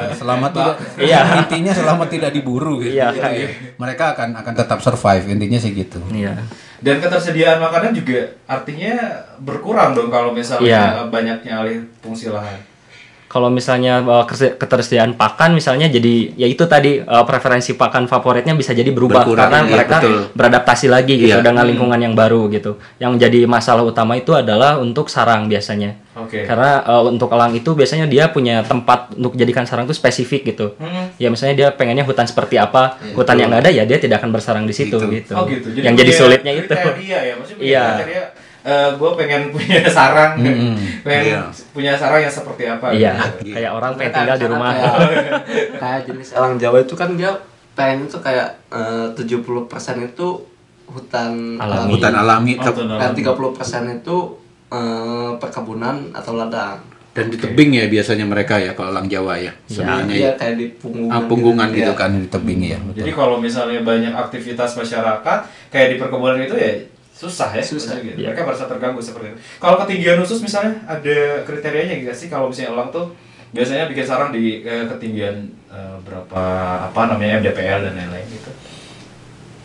Ya, 0.04 0.12
selama 0.12 0.46
tidak 0.50 0.74
Iya. 1.00 1.20
intinya 1.40 1.72
selama 1.72 2.04
tidak 2.06 2.30
diburu 2.30 2.78
gitu. 2.78 2.94
Iya, 2.94 3.06
Gitu 3.10 3.24
ya. 3.24 3.48
Mereka 3.74 4.04
akan 4.12 4.28
akan 4.36 4.52
tetap 4.54 4.78
survive 4.78 5.24
intinya 5.26 5.56
sih 5.56 5.72
gitu. 5.72 5.98
iya 6.10 6.36
Dan 6.78 7.00
ketersediaan 7.00 7.56
makanan 7.58 7.90
juga 7.90 8.20
artinya 8.44 8.92
berkurang 9.38 9.94
dong 9.94 10.08
kalau 10.08 10.30
misalnya 10.30 10.68
Iya. 11.00 11.08
banyaknya 11.08 11.52
alih 11.58 11.80
fungsi 11.98 12.28
lahan. 12.28 12.60
Kalau 13.34 13.50
misalnya 13.50 13.98
uh, 13.98 14.22
ketersediaan 14.30 15.18
pakan 15.18 15.58
misalnya 15.58 15.90
jadi 15.90 16.38
ya 16.38 16.46
itu 16.46 16.70
tadi 16.70 17.02
uh, 17.02 17.26
preferensi 17.26 17.74
pakan 17.74 18.06
favoritnya 18.06 18.54
bisa 18.54 18.70
jadi 18.70 18.94
berubah 18.94 19.26
Berkurang, 19.26 19.50
karena 19.50 19.58
iya, 19.66 19.70
mereka 19.74 19.96
betul. 19.98 20.30
beradaptasi 20.38 20.86
lagi 20.86 21.18
gitu 21.18 21.34
Iya. 21.34 21.42
dengan 21.42 21.66
lingkungan 21.66 21.98
yang 21.98 22.14
baru 22.14 22.46
gitu. 22.54 22.78
Yang 23.02 23.26
jadi 23.26 23.40
masalah 23.50 23.82
utama 23.82 24.14
itu 24.14 24.30
adalah 24.38 24.78
untuk 24.78 25.10
sarang 25.10 25.50
biasanya. 25.50 25.98
Oke. 26.14 26.46
Karena 26.46 26.86
uh, 26.86 27.10
untuk 27.10 27.26
elang 27.34 27.50
itu 27.58 27.74
biasanya 27.74 28.06
dia 28.06 28.30
punya 28.30 28.62
tempat 28.62 29.18
untuk 29.18 29.34
jadikan 29.34 29.66
sarang 29.66 29.90
itu 29.90 29.98
spesifik 29.98 30.54
gitu. 30.54 30.78
Hmm. 30.78 31.10
Ya 31.18 31.26
misalnya 31.26 31.58
dia 31.58 31.68
pengennya 31.74 32.06
hutan 32.06 32.30
seperti 32.30 32.54
apa, 32.54 33.02
hutan 33.18 33.34
yang 33.34 33.50
nggak 33.50 33.66
ada 33.66 33.70
ya 33.74 33.82
dia 33.82 33.98
tidak 33.98 34.22
akan 34.22 34.30
bersarang 34.30 34.62
di 34.62 34.70
situ 34.70 34.94
Gitu. 34.94 35.10
gitu. 35.10 35.32
Oh 35.34 35.42
gitu. 35.50 35.74
yang 35.74 35.98
jadi 35.98 36.12
sulitnya 36.14 36.54
itu. 36.54 36.70
Kriteria 36.70 37.18
ya, 37.18 37.34
maksudnya 37.34 37.66
Iya. 37.66 37.86
Kriteria. 38.64 38.96
gue 38.96 39.10
pengen 39.14 39.42
punya 39.54 39.80
sarang, 39.86 40.32
pengen 41.02 41.24
Iya. 41.26 41.40
punya 41.70 41.92
sarang 41.94 42.20
yang 42.20 42.32
seperti 42.32 42.64
apa? 42.64 42.90
Iya, 42.90 43.12
gitu. 43.38 43.52
kayak 43.52 43.70
orang 43.70 43.92
pengen 43.94 44.12
tinggal 44.14 44.36
di 44.36 44.46
rumah. 44.46 44.70
Kayak, 44.72 45.42
kayak 45.82 46.00
jenis 46.06 46.28
elang 46.32 46.56
Jawa 46.56 46.80
itu 46.80 46.94
kan 46.94 47.12
dia 47.12 47.30
pengen 47.74 48.06
itu 48.06 48.18
kayak 48.18 48.48
eh, 48.70 49.06
70% 49.12 49.60
itu 50.06 50.28
hutan 50.86 51.56
Alami. 51.56 51.90
Hutan 51.90 52.14
alami 52.14 52.52
Oh, 52.54 52.64
betul. 52.66 52.86
Dan 52.88 53.12
30% 53.12 53.96
itu 53.96 54.16
eh, 54.70 55.30
perkebunan 55.36 55.96
atau 56.12 56.34
ladang. 56.34 56.80
dan 57.14 57.30
di 57.30 57.38
tebing 57.38 57.70
ya 57.72 57.86
biasanya 57.86 58.26
mereka 58.26 58.58
ya 58.58 58.74
kalau 58.74 58.90
elang 58.90 59.06
Jawa 59.06 59.38
ya. 59.38 59.54
Sebenarnya 59.64 60.10
Dia 60.10 60.26
ya. 60.26 60.32
kayak 60.34 60.54
di 60.56 60.66
punggungan. 60.74 61.14
Ah, 61.14 61.22
punggungan 61.22 61.68
gitu, 61.70 61.78
gitu 61.78 61.92
ya. 61.92 62.00
kan 62.00 62.10
di 62.12 62.26
tebing 62.26 62.60
ya. 62.64 62.78
Jadi 62.92 63.12
kalau 63.12 63.36
misalnya 63.38 63.80
banyak 63.80 64.10
aktivitas 64.10 64.74
masyarakat 64.74 65.38
kayak 65.70 65.88
di 65.88 65.96
perkebunan 65.96 66.42
itu 66.42 66.58
ya 66.58 66.74
susah 67.14 67.54
ya, 67.54 67.62
Susah, 67.62 68.02
gitu. 68.02 68.18
iya. 68.18 68.34
Mereka 68.34 68.42
merasa 68.42 68.66
terganggu 68.66 68.98
seperti 68.98 69.30
itu. 69.30 69.38
Kalau 69.62 69.78
ketinggian 69.86 70.18
khusus 70.18 70.42
misalnya 70.42 70.82
ada 70.82 71.46
kriterianya 71.46 72.02
nggak 72.02 72.16
sih 72.18 72.26
kalau 72.26 72.50
misalnya 72.50 72.74
elang 72.74 72.90
tuh 72.90 73.14
biasanya 73.54 73.86
bikin 73.86 74.02
sarang 74.02 74.34
di 74.34 74.66
eh, 74.66 74.82
ketinggian 74.90 75.46
eh, 75.70 75.96
berapa 76.02 76.42
apa 76.90 77.00
namanya 77.06 77.38
MDPL 77.38 77.86
dan 77.86 77.94
lain-lain 77.94 78.26
gitu. 78.26 78.50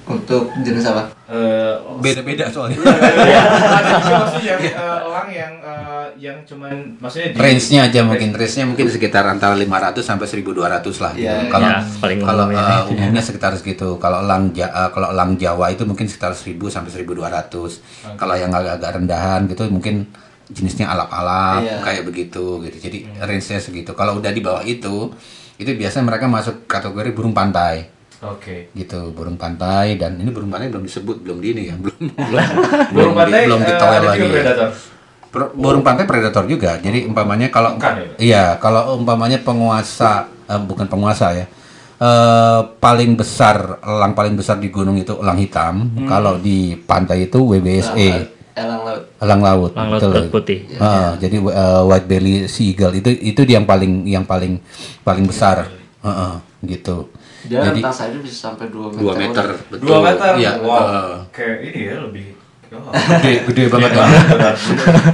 Untuk 0.09 0.49
jenis 0.59 0.81
apa? 0.83 1.05
Eh, 1.29 1.73
Beda-beda 2.01 2.49
soalnya. 2.49 2.81
Iya, 2.81 3.41
ada 3.77 3.93
juga 3.99 4.15
maksudnya 4.19 4.49
yang 4.49 4.61
eh, 4.65 4.73
elang 5.05 5.29
yang 5.29 5.53
eh, 5.61 6.05
yang 6.17 6.37
cuman 6.43 6.73
maksudnya 6.97 7.29
di 7.29 7.37
Range-nya 7.37 7.79
aja 7.85 7.99
mungkin 8.01 8.29
range-nya 8.33 8.65
mungkin 8.65 8.89
sekitar 8.89 9.21
antara 9.23 9.53
500 9.53 10.01
sampai 10.01 10.25
1200 10.25 10.65
lah 10.97 11.11
gitu. 11.13 11.23
Iya, 11.23 11.35
kalau 11.47 11.67
iya, 11.69 11.77
paling 12.01 12.19
kalau 12.19 12.45
umum 12.45 12.57
ya. 12.57 12.77
umumnya 12.83 13.21
sekitar 13.21 13.53
segitu. 13.53 13.95
Kalau 13.95 14.17
elang 14.19 14.49
Ja- 14.51 14.73
eh, 14.73 14.89
kalau 14.89 15.07
elang 15.09 15.37
Jawa 15.37 15.69
itu 15.69 15.85
mungkin 15.85 16.05
sekitar 16.05 16.33
1000 16.33 16.57
sampai 16.67 16.89
1200. 16.89 17.77
Kalau 18.17 18.33
yang 18.33 18.49
agak-agak 18.49 18.91
rendahan 18.95 19.45
gitu 19.45 19.69
mungkin 19.69 20.09
jenisnya 20.49 20.89
alap-alap 20.89 21.61
Iya. 21.61 21.77
kayak 21.85 22.03
begitu 22.03 22.57
gitu. 22.59 22.77
Jadi 22.81 22.97
range-nya 23.15 23.61
segitu. 23.61 23.93
Kalau 23.93 24.17
udah 24.17 24.33
di 24.33 24.41
bawah 24.41 24.65
itu 24.65 25.13
itu 25.55 25.69
biasanya 25.71 26.07
mereka 26.07 26.25
masuk 26.25 26.65
kategori 26.65 27.11
burung 27.11 27.35
pantai 27.35 27.98
Oke. 28.21 28.67
gitu 28.73 29.09
burung 29.09 29.35
pantai 29.35 29.95
dan 29.95 30.15
ini 30.15 30.27
burung 30.27 30.47
pantai 30.47 30.67
belum 30.67 30.83
disebut 30.83 31.23
belum 31.23 31.39
di 31.39 31.47
ini 31.49 31.61
ya 31.65 31.75
belum 31.75 31.95
Burung 32.93 33.13
di- 33.13 33.19
pantai 33.21 33.41
belum 33.47 33.61
eh, 33.61 33.65
ditoel 33.65 33.93
ada 33.93 34.07
lagi 34.09 34.19
ya. 34.19 34.31
predator. 34.33 34.69
Pro- 35.29 35.53
burung 35.53 35.83
pantai 35.83 36.03
predator 36.03 36.43
juga. 36.43 36.75
Jadi 36.77 37.05
umpamanya 37.05 37.47
kalau 37.47 37.77
Bukan 37.77 37.95
ya? 37.95 38.07
iya, 38.17 38.45
kalau 38.57 38.97
umpamanya 38.97 39.39
penguasa 39.39 40.11
eh, 40.43 40.59
bukan 40.59 40.83
penguasa 40.85 41.31
ya. 41.33 41.45
eh, 41.97 42.59
paling 42.77 43.13
besar 43.13 43.55
elang 43.79 44.11
paling 44.11 44.33
besar 44.33 44.57
di 44.57 44.67
gunung 44.67 44.95
itu 44.95 45.15
elang 45.15 45.37
hitam. 45.37 45.75
Kalau 46.03 46.35
di 46.37 46.75
pantai 46.75 47.23
itu 47.25 47.39
WBSE, 47.45 48.09
Elang 48.51 48.81
laut. 48.83 49.03
elang 49.15 49.39
laut. 49.39 49.71
Elang 49.71 49.89
laut 49.89 50.01
betul. 50.03 50.23
putih. 50.29 50.59
Ah, 50.75 51.15
jadi 51.15 51.39
eh, 51.39 51.81
white 51.85 52.03
belly 52.05 52.35
sea 52.45 52.65
eagle 52.65 52.91
itu 52.93 53.09
itu 53.13 53.41
dia 53.43 53.55
yang 53.55 53.63
paling 53.63 54.03
yang 54.05 54.25
paling 54.25 54.59
paling 54.99 55.23
besar. 55.23 55.71
Heeh, 55.99 56.33
gitu. 56.65 57.07
Dia 57.47 57.63
jadi 57.63 57.79
rentang 57.79 57.95
sayapnya 57.95 58.21
bisa 58.25 58.37
sampai 58.51 58.67
2 58.67 58.91
meter. 58.91 59.03
2 59.05 59.21
meter, 59.23 59.45
betul. 59.71 59.85
Dua 59.87 59.99
meter. 60.03 60.31
Iya, 60.35 60.51
wow. 60.59 60.75
eh, 60.75 61.15
Kayak 61.31 61.57
ini 61.63 61.79
ya 61.87 61.95
lebih. 62.03 62.27
Oh. 62.69 62.93
gede, 62.93 63.49
gede 63.49 63.63
banget 63.65 63.97
benar. 63.97 64.53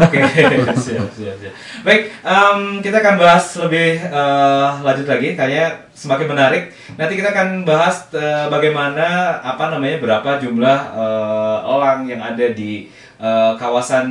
Oke, 0.03 0.19
siap, 0.83 1.07
siap, 1.07 1.35
siap. 1.39 1.53
Baik, 1.87 2.11
em, 2.19 2.59
kita 2.83 2.99
akan 2.99 3.15
bahas 3.15 3.45
lebih 3.63 3.95
eh, 4.03 4.69
lanjut 4.83 5.07
lagi. 5.07 5.39
Kayaknya 5.39 5.67
semakin 5.95 6.27
menarik. 6.35 6.63
Nanti 6.99 7.15
kita 7.15 7.31
akan 7.31 7.63
bahas 7.63 8.11
eh, 8.11 8.51
bagaimana 8.51 9.39
apa 9.39 9.71
namanya 9.71 10.03
berapa 10.03 10.29
jumlah 10.43 10.79
eh, 10.99 11.57
elang 11.71 12.03
yang 12.03 12.19
ada 12.19 12.45
di 12.51 12.91
eh, 13.23 13.51
kawasan 13.55 14.07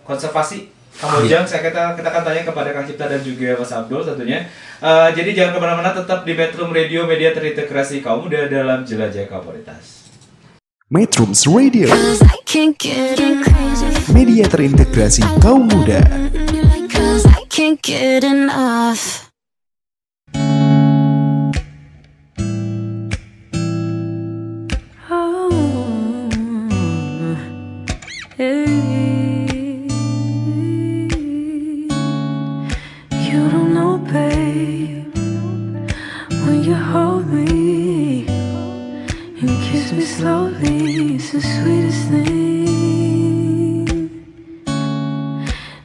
konservasi 0.00 0.72
Kang 0.96 1.20
Ujang, 1.20 1.44
iya. 1.44 1.48
saya 1.48 1.60
kita 1.60 1.92
kita 1.92 2.08
akan 2.08 2.22
tanya 2.24 2.42
kepada 2.48 2.72
Kang 2.72 2.88
Cipta 2.88 3.04
dan 3.04 3.20
juga 3.20 3.52
Mas 3.60 3.68
Abdul 3.68 4.00
tentunya. 4.00 4.48
Uh, 4.80 5.12
eh, 5.12 5.20
jadi 5.20 5.30
jangan 5.36 5.52
ke 5.56 5.60
mana-mana, 5.60 5.90
tetap 5.92 6.24
di 6.24 6.32
Metrum 6.32 6.72
Radio 6.72 7.04
Media 7.04 7.36
Terintegrasi 7.36 8.00
Kaum 8.00 8.24
Muda 8.24 8.48
dalam 8.48 8.80
Jelajah 8.80 9.28
kualitas. 9.28 10.06
Metrums 10.86 11.50
Radio 11.50 11.90
Media 14.14 14.46
terintegrasi 14.46 15.26
kaum 15.42 15.66
muda 15.66 15.98
hey. 28.38 29.05
Slowly, 40.16 41.16
it's 41.16 41.30
the 41.32 41.40
sweetest 41.42 42.08
thing, 42.08 43.86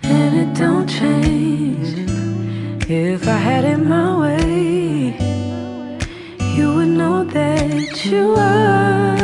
and 0.04 0.32
it 0.42 0.54
don't 0.58 0.88
change. 0.88 1.90
If 2.90 3.28
I 3.28 3.38
had 3.50 3.66
it 3.66 3.78
my 3.78 4.18
way, 4.22 5.18
you 6.56 6.76
would 6.76 6.94
know 7.00 7.26
that 7.26 8.06
you 8.06 8.36
are. 8.38 9.18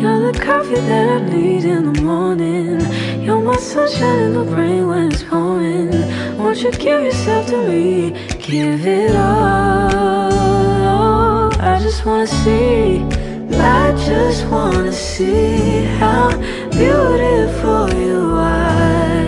You're 0.00 0.32
the 0.32 0.38
coffee 0.48 0.80
that 0.90 1.06
I 1.16 1.18
need 1.32 1.64
in 1.64 1.92
the 1.92 2.02
morning. 2.02 2.80
You're 3.24 3.40
my 3.40 3.56
sunshine 3.56 4.18
in 4.26 4.32
the 4.32 4.44
rain 4.56 4.88
when 4.88 5.12
it's 5.12 5.22
pouring. 5.22 5.92
Won't 6.38 6.60
you 6.60 6.72
give 6.72 7.02
yourself 7.04 7.46
to 7.50 7.56
me? 7.68 8.10
Give 8.48 8.84
it 8.84 9.14
all. 9.14 10.25
I 11.58 11.78
just 11.80 12.04
wanna 12.04 12.26
see. 12.26 13.02
I 13.52 13.92
just 14.06 14.46
wanna 14.48 14.92
see 14.92 15.84
how 15.98 16.30
beautiful 16.70 17.92
you 17.94 18.34
are. 18.34 19.24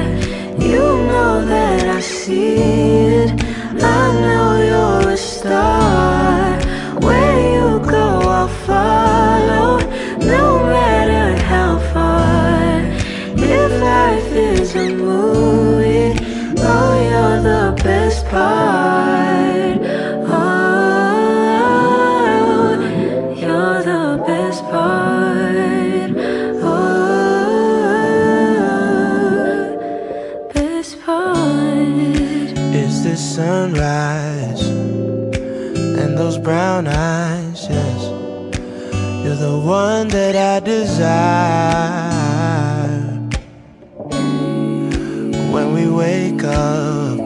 You 0.59 0.85
know 1.11 1.45
that 1.47 1.89
I 1.89 2.01
see 2.01 2.57
it. 3.23 3.31
I 3.83 4.21
know 4.21 4.63
you're 4.71 5.13
a 5.13 5.17
star. 5.17 6.61
Where 7.01 7.41
you 7.55 7.81
go, 7.89 8.21
I'll 8.21 8.49
follow. 8.49 9.08
Brown 36.49 36.87
eyes? 36.87 37.67
Yes, 37.69 38.03
you're 39.23 39.37
the 39.49 39.59
one 39.63 40.09
that 40.09 40.35
I 40.35 40.61
desire. 40.61 40.89
When 45.53 45.75
we 45.75 45.85
wake 45.91 46.43
up 46.45 47.19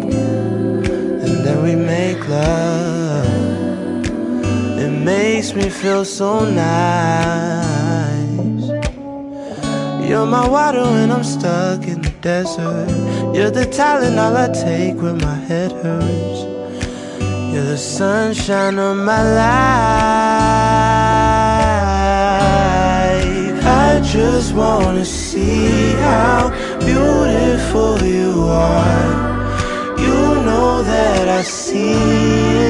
and 1.25 1.35
then 1.45 1.63
we 1.63 1.77
make 1.77 2.19
love, 2.29 3.27
it 4.85 4.91
makes 4.91 5.55
me 5.55 5.71
feel 5.71 6.05
so 6.05 6.45
nice. 6.45 7.63
You're 10.05 10.27
my 10.27 10.49
water 10.49 10.83
when 10.83 11.13
I'm 11.13 11.23
stuck 11.23 11.87
in 11.87 12.03
the 12.03 12.11
desert. 12.23 12.91
You're 13.37 13.53
the 13.53 13.67
talent 13.67 14.19
all 14.19 14.37
I 14.37 14.49
take 14.49 14.97
when 15.01 15.19
my 15.19 15.37
head 15.37 15.71
hurts. 15.71 16.52
You're 17.53 17.65
the 17.65 17.77
sunshine 17.77 18.79
of 18.79 18.97
my 18.97 19.23
life. 19.23 19.53
I 23.67 24.01
just 24.03 24.55
wanna 24.55 25.05
see 25.05 25.93
how 26.01 26.49
beautiful 26.79 27.99
you 28.03 28.45
are. 28.49 29.99
You 29.99 30.41
know 30.47 30.83
that 30.83 31.29
I 31.29 31.43
see 31.43 31.93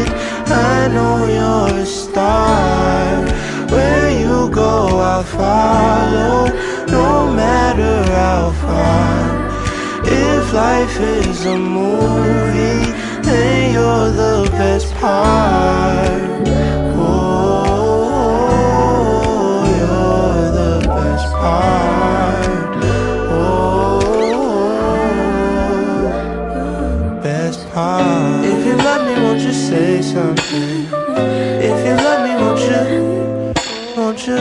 it. 0.00 0.10
I 0.48 0.88
know 0.88 1.26
you're 1.36 1.78
a 1.82 1.86
star. 1.86 3.24
Where 3.70 4.10
you 4.10 4.50
go, 4.50 4.98
I'll 4.98 5.22
follow, 5.22 6.50
no 6.88 7.32
matter 7.32 8.02
how 8.18 8.50
far. 8.64 9.30
If 10.04 10.52
life 10.52 10.98
is 11.00 11.46
a 11.46 11.56
movie, 11.56 13.01
then 13.32 13.72
you're 13.74 14.10
the 14.10 14.34
best 14.52 14.94
part. 14.96 16.22
Oh, 16.94 18.04
you're 19.80 20.44
the 20.60 20.72
best 20.86 21.26
part. 21.40 22.84
Oh, 23.30 24.00
best 27.22 27.60
part. 27.70 28.44
If 28.44 28.60
you 28.66 28.76
love 28.76 29.02
me, 29.08 29.14
won't 29.22 29.40
you 29.40 29.52
say 29.52 30.02
something? 30.02 30.86
If 31.68 31.78
you 31.86 31.94
love 32.06 32.20
me, 32.26 32.32
won't 32.42 32.62
you? 32.70 32.84
Won't 33.96 34.20
you? 34.26 34.38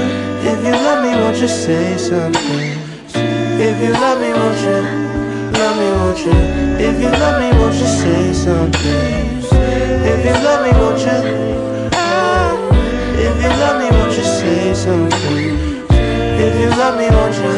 If 0.52 0.60
you 0.66 0.76
love 0.86 1.00
me, 1.06 1.12
won't 1.22 1.38
you 1.38 1.48
say 1.48 1.98
something? 1.98 2.78
If 3.68 3.76
you 3.84 3.92
love 3.94 4.18
me, 4.20 4.30
won't 4.34 4.62
you? 4.68 5.21
Won't 6.12 6.26
you? 6.26 6.32
If 6.88 7.00
you 7.00 7.10
love 7.10 7.40
me, 7.40 7.58
won't 7.58 7.74
you 7.74 7.88
say 7.88 8.34
something? 8.34 9.40
If 10.12 10.26
you 10.26 10.34
love 10.44 10.62
me, 10.66 10.72
won't 10.78 11.00
you? 11.00 11.90
Ah. 11.94 12.52
If 13.16 13.36
you 13.42 13.48
love 13.48 13.80
me, 13.80 13.88
won't 13.98 14.18
you 14.18 14.24
say 14.26 14.74
something? 14.74 15.88
If 15.90 16.54
you 16.60 16.70
love 16.72 16.98
me, 17.00 17.08
won't 17.16 17.36
you? 17.40 17.56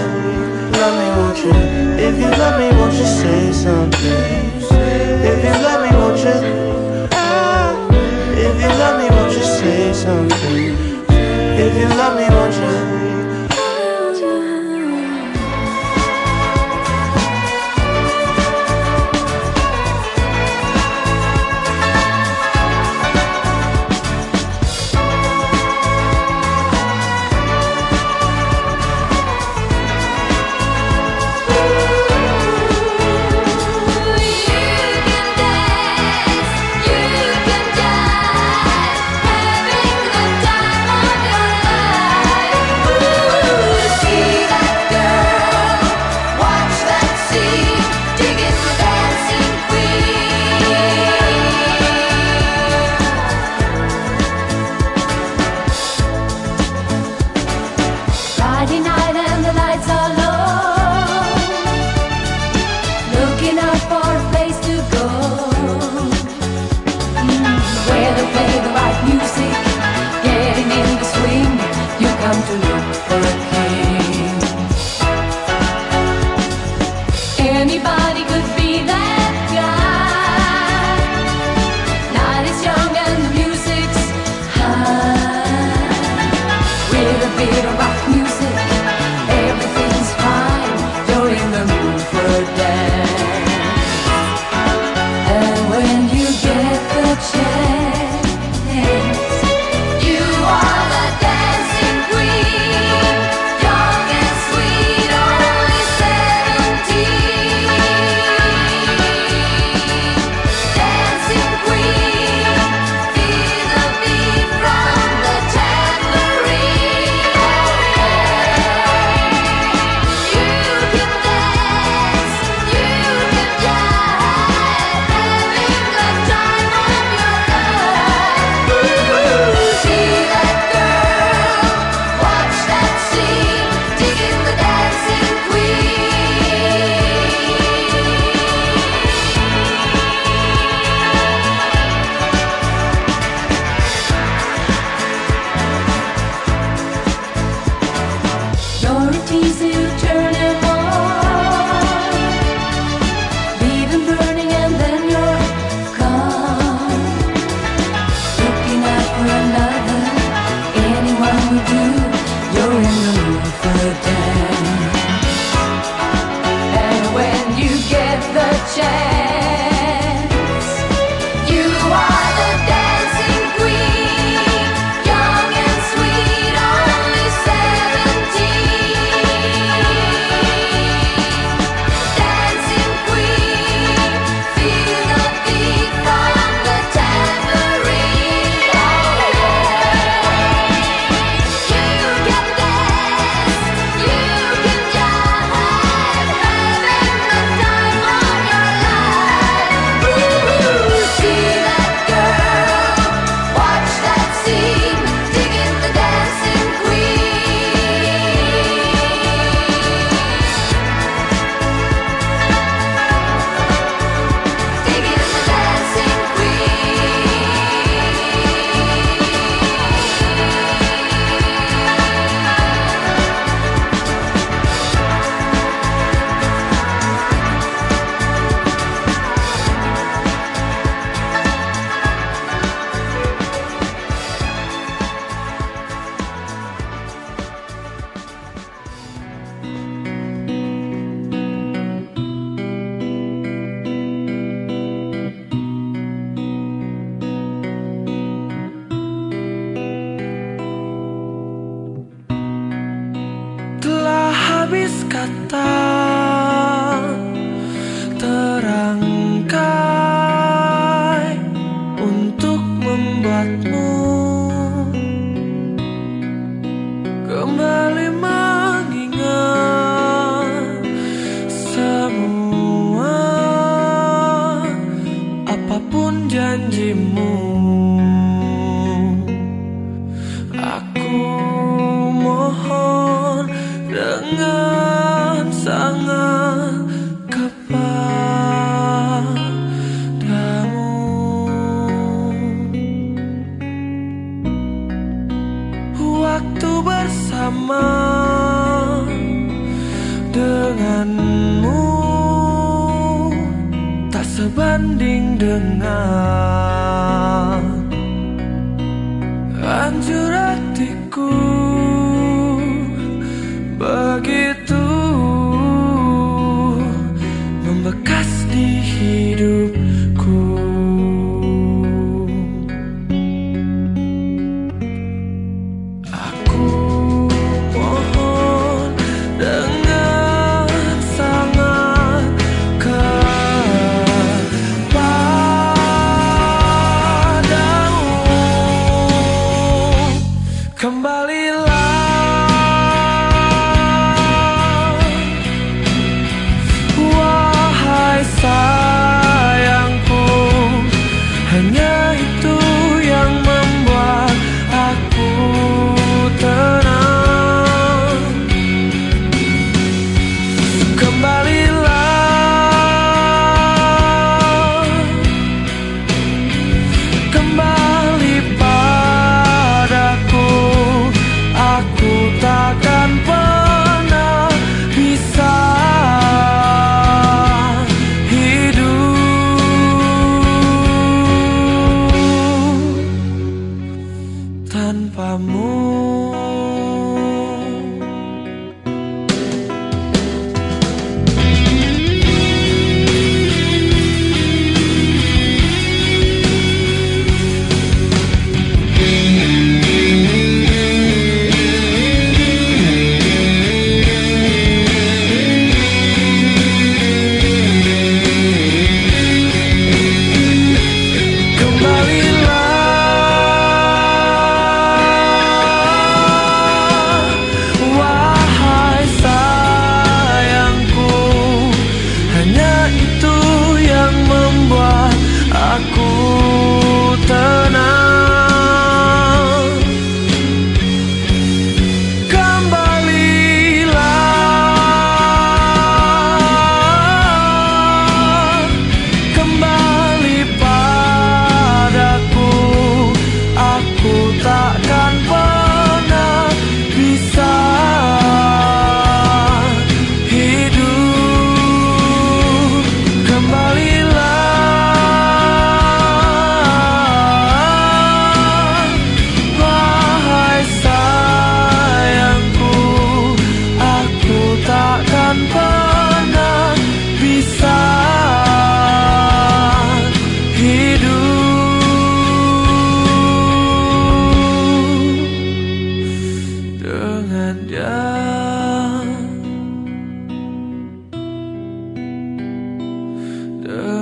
Love 0.77 0.95
me, 1.01 1.07
won't 1.17 1.37
you? 1.43 1.51
If 1.97 2.15
you 2.19 2.29
love 2.29 2.59
me, 2.59 2.69
won't 2.77 2.93
you 2.93 3.05
say 3.05 3.51
something? 3.53 4.21
If 5.29 5.43
you 5.43 5.55
love 5.65 5.81
me, 5.81 5.97
won't 5.97 6.19
you? 6.19 7.09
Ah. 7.11 7.73
If 8.37 8.61
you 8.61 8.69
love 8.77 9.01
me, 9.01 9.09
won't 9.15 9.33
you 9.33 9.43
say 9.43 9.93
something? 9.93 10.77
If 11.09 11.75
you 11.75 11.87
love 11.97 12.17
me, 12.19 12.29
won't 12.29 12.53
you? 12.53 12.92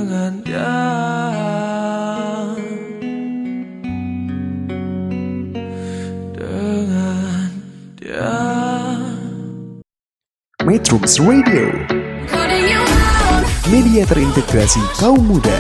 Dengan 0.01 0.33
dia. 0.41 0.73
Dengan 6.33 7.49
dia 8.01 8.33
Metrums 10.65 11.21
Radio. 11.21 11.69
Media 13.69 14.03
terintegrasi 14.09 14.81
kaum 14.97 15.21
muda. 15.21 15.53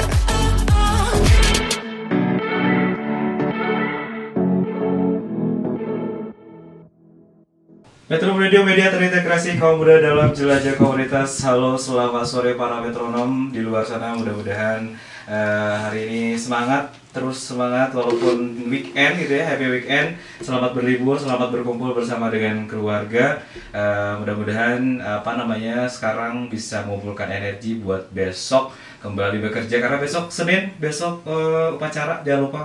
Metro 8.09 8.35
Radio 8.35 8.65
Media 8.65 8.89
terintegrasi 8.89 9.10
kaum 9.31 9.79
muda 9.79 9.95
dalam 10.03 10.35
jelajah 10.35 10.75
komunitas. 10.75 11.39
Halo, 11.47 11.79
selamat 11.79 12.27
sore 12.27 12.59
para 12.59 12.83
metronom 12.83 13.47
di 13.47 13.63
luar 13.63 13.87
sana. 13.87 14.11
Mudah-mudahan 14.11 14.91
eh, 15.23 15.75
hari 15.87 16.11
ini 16.11 16.23
semangat, 16.35 16.91
terus 17.15 17.39
semangat 17.39 17.95
walaupun 17.95 18.67
weekend 18.67 19.23
gitu 19.23 19.39
ya, 19.39 19.55
happy 19.55 19.71
weekend. 19.71 20.19
Selamat 20.43 20.75
berlibur, 20.75 21.15
selamat 21.15 21.47
berkumpul 21.47 21.95
bersama 21.95 22.27
dengan 22.27 22.67
keluarga. 22.67 23.39
Eh, 23.71 24.13
mudah-mudahan 24.19 24.99
apa 24.99 25.31
namanya 25.39 25.87
sekarang 25.87 26.51
bisa 26.51 26.83
mengumpulkan 26.83 27.31
energi 27.31 27.79
buat 27.79 28.11
besok 28.11 28.75
kembali 29.01 29.41
bekerja 29.41 29.81
karena 29.81 29.97
besok 29.97 30.29
Senin, 30.29 30.71
besok 30.77 31.25
eh, 31.25 31.73
upacara 31.73 32.21
jangan 32.21 32.41
lupa. 32.45 32.61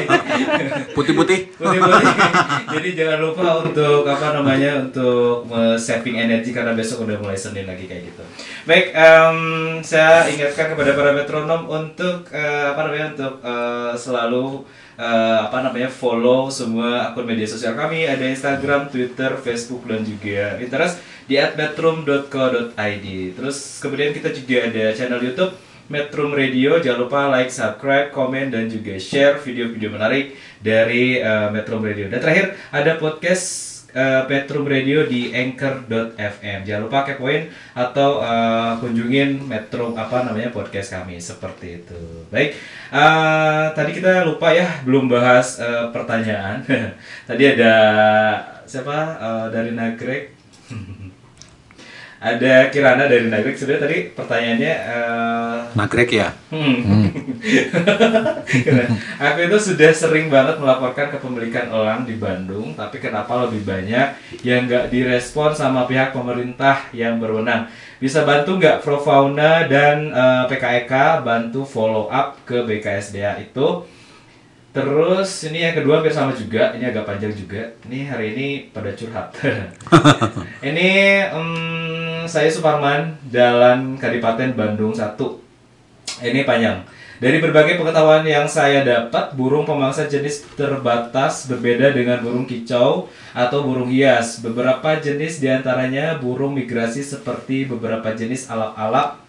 Putih-putih. 0.96 1.52
Putih-putih. 1.60 2.02
Jadi 2.72 2.88
jangan 2.96 3.18
lupa 3.20 3.46
untuk 3.60 4.08
apa 4.08 4.40
namanya 4.40 4.80
untuk 4.80 5.46
saving 5.76 6.16
energi 6.16 6.50
karena 6.56 6.72
besok 6.72 7.04
udah 7.04 7.20
mulai 7.20 7.36
Senin 7.36 7.68
lagi 7.68 7.84
kayak 7.84 8.08
gitu. 8.08 8.24
Baik, 8.64 8.94
em, 8.94 9.38
saya 9.82 10.24
ingatkan 10.30 10.72
kepada 10.72 10.94
para 10.94 11.10
metronom 11.12 11.68
untuk 11.68 12.30
eh, 12.30 12.66
apa 12.70 12.80
namanya 12.86 13.06
untuk 13.12 13.34
eh, 13.42 13.92
selalu 13.98 14.64
eh, 15.02 15.38
apa 15.50 15.58
namanya 15.66 15.90
follow 15.90 16.46
semua 16.46 17.10
akun 17.10 17.26
media 17.26 17.50
sosial 17.50 17.74
kami 17.74 18.06
ada 18.06 18.22
Instagram, 18.22 18.86
Twitter, 18.86 19.34
Facebook 19.42 19.82
dan 19.90 20.06
juga 20.06 20.54
Pinterest 20.62 21.02
di 21.26 21.34
@metrum.co.id. 21.38 23.06
Terus 23.34 23.58
kemudian 23.82 24.14
kita 24.14 24.30
juga 24.30 24.70
ada 24.70 24.84
channel 24.94 25.18
YouTube 25.18 25.52
Metrum 25.90 26.30
Radio. 26.32 26.78
Jangan 26.78 26.98
lupa 27.02 27.20
like, 27.28 27.50
subscribe, 27.50 28.14
komen 28.14 28.54
dan 28.54 28.70
juga 28.70 28.96
share 28.96 29.42
video-video 29.42 29.90
menarik 29.90 30.38
dari 30.62 31.18
eh, 31.18 31.48
Metrum 31.50 31.82
Radio. 31.82 32.06
Dan 32.06 32.22
terakhir 32.22 32.54
ada 32.70 32.96
podcast 32.96 33.71
eh, 33.92 34.22
Metrum 34.28 34.64
Radio 34.66 35.04
di 35.06 35.30
anchor.fm. 35.32 36.64
Jangan 36.64 36.82
lupa 36.88 37.04
kepoin 37.06 37.48
atau 37.76 38.20
eh, 38.24 38.72
kunjungin 38.80 39.44
Metrum 39.46 39.94
apa 39.94 40.24
namanya 40.26 40.50
podcast 40.52 40.96
kami 40.96 41.20
seperti 41.20 41.84
itu. 41.84 42.00
Baik, 42.28 42.56
eh, 42.92 43.64
tadi 43.76 43.90
kita 43.96 44.24
lupa 44.26 44.52
ya 44.52 44.68
belum 44.84 45.08
bahas 45.08 45.60
eh, 45.60 45.88
pertanyaan. 45.92 46.64
tadi 47.28 47.42
ada 47.46 47.74
siapa 48.66 48.98
Eh, 49.22 49.46
dari 49.52 49.70
Nagrek. 49.76 50.24
ada 52.22 52.70
Kirana 52.70 53.10
dari 53.10 53.26
Nagrek. 53.26 53.58
Sebenarnya 53.58 53.82
tadi 53.82 53.98
pertanyaannya 54.14 54.74
eh, 54.78 55.56
Nagrek 55.74 56.10
ya. 56.14 56.30
Hmm. 56.54 57.10
Aku 59.26 59.38
itu 59.42 59.58
sudah 59.58 59.90
sering 59.90 60.30
banget 60.30 60.62
melaporkan 60.62 61.10
kepemilikan 61.10 61.74
elang 61.74 62.06
di 62.06 62.14
Bandung, 62.14 62.78
tapi 62.78 63.02
kenapa 63.02 63.50
lebih 63.50 63.66
banyak 63.66 64.38
yang 64.46 64.70
nggak 64.70 64.94
direspon 64.94 65.50
sama 65.50 65.90
pihak 65.90 66.14
pemerintah 66.14 66.86
yang 66.94 67.18
berwenang? 67.18 67.66
Bisa 67.98 68.22
bantu 68.22 68.62
nggak 68.62 68.86
Profauna 68.86 69.66
dan 69.66 70.14
eh, 70.14 70.44
PKEK 70.46 71.26
bantu 71.26 71.66
follow 71.66 72.06
up 72.06 72.38
ke 72.46 72.62
BKSDA 72.62 73.42
itu? 73.42 73.82
Terus 74.72 75.28
ini 75.52 75.68
yang 75.68 75.76
kedua 75.76 76.00
hampir 76.00 76.16
sama 76.16 76.32
juga, 76.32 76.72
ini 76.72 76.88
agak 76.88 77.04
panjang 77.04 77.36
juga. 77.36 77.76
Ini 77.84 78.08
hari 78.08 78.32
ini 78.32 78.48
pada 78.72 78.88
curhat. 78.96 79.36
ini 80.68 80.88
em, 81.28 81.48
saya 82.24 82.48
Suparman, 82.48 83.20
Jalan 83.28 84.00
Kadipaten 84.00 84.56
Bandung 84.56 84.96
1. 84.96 85.12
Ini 86.24 86.48
panjang. 86.48 86.88
Dari 87.20 87.38
berbagai 87.38 87.78
pengetahuan 87.78 88.24
yang 88.24 88.48
saya 88.48 88.80
dapat, 88.82 89.36
burung 89.36 89.68
pemangsa 89.68 90.08
jenis 90.08 90.42
terbatas 90.56 91.46
berbeda 91.46 91.92
dengan 91.92 92.24
burung 92.24 92.48
kicau 92.48 93.12
atau 93.36 93.58
burung 93.62 93.92
hias. 93.92 94.40
Beberapa 94.40 94.98
jenis 94.98 95.36
di 95.38 95.52
antaranya 95.52 96.16
burung 96.16 96.56
migrasi 96.56 97.04
seperti 97.04 97.68
beberapa 97.68 98.08
jenis 98.16 98.48
alap-alap 98.48 99.20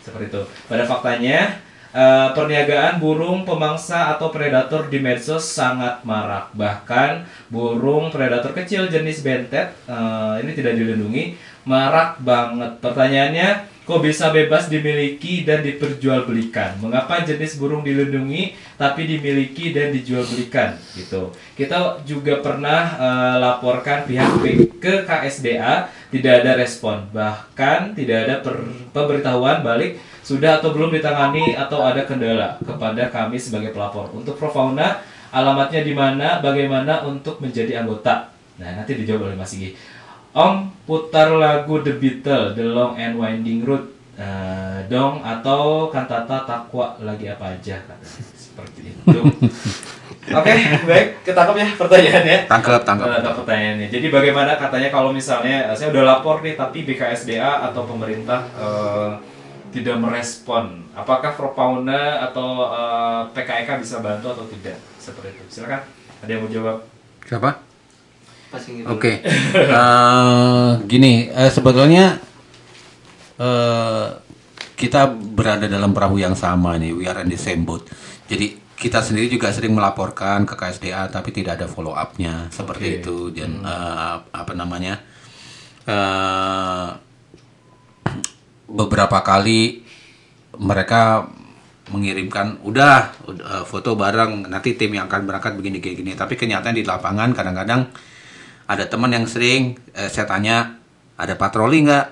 seperti 0.00 0.30
itu. 0.30 0.42
Pada 0.70 0.86
faktanya, 0.86 1.58
eh, 1.92 2.28
perniagaan 2.32 2.98
burung 2.98 3.44
pemangsa 3.44 4.16
atau 4.16 4.32
predator 4.32 4.88
di 4.88 4.98
medsos 4.98 5.44
sangat 5.44 6.02
marak. 6.02 6.50
Bahkan 6.56 7.24
burung 7.52 8.08
predator 8.08 8.56
kecil 8.56 8.88
jenis 8.88 9.20
bentet 9.20 9.76
eh, 9.86 10.34
ini 10.42 10.52
tidak 10.56 10.74
dilindungi, 10.76 11.36
marak 11.68 12.18
banget. 12.24 12.80
Pertanyaannya, 12.82 13.70
kok 13.82 14.02
bisa 14.02 14.30
bebas 14.32 14.66
dimiliki 14.72 15.42
dan 15.44 15.60
diperjualbelikan? 15.62 16.78
Mengapa 16.80 17.22
jenis 17.22 17.58
burung 17.58 17.82
dilindungi 17.82 18.56
tapi 18.80 19.06
dimiliki 19.06 19.70
dan 19.74 19.92
dijualbelikan? 19.92 20.78
Gitu. 20.96 21.30
Kita 21.54 22.02
juga 22.08 22.40
pernah 22.40 22.82
eh, 22.98 23.36
laporkan 23.38 24.08
pihak 24.08 24.42
ke 24.82 25.06
KSDA 25.06 25.92
tidak 26.12 26.44
ada 26.44 26.52
respon, 26.60 27.08
bahkan 27.08 27.96
tidak 27.96 28.28
ada 28.28 28.34
pemberitahuan 28.92 29.64
balik 29.64 29.96
sudah 30.22 30.62
atau 30.62 30.70
belum 30.70 30.94
ditangani 30.94 31.58
atau 31.58 31.82
ada 31.82 32.06
kendala 32.06 32.56
kepada 32.62 33.10
kami 33.10 33.36
sebagai 33.36 33.74
pelapor. 33.74 34.08
Untuk 34.14 34.38
Profauna, 34.38 35.02
alamatnya 35.34 35.82
di 35.82 35.92
mana, 35.92 36.38
bagaimana 36.38 37.02
untuk 37.02 37.42
menjadi 37.42 37.82
anggota? 37.82 38.30
Nah, 38.62 38.70
nanti 38.78 38.94
dijawab 38.94 39.28
oleh 39.28 39.36
Mas 39.36 39.52
Igi. 39.58 39.74
Om 40.32 40.70
putar 40.88 41.28
lagu 41.34 41.82
The 41.82 41.98
Beatles, 41.98 42.56
The 42.56 42.64
Long 42.64 42.96
and 42.96 43.18
Winding 43.18 43.66
Road, 43.66 43.84
eh, 44.16 44.86
dong 44.88 45.20
atau 45.20 45.92
kantata 45.92 46.46
takwa 46.46 46.96
lagi 47.02 47.28
apa 47.28 47.58
aja 47.58 47.76
kata. 47.82 48.06
seperti 48.52 48.92
itu. 48.92 49.20
Oke, 50.38 50.54
baik, 50.86 51.26
ketangkap 51.26 51.56
ya 51.58 51.68
pertanyaannya. 51.74 52.38
Tangkap, 52.46 52.86
tangkap. 52.86 53.10
Eh, 53.10 53.12
tangkap 53.18 53.34
pertanyaannya. 53.42 53.88
Jadi 53.90 54.06
bagaimana 54.06 54.54
katanya 54.54 54.88
kalau 54.94 55.10
misalnya 55.10 55.72
eh, 55.72 55.74
saya 55.74 55.90
udah 55.90 56.04
lapor 56.06 56.44
nih 56.46 56.54
tapi 56.54 56.86
BKSDA 56.86 57.66
atau 57.72 57.82
pemerintah 57.82 58.46
eh, 58.54 59.10
tidak 59.72 59.96
merespon, 59.96 60.84
apakah 60.92 61.32
Propauna 61.32 62.28
atau 62.28 62.68
eh, 62.68 63.22
PKEK 63.32 63.80
bisa 63.80 64.04
bantu 64.04 64.36
atau 64.36 64.44
tidak? 64.46 64.76
Seperti 65.00 65.32
itu. 65.32 65.42
Silakan. 65.48 65.80
Ada 66.22 66.30
yang 66.30 66.42
mau 66.44 66.50
jawab? 66.52 66.76
Siapa? 67.24 67.50
Passing 68.52 68.84
itu. 68.84 68.86
Oke. 68.86 69.24
Eh, 69.24 70.70
gini, 70.84 71.32
eh, 71.32 71.48
sebetulnya 71.50 72.20
eh, 73.40 74.06
kita 74.76 75.08
berada 75.08 75.64
dalam 75.64 75.96
perahu 75.96 76.20
yang 76.20 76.36
sama 76.36 76.76
nih. 76.76 76.92
We 76.92 77.08
are 77.08 77.24
in 77.24 77.32
the 77.32 77.40
same 77.40 77.64
boat. 77.64 77.88
Jadi 78.28 78.60
kita 78.76 79.00
sendiri 79.00 79.30
juga 79.30 79.48
sering 79.54 79.72
melaporkan 79.72 80.42
ke 80.42 80.58
KSDA 80.58 81.06
tapi 81.06 81.30
tidak 81.30 81.62
ada 81.62 81.70
follow 81.70 81.94
up-nya 81.94 82.50
seperti 82.50 82.98
Oke. 82.98 82.98
itu 83.00 83.16
dan 83.32 83.62
eh, 83.64 84.16
apa 84.36 84.52
namanya? 84.52 85.00
eh, 85.86 86.88
beberapa 88.72 89.20
kali 89.20 89.84
mereka 90.56 91.28
mengirimkan 91.92 92.64
udah, 92.64 93.12
eh, 93.28 93.64
foto 93.68 93.92
bareng 93.92 94.48
nanti 94.48 94.72
tim 94.80 94.96
yang 94.96 95.06
akan 95.12 95.28
berangkat 95.28 95.52
begini 95.60 95.78
kayak 95.78 95.96
gini. 96.00 96.12
Tapi 96.16 96.34
kenyataan 96.40 96.72
di 96.72 96.84
lapangan 96.88 97.36
kadang-kadang 97.36 97.92
ada 98.64 98.84
teman 98.88 99.12
yang 99.12 99.28
sering 99.28 99.76
eh, 99.92 100.08
saya 100.08 100.24
tanya 100.24 100.80
ada 101.20 101.36
patroli 101.36 101.84
nggak? 101.84 102.06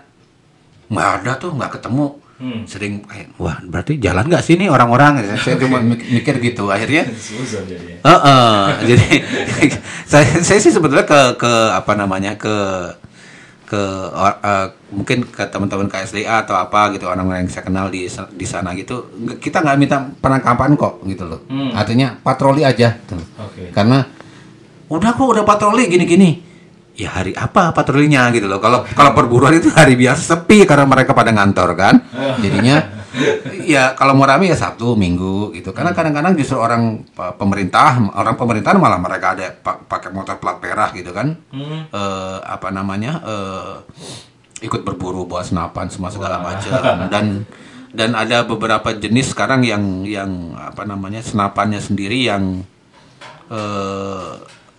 Nggak 0.93 1.09
ada 1.23 1.33
tuh 1.41 1.51
nggak 1.57 1.73
ketemu. 1.81 2.09
Hmm. 2.41 2.65
sering 2.65 3.05
wah 3.37 3.61
berarti 3.61 4.01
jalan 4.01 4.25
nggak 4.25 4.41
sih 4.41 4.57
nih 4.57 4.73
orang-orang? 4.73 5.21
Saya 5.37 5.61
cuma 5.61 5.77
mik- 5.93 6.09
mikir 6.09 6.41
gitu 6.41 6.73
akhirnya 6.73 7.05
Suzon 7.29 7.69
jadinya. 7.69 8.01
Heeh, 8.01 8.61
jadi 8.89 9.09
saya 10.11 10.41
saya 10.41 10.57
sih 10.57 10.73
sebetulnya 10.73 11.05
ke 11.05 11.37
ke 11.37 11.53
apa 11.69 11.93
namanya 11.93 12.41
ke 12.41 12.57
ke 13.71 13.83
eh, 14.43 14.67
mungkin 14.91 15.23
ke 15.25 15.47
teman-teman 15.47 15.87
KSDA 15.87 16.43
atau 16.43 16.59
apa 16.59 16.91
gitu 16.91 17.07
orang-orang 17.07 17.47
yang 17.47 17.49
saya 17.49 17.63
kenal 17.63 17.87
di 17.87 18.11
di 18.11 18.43
sana 18.45 18.75
gitu 18.75 19.07
kita 19.39 19.63
nggak 19.63 19.79
minta 19.79 20.03
penangkapan 20.19 20.75
kok 20.75 20.99
gitu 21.05 21.23
loh 21.25 21.41
Hmm. 21.47 21.71
artinya 21.73 22.19
patroli 22.19 22.63
aja 22.63 22.99
tuh. 23.01 23.23
Oke. 23.39 23.71
karena 23.71 24.03
udah 24.87 25.11
kok 25.13 25.29
udah 25.31 25.45
patroli 25.45 25.87
gini-gini 25.87 26.31
ya 26.93 27.15
hari 27.15 27.31
apa 27.33 27.71
patrolinya 27.71 28.29
gitu 28.29 28.45
loh 28.45 28.59
kalau 28.59 28.83
kalau 28.85 29.15
perburuan 29.15 29.55
itu 29.55 29.71
hari 29.71 29.95
biasa 29.95 30.35
sepi 30.35 30.67
karena 30.67 30.85
mereka 30.85 31.15
pada 31.15 31.31
ngantor 31.31 31.73
kan 31.73 31.95
jadinya 32.43 33.00
ya 33.65 33.93
kalau 33.93 34.15
mau 34.15 34.23
rame 34.23 34.47
ya 34.47 34.55
Sabtu 34.55 34.95
Minggu 34.95 35.51
gitu 35.51 35.71
karena 35.71 35.91
kadang-kadang 35.91 36.35
justru 36.35 36.55
orang 36.55 37.03
pe- 37.07 37.35
pemerintah 37.35 37.99
orang 38.13 38.35
pemerintahan 38.35 38.79
malah 38.79 38.97
mereka 38.97 39.35
ada 39.35 39.51
pa- 39.51 39.79
pakai 39.79 40.11
motor 40.11 40.39
plat 40.39 40.59
merah 40.59 40.91
gitu 40.91 41.11
kan 41.11 41.35
Hmm. 41.51 41.87
Eh, 41.87 42.39
apa 42.41 42.71
namanya 42.71 43.19
eh, 43.23 43.75
ikut 44.61 44.85
berburu 44.85 45.25
bawa 45.25 45.43
senapan 45.43 45.89
semua 45.89 46.09
segala 46.09 46.39
macam 46.39 46.71
dan 47.09 47.27
dan 47.91 48.15
ada 48.15 48.45
beberapa 48.45 48.93
jenis 48.93 49.35
sekarang 49.35 49.67
yang 49.67 49.83
yang 50.05 50.31
apa 50.55 50.87
namanya 50.87 51.19
senapannya 51.19 51.81
sendiri 51.81 52.23
yang 52.23 52.63
eh, 53.49 54.31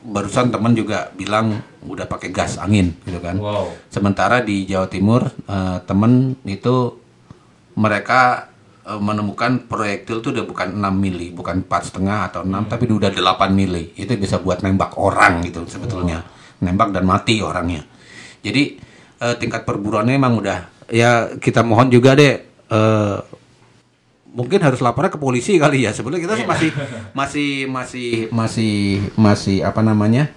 barusan 0.01 0.49
teman 0.49 0.73
juga 0.73 1.11
bilang 1.13 1.59
udah 1.83 2.05
pakai 2.05 2.31
gas 2.31 2.57
angin 2.57 2.95
gitu 3.03 3.19
kan. 3.19 3.37
Wow. 3.37 3.69
Sementara 3.87 4.41
di 4.41 4.63
Jawa 4.63 4.87
Timur 4.87 5.27
eh, 5.27 5.77
temen 5.83 6.39
itu 6.43 7.00
mereka 7.77 8.51
eh, 8.87 8.99
menemukan 8.99 9.67
proyektil 9.67 10.19
itu 10.19 10.29
udah 10.33 10.45
bukan 10.47 10.67
6 10.75 10.81
mili, 10.95 11.31
bukan 11.31 11.63
empat 11.63 11.91
setengah 11.91 12.31
atau 12.31 12.41
6 12.43 12.71
tapi 12.71 12.89
udah 12.89 13.11
8 13.11 13.51
mili. 13.53 13.95
Itu 13.95 14.15
bisa 14.17 14.39
buat 14.39 14.63
nembak 14.65 14.97
orang 14.99 15.45
gitu 15.47 15.63
sebetulnya. 15.67 16.23
Nembak 16.61 16.93
dan 16.93 17.05
mati 17.07 17.39
orangnya. 17.39 17.83
Jadi 18.41 18.63
eh, 19.21 19.35
tingkat 19.37 19.63
perburuannya 19.63 20.17
emang 20.17 20.39
udah 20.41 20.59
ya 20.91 21.39
kita 21.39 21.63
mohon 21.63 21.87
juga 21.87 22.17
deh 22.17 22.35
eh, 22.47 23.17
mungkin 24.31 24.63
harus 24.63 24.79
lapornya 24.79 25.11
ke 25.11 25.19
polisi 25.19 25.55
kali 25.59 25.85
ya. 25.87 25.91
Sebenarnya 25.95 26.21
kita 26.25 26.33
sih 26.39 26.47
masih 26.47 26.71
masih 27.11 27.51
masih 27.67 28.09
masih 28.31 28.75
masih 29.15 29.57
apa 29.63 29.83
namanya? 29.83 30.31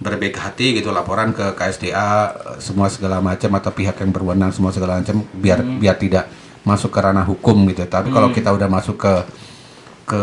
berbaik 0.00 0.40
hati 0.40 0.80
gitu 0.80 0.90
laporan 0.90 1.36
ke 1.36 1.52
KSDA 1.52 2.32
semua 2.56 2.88
segala 2.88 3.20
macam 3.20 3.52
atau 3.52 3.70
pihak 3.70 4.00
yang 4.00 4.10
berwenang 4.10 4.48
semua 4.48 4.72
segala 4.72 5.04
macam 5.04 5.20
biar 5.36 5.60
biar 5.60 5.96
tidak 6.00 6.24
masuk 6.62 6.90
ke 6.92 7.00
ranah 7.00 7.24
hukum 7.24 7.56
gitu. 7.68 7.84
Tapi 7.84 8.08
kalau 8.10 8.28
kita 8.30 8.50
udah 8.52 8.68
masuk 8.68 8.96
ke 8.96 9.14
ke 10.06 10.22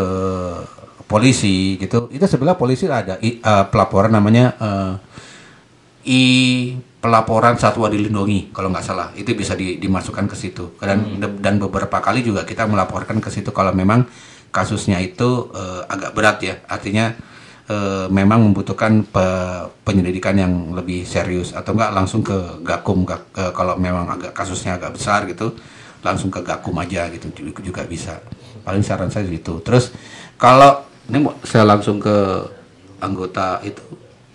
polisi 1.08 1.80
gitu, 1.80 2.12
itu 2.12 2.26
sebelah 2.28 2.60
polisi 2.60 2.86
ada 2.86 3.16
i- 3.24 3.40
eh, 3.40 3.66
pelaporan 3.72 4.12
namanya 4.12 4.54
eh, 4.60 4.94
i 6.08 6.22
pelaporan 7.00 7.56
satwa 7.56 7.88
dilindungi 7.88 8.52
kalau 8.52 8.68
nggak 8.72 8.86
salah. 8.86 9.08
Itu 9.16 9.32
bisa 9.34 9.56
di- 9.56 9.80
dimasukkan 9.80 10.28
ke 10.28 10.36
situ. 10.36 10.76
Dan 10.80 11.20
dan 11.40 11.60
beberapa 11.60 12.00
kali 12.00 12.24
juga 12.24 12.44
kita 12.44 12.68
melaporkan 12.68 13.20
ke 13.24 13.30
situ 13.32 13.52
kalau 13.56 13.72
memang 13.72 14.04
kasusnya 14.52 15.00
itu 15.00 15.48
eh, 15.56 15.82
agak 15.88 16.12
berat 16.16 16.38
ya. 16.44 16.56
Artinya 16.68 17.16
eh, 17.68 18.08
memang 18.12 18.44
membutuhkan 18.44 19.04
pe- 19.08 19.68
penyelidikan 19.88 20.36
yang 20.36 20.54
lebih 20.76 21.04
serius. 21.08 21.56
Atau 21.56 21.76
enggak 21.76 21.92
langsung 21.96 22.20
ke 22.24 22.36
gakum 22.64 23.08
Gak- 23.08 23.32
eh, 23.36 23.52
kalau 23.56 23.80
memang 23.80 24.08
agak 24.12 24.36
kasusnya 24.36 24.76
agak 24.76 24.96
besar 25.00 25.24
gitu 25.28 25.56
langsung 26.08 26.32
ke 26.32 26.40
gakum 26.40 26.72
aja 26.80 27.12
gitu 27.12 27.28
juga, 27.60 27.84
bisa. 27.84 28.24
Paling 28.64 28.84
saran 28.84 29.08
saya 29.08 29.28
gitu 29.28 29.60
terus 29.60 29.92
kalau 30.36 30.84
ini 31.08 31.24
mau 31.24 31.36
saya 31.44 31.64
langsung 31.64 32.00
ke 32.00 32.16
anggota 33.00 33.60
itu? 33.64 33.80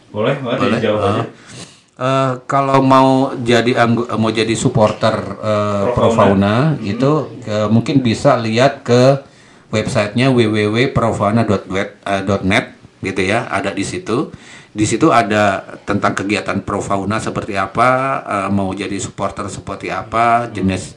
Boleh, 0.08 0.36
boleh, 0.40 0.56
boleh. 0.56 0.76
dijawab 0.76 1.00
Eh, 1.00 1.08
aja. 1.08 1.24
eh, 1.98 2.32
kalau 2.44 2.80
mau 2.80 3.32
jadi 3.36 3.76
anggo- 3.76 4.08
eh, 4.08 4.16
mau 4.16 4.28
jadi 4.28 4.52
supporter 4.56 5.16
eh, 5.36 5.84
Pro 5.92 6.12
Profauna 6.12 6.76
itu 6.80 7.40
eh, 7.44 7.68
mungkin 7.68 8.00
bisa 8.00 8.36
lihat 8.36 8.84
ke 8.84 9.20
websitenya 9.68 10.32
www.profauna.net 10.32 12.66
gitu 13.02 13.20
ya 13.20 13.48
ada 13.48 13.72
di 13.72 13.84
situ. 13.84 14.30
Di 14.72 14.88
situ 14.88 15.12
ada 15.12 15.60
tentang 15.84 16.16
kegiatan 16.16 16.64
Profauna 16.64 17.20
seperti 17.20 17.60
apa 17.60 18.24
mau 18.48 18.72
jadi 18.72 18.96
supporter 18.96 19.44
seperti 19.52 19.92
apa 19.92 20.48
jenis 20.48 20.96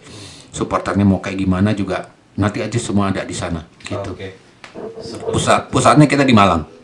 supporternya 0.55 1.03
mau 1.03 1.19
kayak 1.19 1.43
gimana 1.43 1.75
juga 1.75 2.15
nanti 2.39 2.63
aja 2.63 2.79
semua 2.79 3.11
ada 3.11 3.27
di 3.27 3.35
sana 3.35 3.67
gitu 3.83 4.15
Oke. 4.15 4.39
pusat 5.35 5.67
pusatnya 5.67 6.07
kita 6.07 6.23
di 6.23 6.31
Malang 6.31 6.75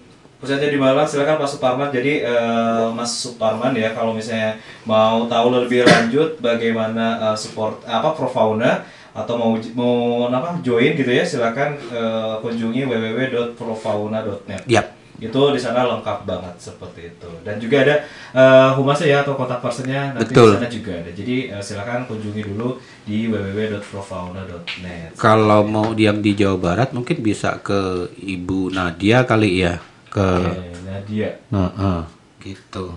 Pusatnya 0.41 0.73
di 0.73 0.81
Malang, 0.81 1.05
silakan 1.05 1.37
Pak 1.37 1.49
Suparman. 1.53 1.93
Jadi 1.93 2.25
eh, 2.25 2.87
Mas 2.97 3.13
Suparman 3.13 3.77
ya, 3.77 3.93
kalau 3.93 4.17
misalnya 4.17 4.57
mau 4.89 5.29
tahu 5.29 5.53
lebih 5.53 5.85
lanjut 5.85 6.41
bagaimana 6.41 7.29
eh, 7.29 7.37
support 7.37 7.85
apa 7.85 8.17
Profauna 8.17 8.81
atau 9.13 9.37
mau 9.37 9.53
mau 9.77 10.25
apa 10.33 10.57
join 10.65 10.97
gitu 10.97 11.13
ya, 11.13 11.21
silakan 11.21 11.77
eh, 11.77 12.33
kunjungi 12.41 12.89
www.profauna.net. 12.89 14.65
Yap. 14.65 15.00
Itu 15.21 15.53
di 15.53 15.59
sana 15.61 15.85
lengkap 15.85 16.25
banget 16.25 16.57
seperti 16.57 17.13
itu. 17.13 17.29
Dan 17.45 17.61
juga 17.61 17.85
ada 17.85 17.95
eh, 18.33 18.69
humasnya 18.73 19.07
ya 19.07 19.17
atau 19.21 19.37
kontak 19.37 19.61
personnya 19.61 20.17
nanti 20.17 20.33
Betul. 20.33 20.49
di 20.49 20.55
sana 20.57 20.67
juga 20.73 20.91
ada. 20.97 21.11
Jadi 21.13 21.35
eh, 21.53 21.61
silakan 21.61 22.09
kunjungi 22.09 22.41
dulu 22.41 22.81
di 23.05 23.29
www.profauna.net. 23.29 25.13
Kalau 25.15 25.61
mau 25.63 25.93
diam 25.93 26.17
di 26.19 26.33
Jawa 26.33 26.57
Barat 26.57 26.89
mungkin 26.91 27.21
bisa 27.21 27.61
ke 27.61 28.09
Ibu 28.17 28.73
Nadia 28.73 29.21
kali 29.23 29.61
ya 29.61 29.77
ke 30.11 30.27
Oke, 30.43 30.75
Nadia. 30.83 31.29
nah 31.47 31.71
eh, 31.71 32.03
gitu 32.43 32.91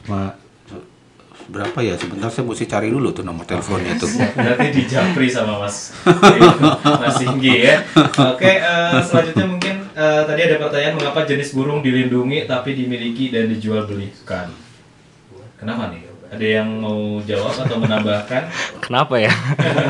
cuma 0.00 0.38
berapa 1.50 1.78
ya 1.82 1.98
sebentar 1.98 2.30
saya 2.30 2.46
mesti 2.46 2.66
cari 2.70 2.88
dulu 2.94 3.10
tuh 3.10 3.26
nomor 3.26 3.42
teleponnya 3.42 3.98
tuh 3.98 4.06
Berarti 4.38 4.68
dijapri 4.70 5.26
sama 5.26 5.58
Mas 5.58 5.90
Mas 6.84 7.14
Singgi 7.18 7.66
ya. 7.66 7.82
Oke, 8.30 8.62
eh, 8.62 8.98
selanjutnya 9.02 9.46
mungkin 9.50 9.74
eh, 9.92 10.22
tadi 10.24 10.40
ada 10.46 10.56
pertanyaan 10.62 10.94
mengapa 10.96 11.26
jenis 11.26 11.50
burung 11.52 11.82
dilindungi 11.82 12.46
tapi 12.46 12.78
dimiliki 12.78 13.34
dan 13.34 13.50
dijual 13.50 13.84
belikan. 13.84 14.48
Kenapa 15.58 15.90
nih? 15.90 16.09
Ada 16.30 16.62
yang 16.62 16.78
mau 16.78 17.18
jawab 17.26 17.66
atau 17.66 17.82
menambahkan? 17.82 18.42
Kenapa 18.86 19.18
ya? 19.18 19.34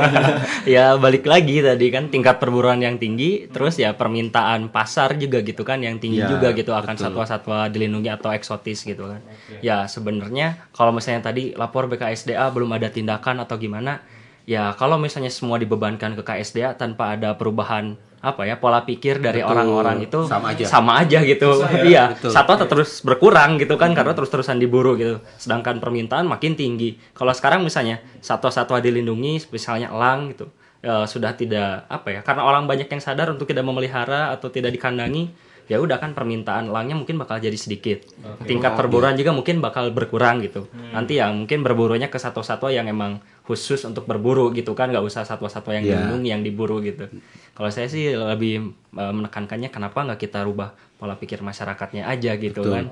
ya 0.81 0.85
balik 0.97 1.29
lagi 1.29 1.61
tadi 1.61 1.93
kan 1.93 2.09
tingkat 2.09 2.41
perburuan 2.41 2.81
yang 2.81 2.97
tinggi, 2.97 3.45
terus 3.53 3.77
ya 3.77 3.93
permintaan 3.93 4.73
pasar 4.73 5.21
juga 5.21 5.45
gitu 5.45 5.69
kan 5.69 5.85
yang 5.85 6.01
tinggi 6.01 6.25
Ya, 6.25 6.33
juga 6.33 6.57
gitu 6.57 6.73
akan 6.73 6.97
satwa-satwa 6.97 7.69
dilindungi 7.69 8.09
atau 8.09 8.33
eksotis 8.33 8.89
gitu 8.89 9.05
kan. 9.05 9.21
Ya 9.61 9.85
sebenarnya 9.85 10.69
kalau 10.73 10.97
misalnya 10.97 11.29
tadi 11.29 11.53
lapor 11.53 11.93
BKSDA 11.93 12.49
belum 12.49 12.73
ada 12.73 12.89
tindakan 12.89 13.45
atau 13.45 13.61
gimana, 13.61 14.01
ya 14.49 14.73
kalau 14.81 14.97
misalnya 14.97 15.29
semua 15.29 15.61
dibebankan 15.61 16.17
ke 16.17 16.25
KSDA 16.25 16.73
tanpa 16.73 17.21
ada 17.21 17.37
perubahan 17.37 18.01
apa 18.21 18.45
ya 18.45 18.61
pola 18.61 18.85
pikir 18.85 19.17
dari 19.17 19.41
orang-orang 19.41 20.05
itu 20.05 20.29
Sama 20.29 20.53
aja. 20.53 20.65
sama 20.69 20.93
aja 21.01 21.25
gitu. 21.25 21.57
Susah 21.57 21.73
ya? 21.73 21.83
iya 21.89 22.05
Betul. 22.13 22.31
satwa 22.37 22.55
tetap 22.61 22.69
terus 22.77 23.01
berkurang 23.01 23.57
gitu 23.57 23.81
kan 23.81 23.97
karena 23.97 24.13
terus-terusan 24.13 24.61
diburu 24.61 24.93
gitu. 25.01 25.25
Sedangkan 25.41 25.81
permintaan 25.81 26.29
makin 26.29 26.53
tinggi. 26.53 27.01
Kalau 27.17 27.33
sekarang 27.33 27.65
misalnya 27.65 28.05
satwa-satwa 28.21 28.77
dilindungi 28.85 29.49
misalnya 29.49 29.89
elang 29.89 30.37
gitu 30.37 30.53
eh, 30.85 31.09
sudah 31.09 31.33
tidak 31.33 31.89
apa 31.89 32.09
ya 32.13 32.21
karena 32.21 32.45
orang 32.45 32.69
banyak 32.69 32.93
yang 32.93 33.01
sadar 33.01 33.33
untuk 33.33 33.49
tidak 33.49 33.65
memelihara 33.65 34.37
atau 34.37 34.53
tidak 34.53 34.77
dikandangi 34.77 35.33
ya 35.71 35.79
udah 35.79 36.03
kan 36.03 36.19
permintaan 36.19 36.67
elangnya 36.67 36.99
mungkin 36.99 37.15
bakal 37.15 37.39
jadi 37.39 37.55
sedikit. 37.55 38.03
Tingkat 38.43 38.75
perburuan 38.75 39.15
juga 39.15 39.31
mungkin 39.31 39.63
bakal 39.63 39.95
berkurang 39.95 40.43
gitu. 40.43 40.67
Nanti 40.91 41.23
ya 41.23 41.31
mungkin 41.31 41.63
berburunya 41.63 42.11
ke 42.11 42.19
satwa-satwa 42.19 42.75
yang 42.75 42.91
emang 42.91 43.23
khusus 43.51 43.83
untuk 43.83 44.07
berburu 44.07 44.55
gitu 44.55 44.71
kan 44.73 44.87
nggak 44.87 45.03
usah 45.03 45.27
satwa-satwa 45.27 45.75
yang 45.75 45.83
Ya. 45.83 45.99
dilindungi 45.99 46.29
yang 46.31 46.41
diburu 46.41 46.79
gitu 46.79 47.11
kalau 47.51 47.67
saya 47.69 47.91
sih 47.91 48.15
lebih 48.15 48.63
eh, 48.95 49.13
menekankannya 49.13 49.67
kenapa 49.69 50.07
nggak 50.07 50.21
kita 50.21 50.47
rubah 50.47 50.71
pola 50.95 51.19
pikir 51.19 51.43
masyarakatnya 51.43 52.07
aja 52.07 52.37
gitu 52.37 52.63
Betul. 52.63 52.73
kan 52.73 52.85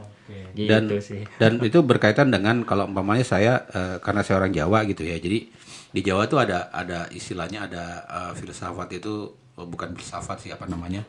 gitu 0.52 0.68
dan 0.68 0.82
sih 0.98 1.22
dan 1.38 1.52
itu 1.60 1.78
berkaitan 1.80 2.28
dengan 2.28 2.60
kalau 2.62 2.84
umpamanya 2.84 3.22
saya 3.22 3.62
eh, 3.70 3.96
karena 3.98 4.20
saya 4.20 4.42
orang 4.42 4.50
Jawa 4.50 4.82
gitu 4.84 5.06
ya 5.06 5.14
jadi 5.16 5.46
di 5.88 6.00
Jawa 6.02 6.26
tuh 6.26 6.36
ada 6.38 6.68
ada 6.68 7.06
istilahnya 7.08 7.64
ada 7.64 7.84
eh, 8.04 8.32
filsafat 8.34 8.88
itu 8.92 9.12
oh, 9.54 9.64
bukan 9.64 9.94
filsafat 9.94 10.42
sih 10.42 10.50
apa 10.50 10.66
namanya 10.66 11.06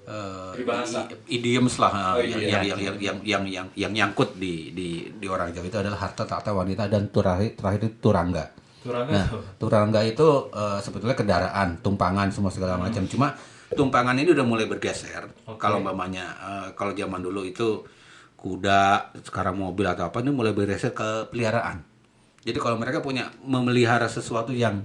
Eh, 0.00 0.50
Peribahasa. 0.56 1.06
i- 1.28 1.38
idioms 1.38 1.78
lah 1.78 2.16
Oh, 2.16 2.18
yang, 2.18 2.40
iya. 2.40 2.48
yang, 2.50 2.64
yang, 2.64 2.80
yang, 2.80 2.96
yang, 2.98 3.18
yang, 3.22 3.44
yang, 3.46 3.66
yang 3.76 3.92
nyangkut 3.92 4.34
di, 4.34 4.72
di, 4.72 4.88
di 5.12 5.26
orang 5.28 5.52
Jawa 5.52 5.62
itu 5.62 5.78
adalah 5.78 6.00
harta 6.00 6.24
tahta 6.24 6.50
wanita 6.50 6.90
dan 6.90 7.06
terakhir 7.06 7.54
terakhir 7.54 7.80
itu 7.84 7.90
turangga 8.00 8.50
Turangga 8.80 9.12
Nah, 9.12 9.26
turangga 9.60 10.00
itu 10.02 10.48
eh, 10.52 10.78
sebetulnya 10.80 11.16
kendaraan, 11.16 11.76
tumpangan 11.84 12.32
semua 12.32 12.48
segala 12.48 12.80
macam. 12.80 13.04
Cuma 13.04 13.36
tumpangan 13.76 14.16
ini 14.16 14.32
udah 14.32 14.46
mulai 14.46 14.64
bergeser. 14.64 15.28
Kalau 15.60 15.84
umpamanya 15.84 16.26
eh, 16.40 16.68
kalau 16.72 16.96
zaman 16.96 17.20
dulu 17.20 17.44
itu 17.44 17.84
kuda, 18.40 19.12
sekarang 19.20 19.60
mobil 19.60 19.84
atau 19.84 20.08
apa 20.08 20.24
ini 20.24 20.32
mulai 20.32 20.56
bergeser 20.56 20.96
ke 20.96 21.28
peliharaan. 21.28 21.84
Jadi 22.40 22.56
kalau 22.56 22.80
mereka 22.80 23.04
punya 23.04 23.28
memelihara 23.44 24.08
sesuatu 24.08 24.48
yang 24.56 24.80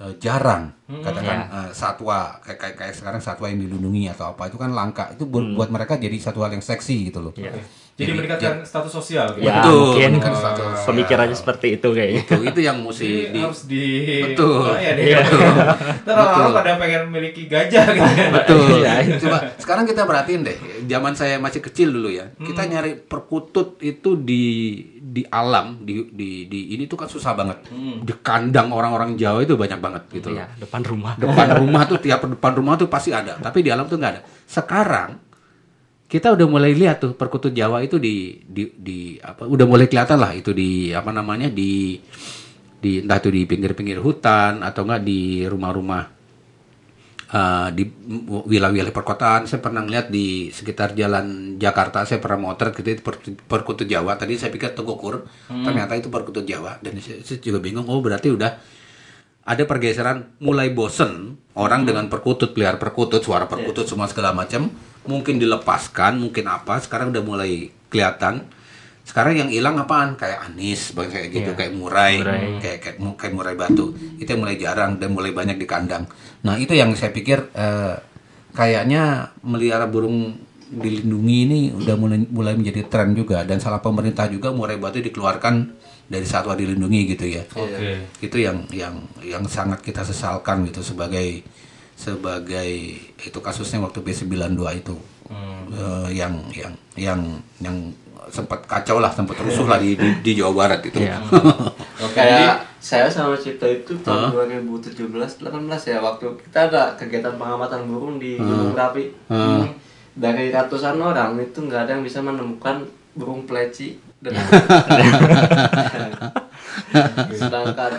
eh, 0.00 0.16
jarang, 0.16 0.72
katakan 1.04 1.38
eh, 1.52 1.70
satwa 1.76 2.40
kayak, 2.40 2.58
kayak 2.58 2.74
kayak 2.80 2.94
sekarang 2.96 3.20
satwa 3.20 3.52
yang 3.52 3.60
dilindungi 3.60 4.08
atau 4.08 4.32
apa 4.32 4.48
itu 4.48 4.56
kan 4.56 4.72
langka. 4.72 5.12
Itu 5.12 5.28
buat, 5.28 5.44
buat 5.52 5.68
mereka 5.68 6.00
jadi 6.00 6.16
satu 6.16 6.40
hal 6.40 6.56
yang 6.56 6.64
seksi 6.64 7.12
gitu 7.12 7.20
loh. 7.20 7.36
Jadi 7.98 8.14
meningkatkan 8.14 8.62
status 8.62 8.94
sosial 8.94 9.26
gitu. 9.34 9.42
ya 9.42 9.58
Betul, 9.58 9.74
mungkin 9.90 10.10
meningkatkan 10.22 10.38
status 10.38 10.62
sosial. 10.70 10.86
pemikirannya 10.86 11.34
seperti 11.34 11.66
itu 11.74 11.88
kayaknya 11.90 12.22
Itu 12.22 12.42
itu 12.46 12.60
yang 12.62 12.76
mesti 12.78 13.02
Jadi 13.02 13.26
di 13.34 13.38
harus 13.42 13.60
di 13.66 13.84
Betul. 14.22 14.70
ya, 14.78 14.90
deh. 14.94 15.02
Iya. 15.02 15.18
Ntar 16.06 16.14
orang-orang 16.14 16.54
pada 16.54 16.72
pengen 16.78 17.02
memiliki 17.10 17.42
gajah 17.44 17.84
gitu 17.90 18.06
kan. 18.06 18.30
Betul. 18.38 18.66
Iya. 18.78 19.18
Coba 19.18 19.38
sekarang 19.58 19.84
kita 19.84 20.06
perhatiin 20.06 20.46
deh, 20.46 20.56
zaman 20.86 21.12
saya 21.12 21.42
masih 21.42 21.58
kecil 21.58 21.90
dulu 21.90 22.06
ya, 22.06 22.30
kita 22.38 22.62
nyari 22.64 22.94
perkutut 22.94 23.82
itu 23.82 24.14
di 24.14 24.44
di 24.94 25.26
alam 25.26 25.82
di 25.82 26.06
di, 26.14 26.46
di 26.46 26.78
ini 26.78 26.86
tuh 26.86 26.94
kan 26.94 27.10
susah 27.10 27.34
banget. 27.34 27.66
Di 27.98 28.14
kandang 28.22 28.70
orang-orang 28.70 29.18
Jawa 29.18 29.42
itu 29.42 29.58
banyak 29.58 29.82
banget 29.82 30.02
gitu 30.14 30.30
loh. 30.30 30.38
ya 30.38 30.46
depan 30.54 30.86
rumah 30.86 31.18
Depan 31.18 31.58
rumah 31.58 31.82
tuh 31.84 31.98
tiap 31.98 32.22
depan 32.22 32.54
rumah 32.54 32.78
tuh 32.78 32.86
pasti 32.86 33.10
ada, 33.10 33.34
tapi 33.36 33.66
di 33.66 33.74
alam 33.74 33.90
tuh 33.90 33.98
nggak 33.98 34.12
ada. 34.14 34.22
Sekarang 34.46 35.18
kita 36.08 36.32
udah 36.32 36.46
mulai 36.48 36.72
lihat 36.72 37.04
tuh 37.04 37.12
perkutut 37.12 37.52
Jawa 37.52 37.84
itu 37.84 38.00
di 38.00 38.40
di 38.48 38.64
di 38.72 38.98
apa 39.20 39.44
udah 39.44 39.66
mulai 39.68 39.84
kelihatan 39.92 40.16
lah 40.16 40.32
itu 40.32 40.56
di 40.56 40.88
apa 40.96 41.12
namanya 41.12 41.52
di 41.52 42.00
di 42.80 43.04
entah 43.04 43.20
itu 43.20 43.28
di 43.28 43.44
pinggir-pinggir 43.44 44.00
hutan 44.00 44.64
atau 44.64 44.88
enggak 44.88 45.04
di 45.04 45.44
rumah-rumah 45.44 46.02
eh, 47.28 47.68
di 47.76 47.84
wilayah-wilayah 48.24 48.94
perkotaan. 48.94 49.44
Saya 49.44 49.60
pernah 49.60 49.84
lihat 49.84 50.08
di 50.08 50.48
sekitar 50.48 50.96
jalan 50.96 51.58
Jakarta 51.60 52.08
saya 52.08 52.24
pernah 52.24 52.48
motret 52.48 52.72
gitu 52.72 52.88
itu 52.88 53.02
per- 53.04 53.20
perkutut 53.44 53.84
Jawa. 53.84 54.16
Tadi 54.16 54.40
saya 54.40 54.48
pikir 54.48 54.72
tegukur 54.72 55.28
ternyata 55.44 55.92
itu 55.92 56.08
perkutut 56.08 56.48
Jawa. 56.48 56.80
Dan 56.80 56.96
saya, 57.04 57.20
saya 57.20 57.36
juga 57.42 57.60
bingung 57.60 57.84
oh 57.84 58.00
berarti 58.00 58.32
udah 58.32 58.56
ada 59.48 59.64
pergeseran 59.64 60.40
mulai 60.44 60.72
bosen 60.72 61.36
orang 61.56 61.88
dengan 61.88 62.08
perkutut 62.12 62.52
pelihara 62.52 62.76
perkutut 62.76 63.24
suara 63.24 63.48
perkutut 63.48 63.88
semua 63.88 64.04
segala 64.04 64.36
macam 64.36 64.68
mungkin 65.08 65.40
dilepaskan 65.40 66.20
mungkin 66.20 66.44
apa 66.46 66.76
sekarang 66.78 67.10
udah 67.10 67.24
mulai 67.24 67.72
kelihatan. 67.88 68.44
Sekarang 69.02 69.32
yang 69.32 69.48
hilang 69.48 69.80
apaan? 69.80 70.20
Kayak 70.20 70.52
anis 70.52 70.92
bang 70.92 71.08
kayak 71.08 71.28
gitu 71.32 71.50
kayak 71.56 71.72
murai, 71.72 72.20
kayak 72.60 72.78
kayak 72.84 72.96
mu- 73.00 73.16
kayak 73.16 73.32
murai 73.32 73.56
batu. 73.56 73.96
Itu 74.20 74.28
yang 74.28 74.44
mulai 74.44 74.60
jarang 74.60 75.00
dan 75.00 75.16
mulai 75.16 75.32
banyak 75.32 75.56
di 75.56 75.64
kandang. 75.64 76.04
Nah 76.44 76.60
itu 76.60 76.76
yang 76.76 76.92
saya 76.92 77.08
pikir 77.08 77.48
eh, 77.56 77.96
kayaknya 78.52 79.32
melihara 79.40 79.88
burung 79.88 80.36
dilindungi 80.68 81.38
ini 81.48 81.60
udah 81.72 81.96
mulai 81.96 82.20
mulai 82.28 82.52
menjadi 82.52 82.84
tren 82.84 83.16
juga. 83.16 83.48
Dan 83.48 83.56
salah 83.56 83.80
pemerintah 83.80 84.28
juga 84.28 84.52
murai 84.52 84.76
batu 84.76 85.00
dikeluarkan 85.00 85.72
dari 86.04 86.28
satwa 86.28 86.52
dilindungi 86.52 87.00
gitu 87.08 87.24
ya. 87.24 87.48
Oke. 87.48 88.04
itu 88.20 88.36
yang 88.36 88.68
yang 88.68 88.92
yang 89.24 89.44
sangat 89.48 89.80
kita 89.80 90.04
sesalkan 90.04 90.68
gitu 90.68 90.84
sebagai 90.84 91.40
sebagai 91.98 92.70
itu 93.18 93.38
kasusnya 93.42 93.82
waktu 93.82 93.98
B92 94.06 94.62
itu 94.78 94.94
Eh, 95.68 96.08
yang 96.16 96.32
yang 96.48 96.72
yang 96.96 97.20
yang 97.60 97.76
sempat 98.32 98.64
kacau 98.64 99.04
lah 99.04 99.12
sempat 99.12 99.36
rusuh 99.40 99.68
lah 99.68 99.76
di, 99.76 99.92
di, 99.96 100.08
di 100.24 100.32
Jawa 100.40 100.64
Barat 100.64 100.80
itu 100.84 100.96
Iya. 101.00 101.20
Oke. 102.04 102.16
Kayak 102.16 102.64
saya 102.80 103.04
sama 103.12 103.36
Cipta 103.36 103.68
itu 103.68 103.92
tahun 104.00 104.32
2017 104.32 105.04
18 105.04 105.44
ya 105.92 105.98
waktu 106.00 106.24
kita 106.48 106.72
ada 106.72 106.96
kegiatan 106.96 107.36
pengamatan 107.36 107.84
burung 107.84 108.16
di 108.16 108.40
Gunung 108.40 108.72
Merapi. 108.72 109.12
Dari 110.18 110.48
ratusan 110.50 110.96
orang 110.96 111.36
itu 111.36 111.60
nggak 111.60 111.84
ada 111.84 111.92
yang 112.00 112.04
bisa 112.04 112.24
menemukan 112.24 112.88
burung 113.12 113.44
pleci 113.44 114.00
dan 114.24 114.34
sedangkan 117.38 117.92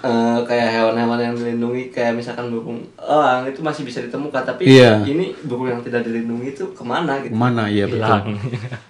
eh, 0.00 0.38
kayak 0.42 0.68
hewan-hewan 0.72 1.18
yang 1.18 1.34
dilindungi 1.34 1.82
kayak 1.88 2.12
misalkan 2.14 2.48
burung 2.48 2.80
elang 2.96 3.44
itu 3.44 3.60
masih 3.60 3.82
bisa 3.82 4.00
ditemukan 4.00 4.42
tapi 4.42 4.64
Iya. 4.66 5.04
ini 5.04 5.36
burung 5.40 5.68
yang 5.68 5.80
tidak 5.80 6.02
dilindungi 6.02 6.52
itu 6.52 6.64
ke 6.70 6.82
mana 6.82 7.20
gitu 7.20 7.32
mana 7.32 7.66
ya 7.66 7.84
betul 7.84 8.00
Hilang. 8.00 8.24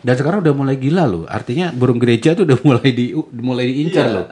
dan 0.00 0.14
sekarang 0.14 0.38
udah 0.40 0.54
mulai 0.54 0.76
gila 0.76 1.04
loh 1.04 1.24
artinya 1.26 1.70
burung 1.70 1.96
gereja 1.96 2.32
tuh 2.32 2.44
udah 2.44 2.58
mulai 2.64 2.90
di 2.90 3.10
mulai 3.34 3.64
diincar 3.66 4.04
Iya. 4.04 4.14
loh 4.14 4.26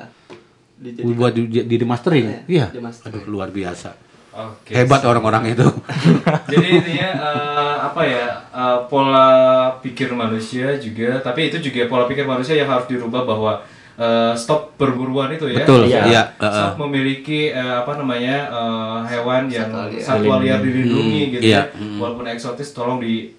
Dijadikan- 0.76 1.16
buat 1.16 1.32
di, 1.32 1.42
di, 1.60 1.74
di 1.74 1.84
mastering 1.84 2.24
iya 2.46 2.66
di 2.68 2.78
mastering. 2.78 3.10
aduh 3.12 3.26
luar 3.26 3.50
biasa 3.50 3.90
Oke. 4.30 4.70
hebat 4.72 5.02
orang-orang 5.02 5.50
itu 5.50 5.66
Jadi 6.52 6.68
intinya 6.72 7.08
eh, 7.10 7.76
apa 7.82 8.02
ya 8.02 8.26
eh, 8.48 8.78
pola 8.86 9.28
pikir 9.76 10.12
manusia 10.12 10.78
juga, 10.78 11.18
tapi 11.18 11.50
itu 11.50 11.58
juga 11.60 11.84
pola 11.86 12.06
pikir 12.06 12.22
manusia 12.22 12.54
yang 12.54 12.66
harus 12.66 12.86
dirubah 12.86 13.22
bahwa 13.24 13.66
eh, 13.98 14.32
stop 14.32 14.72
perburuan 14.74 15.28
itu 15.28 15.46
ya. 15.46 15.60
betul 15.60 15.82
Iya. 15.84 16.02
iya 16.06 16.22
Stop 16.38 16.78
memiliki 16.80 17.50
eh, 17.50 17.74
apa 17.76 17.92
namanya 17.94 18.46
eh, 18.46 18.98
hewan 19.08 19.46
yang 19.46 19.66
Satwa 19.68 19.90
liar. 19.90 20.00
satwa 20.00 20.34
liar 20.38 20.58
dilindungi 20.60 21.22
gitu 21.34 21.42
iya. 21.44 21.66
ya, 21.66 21.98
walaupun 21.98 22.24
eksotis 22.24 22.70
tolong 22.70 22.98
di 22.98 23.34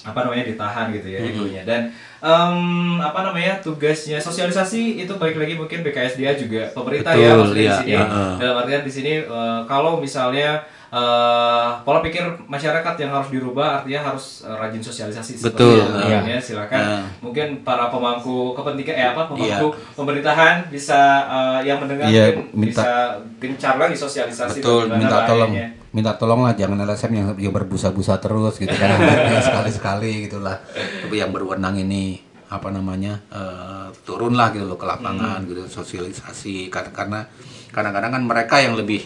apa 0.00 0.24
namanya 0.24 0.46
ditahan 0.46 0.88
gitu 0.90 1.10
ya 1.10 1.18
egonya 1.20 1.62
dan 1.62 1.80
em, 2.18 2.56
apa 2.98 3.20
namanya 3.20 3.58
tugasnya 3.58 4.16
sosialisasi 4.16 4.96
itu 4.96 5.12
balik 5.12 5.36
lagi 5.36 5.52
mungkin 5.52 5.82
BKSDA 5.82 6.32
juga 6.34 6.70
pemerintah 6.70 7.12
ya 7.12 7.34
Betul, 7.34 7.38
maksudnya 7.42 7.60
iya, 7.60 7.68
di 7.68 7.76
sini 7.76 7.90
iya, 7.90 8.00
heeh. 8.00 8.32
dalam 8.38 8.56
artian 8.56 8.82
di 8.82 8.92
sini 8.94 9.12
eh, 9.20 9.60
kalau 9.64 9.98
misalnya 9.98 10.62
eh, 10.90 11.68
pola 11.78 12.00
pikir 12.00 12.20
masyarakat 12.42 12.94
yang 12.96 13.10
harus 13.12 13.28
dirubah 13.28 13.68
artinya 13.78 14.00
harus 14.06 14.40
eh, 14.40 14.52
rajin 14.52 14.80
sosialisasi 14.80 15.32
seperti 15.34 15.52
Betul, 15.54 15.76
itu. 15.78 15.98
iya. 16.02 16.18
ya 16.26 16.38
silakan 16.38 16.80
Iya. 16.80 16.98
mungkin 17.20 17.46
para 17.60 17.86
pemangku 17.86 18.36
kepentingan 18.52 18.94
eh 18.94 19.06
apa 19.08 19.22
pemangku 19.26 19.68
pemerintahan 19.94 20.68
bisa 20.68 21.00
eh, 21.26 21.60
yang 21.64 21.78
mendengar 21.78 22.06
Iya, 22.06 22.40
minta- 22.50 22.82
bisa 22.82 22.90
gencar 23.38 23.74
lagi 23.76 23.94
sosialisasi 23.94 24.58
betul 24.58 24.88
minta 24.90 25.24
tolong 25.24 25.50
bahayanya. 25.50 25.76
minta 25.88 26.12
tolong 26.14 26.40
lah 26.42 26.52
jangan 26.52 26.80
LSM 26.82 27.12
yang, 27.12 27.28
yang 27.38 27.52
berbusa-busa 27.52 28.16
terus 28.18 28.56
gitu 28.56 28.72
kan 28.72 28.96
sekali-sekali 29.46 30.26
gitulah 30.26 30.56
tapi 31.02 31.16
yang 31.16 31.28
berwenang 31.28 31.76
ini 31.76 32.20
apa 32.48 32.68
namanya 32.68 33.20
eh, 33.28 33.86
turun 34.02 34.32
lah 34.32 34.48
gitu 34.48 34.64
loh 34.64 34.74
ke 34.74 34.84
lapangan 34.84 35.44
gitu 35.44 35.64
sosialisasi 35.64 36.68
karena 36.68 36.90
karena 36.92 37.20
kadang-kadang 37.68 38.10
kan 38.10 38.22
mereka 38.22 38.56
yang 38.58 38.72
lebih 38.72 39.04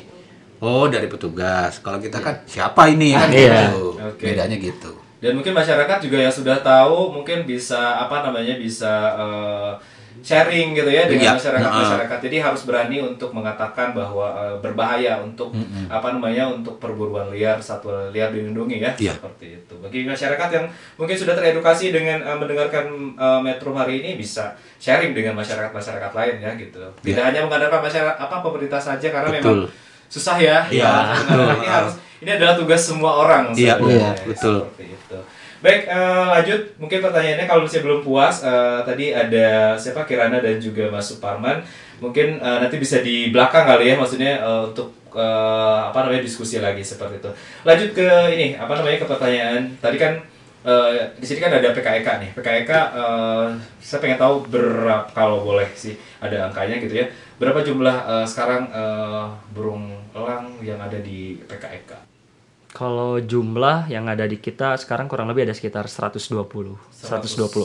oh 0.63 0.87
dari 0.87 1.07
petugas 1.07 1.79
kalau 1.79 1.99
kita 1.99 2.17
kan 2.17 2.39
siapa 2.45 2.87
ini 2.89 3.13
kan 3.13 3.29
Iya. 3.29 3.69
gitu 3.69 3.99
Oke. 3.99 4.25
bedanya 4.25 4.57
gitu 4.57 4.93
Dan 5.19 5.35
mungkin 5.35 5.53
masyarakat 5.53 5.99
juga 6.01 6.19
yang 6.21 6.31
sudah 6.31 6.59
tahu 6.61 7.11
mungkin 7.13 7.43
bisa 7.45 7.79
apa 7.97 8.23
namanya 8.23 8.55
bisa 8.57 8.91
eh, 9.17 9.71
sharing 10.21 10.71
gitu 10.73 10.87
ya 10.89 11.07
dengan 11.07 11.25
Iya, 11.25 11.39
masyarakat 11.39 11.71
masyarakat. 11.73 12.19
Jadi 12.21 12.37
harus 12.39 12.63
berani 12.63 12.99
untuk 13.01 13.31
mengatakan 13.31 13.91
bahwa 13.93 14.29
eh, 14.33 14.57
berbahaya 14.59 15.19
untuk 15.19 15.55
apa 15.89 16.09
namanya 16.11 16.47
untuk 16.49 16.77
perburuan 16.77 17.31
liar 17.31 17.59
satwa 17.59 18.07
liar 18.09 18.31
dilindungi 18.31 18.79
ya 18.79 18.91
Iya. 18.95 19.15
seperti 19.15 19.47
itu. 19.57 19.75
Bagi 19.79 20.03
masyarakat 20.05 20.49
yang 20.53 20.67
mungkin 20.97 21.15
sudah 21.15 21.35
teredukasi 21.35 21.91
dengan 21.91 22.19
eh, 22.21 22.37
mendengarkan 22.37 22.85
eh, 23.15 23.41
Metro 23.41 23.71
hari 23.73 24.03
ini 24.03 24.15
bisa 24.17 24.51
sharing 24.77 25.11
dengan 25.13 25.35
masyarakat 25.35 25.71
masyarakat 25.71 26.11
lain 26.13 26.35
ya 26.41 26.51
gitu. 26.57 26.83
Tidak 27.01 27.23
hanya 27.25 27.43
mengandalkan 27.43 27.79
masyarakat 27.81 28.17
apa 28.17 28.37
pemerintah 28.41 28.79
saja 28.79 29.07
karena 29.09 29.31
Iya. 29.33 29.39
Betul. 29.39 29.61
memang 29.65 29.91
susah 30.13 30.37
ya. 30.37 30.59
Iya, 30.69 30.85
Ya, 30.85 31.17
sebenarnya 31.17 31.57
ini 31.57 31.69
harus 31.73 31.95
ini 32.21 32.31
adalah 32.37 32.55
tugas 32.55 32.83
semua 32.85 33.13
orang. 33.25 33.51
Iya, 33.57 33.81
iya, 33.89 34.13
betul. 34.29 34.69
Seperti 34.69 34.85
itu. 34.93 35.19
Baik, 35.63 35.87
eh, 35.89 36.27
lanjut. 36.29 36.61
Mungkin 36.77 36.99
pertanyaannya 37.01 37.47
kalau 37.49 37.63
masih 37.65 37.81
belum 37.81 38.01
puas, 38.05 38.45
eh, 38.45 38.79
tadi 38.85 39.15
ada 39.15 39.73
siapa 39.79 40.05
Kirana 40.05 40.43
dan 40.43 40.61
juga 40.61 40.91
Mas 40.93 41.09
Suparman. 41.09 41.65
Mungkin 42.03 42.43
eh, 42.43 42.59
nanti 42.61 42.77
bisa 42.77 43.01
di 43.01 43.33
belakang 43.33 43.65
kali 43.65 43.91
ya, 43.91 43.95
maksudnya 43.97 44.43
eh, 44.43 44.63
untuk 44.69 44.93
eh, 45.17 45.81
apa 45.89 46.05
namanya 46.05 46.23
diskusi 46.23 46.59
lagi 46.61 46.83
seperti 46.85 47.23
itu. 47.23 47.31
Lanjut 47.65 47.91
ke 47.95 48.09
ini, 48.35 48.59
apa 48.59 48.75
namanya 48.75 48.99
ke 49.01 49.07
pertanyaan. 49.07 49.63
Tadi 49.79 49.97
kan 49.99 50.13
eh, 50.67 50.99
di 51.19 51.27
sini 51.27 51.39
kan 51.43 51.55
ada 51.55 51.71
PKEK 51.75 52.09
nih. 52.23 52.31
PKEK, 52.39 52.71
eh, 52.71 53.47
saya 53.79 53.99
pengen 54.03 54.19
tahu 54.19 54.47
berapa 54.51 55.07
kalau 55.15 55.47
boleh 55.47 55.71
sih 55.75 55.95
ada 56.23 56.47
angkanya 56.47 56.79
gitu 56.79 56.95
ya. 56.95 57.07
Berapa 57.37 57.61
jumlah 57.61 57.97
eh, 58.07 58.27
sekarang 58.27 58.71
eh, 58.71 59.25
burung 59.51 59.91
elang 60.15 60.55
yang 60.63 60.79
ada 60.79 60.97
di 60.97 61.43
PKEK? 61.43 62.15
Kalau 62.73 63.21
jumlah 63.21 63.85
yang 63.87 64.09
ada 64.09 64.25
di 64.25 64.41
kita 64.41 64.81
sekarang 64.81 65.05
kurang 65.05 65.29
lebih 65.29 65.45
ada 65.45 65.53
sekitar 65.53 65.85
120. 65.85 66.41
120 66.41 66.73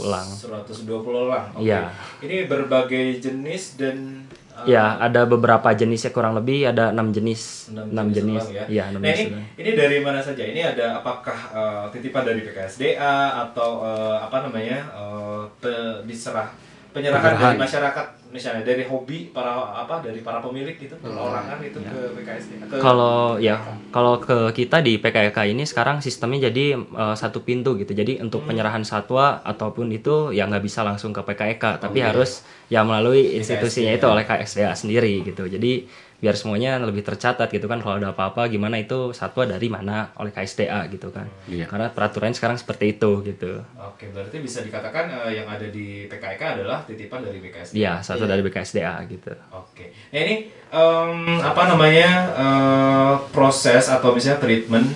elang. 0.04 0.28
120 0.28 0.84
elang. 1.24 1.48
Oke. 1.56 1.64
Iya. 1.64 1.96
Ini 2.20 2.44
berbagai 2.44 3.24
jenis 3.24 3.80
dan 3.80 4.28
uh, 4.52 4.68
Ya, 4.68 5.00
ada 5.00 5.24
beberapa 5.24 5.72
jenisnya 5.72 6.12
kurang 6.12 6.36
lebih 6.36 6.68
ada 6.68 6.92
enam 6.92 7.16
jenis. 7.16 7.72
enam 7.72 7.88
enam 7.88 8.08
jenis. 8.12 8.44
elang 8.44 8.52
ya. 8.52 8.66
Iya, 8.68 8.84
enam 8.92 9.00
nah, 9.00 9.08
jenis. 9.08 9.20
ini, 9.32 9.44
ini 9.56 9.70
dari 9.80 9.98
mana 10.04 10.20
saja? 10.20 10.44
Ini 10.44 10.62
ada 10.76 11.00
apakah 11.00 11.40
uh, 11.56 11.86
titipan 11.88 12.28
dari 12.28 12.44
PKSDA 12.44 13.16
atau 13.48 13.80
uh, 13.80 14.20
apa 14.20 14.44
namanya? 14.44 14.92
uh, 14.92 15.48
pe- 15.64 16.04
diserah 16.04 16.52
penyerahan 16.92 17.32
Penyerahan. 17.32 17.56
dari 17.56 17.64
masyarakat 17.64 18.08
misalnya 18.38 18.64
dari 18.64 18.86
hobi 18.86 19.34
para 19.36 19.52
apa 19.74 20.00
dari 20.06 20.22
para 20.22 20.40
pemilik 20.46 20.78
gitu 20.78 20.96
perorangan 21.02 21.58
itu 21.66 21.80
ke 21.82 22.00
PKSDA. 22.16 22.66
Ke, 22.70 22.78
Kalau 22.78 23.42
ya, 23.42 23.56
kalau 23.90 24.22
ke 24.22 24.54
kita 24.54 24.78
di 24.86 25.02
PKK 25.02 25.38
ini 25.50 25.64
sekarang 25.66 25.98
sistemnya 26.06 26.48
jadi 26.48 26.78
eh, 26.78 27.16
satu 27.18 27.42
pintu 27.48 27.74
gitu. 27.82 27.92
Jadi 27.92 28.22
untuk 28.22 28.46
Hmm. 28.46 28.50
penyerahan 28.54 28.86
satwa 28.86 29.42
ataupun 29.42 29.90
itu 29.92 30.30
ya 30.38 30.46
nggak 30.46 30.64
bisa 30.64 30.86
langsung 30.86 31.12
ke 31.18 31.22
PKK, 31.26 31.64
tapi 31.82 32.00
harus 32.06 32.46
ya 32.70 32.86
melalui 32.86 33.34
institusinya 33.40 33.92
itu 33.98 34.06
oleh 34.06 34.24
KSDA 34.30 34.74
sendiri 34.78 35.26
gitu. 35.26 35.50
Jadi 35.50 35.88
biar 36.18 36.34
semuanya 36.34 36.82
lebih 36.82 37.06
tercatat 37.06 37.46
gitu 37.54 37.70
kan 37.70 37.78
kalau 37.78 38.02
ada 38.02 38.10
apa-apa 38.10 38.50
gimana 38.50 38.82
itu 38.82 39.14
satwa 39.14 39.46
dari 39.46 39.70
mana 39.70 40.10
oleh 40.18 40.34
KSDA 40.34 40.90
gitu 40.90 41.14
kan. 41.14 41.30
Iya. 41.46 41.70
Karena 41.70 41.94
peraturannya 41.94 42.34
sekarang 42.34 42.58
seperti 42.58 42.98
itu 42.98 43.22
gitu. 43.22 43.62
Oke, 43.78 44.10
berarti 44.10 44.42
bisa 44.42 44.66
dikatakan 44.66 45.14
uh, 45.14 45.30
yang 45.30 45.46
ada 45.46 45.70
di 45.70 46.10
PKK 46.10 46.58
adalah 46.58 46.82
titipan 46.90 47.22
dari 47.22 47.38
PKSDA. 47.38 47.78
Iya, 47.78 47.94
satu 48.02 48.26
dari 48.26 48.42
BKSDA 48.42 48.98
gitu. 49.14 49.30
Oke. 49.54 49.94
Nah 50.10 50.20
ini 50.26 50.36
em, 50.74 51.38
apa 51.38 51.64
namanya 51.70 52.10
eh, 52.34 53.14
proses 53.30 53.86
atau 53.86 54.10
misalnya 54.18 54.42
treatment 54.42 54.90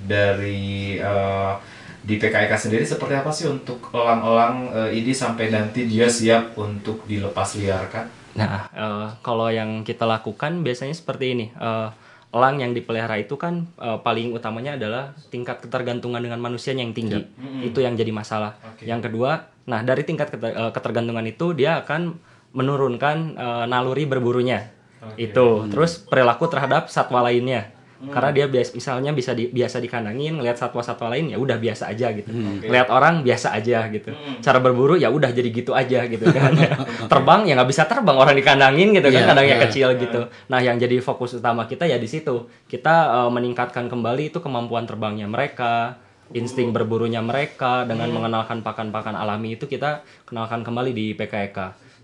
dari 0.00 0.96
eh, 0.96 1.52
di 2.02 2.18
PKK 2.18 2.52
sendiri 2.56 2.82
seperti 2.88 3.14
apa 3.14 3.30
sih 3.30 3.46
untuk 3.46 3.92
elang-elang 3.92 4.72
eh, 4.72 4.90
ini 4.98 5.12
sampai 5.12 5.52
nanti 5.52 5.84
dia 5.84 6.08
siap 6.08 6.56
untuk 6.56 7.04
dilepas 7.04 7.60
liarkan? 7.60 8.21
Nah, 8.38 8.68
eh, 8.72 9.06
kalau 9.20 9.52
yang 9.52 9.84
kita 9.84 10.08
lakukan 10.08 10.64
biasanya 10.64 10.96
seperti 10.96 11.36
ini. 11.36 11.46
Eh, 11.52 11.88
elang 12.32 12.56
yang 12.64 12.72
dipelihara 12.72 13.20
itu 13.20 13.36
kan 13.36 13.68
eh, 13.76 13.98
paling 14.00 14.32
utamanya 14.32 14.80
adalah 14.80 15.12
tingkat 15.28 15.60
ketergantungan 15.60 16.20
dengan 16.24 16.40
manusianya 16.40 16.80
yang 16.80 16.96
tinggi. 16.96 17.20
Itu 17.60 17.84
yang 17.84 17.92
jadi 17.92 18.08
masalah. 18.08 18.56
Oke. 18.72 18.88
Yang 18.88 19.12
kedua, 19.12 19.52
nah 19.68 19.84
dari 19.84 20.02
tingkat 20.08 20.32
keter- 20.32 20.72
ketergantungan 20.72 21.28
itu 21.28 21.52
dia 21.52 21.84
akan 21.84 22.16
menurunkan 22.56 23.16
eh, 23.36 23.64
naluri 23.68 24.08
berburunya. 24.08 24.72
Itu. 25.18 25.66
Terus 25.68 26.00
perilaku 26.00 26.46
terhadap 26.48 26.88
satwa 26.88 27.26
lainnya. 27.26 27.74
Karena 28.10 28.30
dia 28.34 28.46
bias 28.50 28.74
misalnya 28.74 29.14
bisa 29.14 29.30
di, 29.36 29.46
biasa 29.52 29.78
dikandangin 29.78 30.34
ngelihat 30.34 30.58
satwa-satwa 30.58 31.12
lain 31.14 31.30
ya 31.30 31.38
udah 31.38 31.60
biasa 31.60 31.92
aja 31.92 32.10
gitu. 32.10 32.32
Hmm. 32.32 32.58
lihat 32.64 32.90
orang 32.90 33.22
biasa 33.22 33.54
aja 33.54 33.86
gitu. 33.92 34.10
Cara 34.42 34.58
berburu 34.58 34.98
ya 34.98 35.12
udah 35.12 35.30
jadi 35.30 35.52
gitu 35.52 35.70
aja 35.76 36.08
gitu 36.10 36.26
kan. 36.36 36.50
Terbang 37.06 37.46
ya 37.46 37.54
nggak 37.54 37.70
bisa 37.70 37.86
terbang 37.86 38.18
orang 38.18 38.34
dikandangin 38.34 38.90
gitu 38.96 39.06
kan 39.12 39.22
Iya, 39.22 39.28
kandangnya 39.30 39.56
iya. 39.60 39.64
kecil 39.68 39.88
gitu. 40.02 40.20
Nah 40.50 40.58
yang 40.58 40.80
jadi 40.82 40.98
fokus 40.98 41.38
utama 41.38 41.68
kita 41.70 41.86
ya 41.86 42.00
di 42.00 42.08
situ. 42.10 42.50
Kita 42.66 43.22
eh, 43.22 43.30
meningkatkan 43.30 43.86
kembali 43.86 44.34
itu 44.34 44.42
kemampuan 44.42 44.88
terbangnya 44.88 45.30
mereka 45.30 46.00
insting 46.32 46.72
berburunya 46.72 47.20
mereka 47.20 47.84
dengan 47.84 48.08
mengenalkan 48.10 48.64
pakan-pakan 48.64 49.14
alami 49.14 49.54
itu 49.60 49.68
kita 49.68 50.02
kenalkan 50.24 50.64
kembali 50.64 50.90
di 50.90 51.06
PKEK 51.12 51.56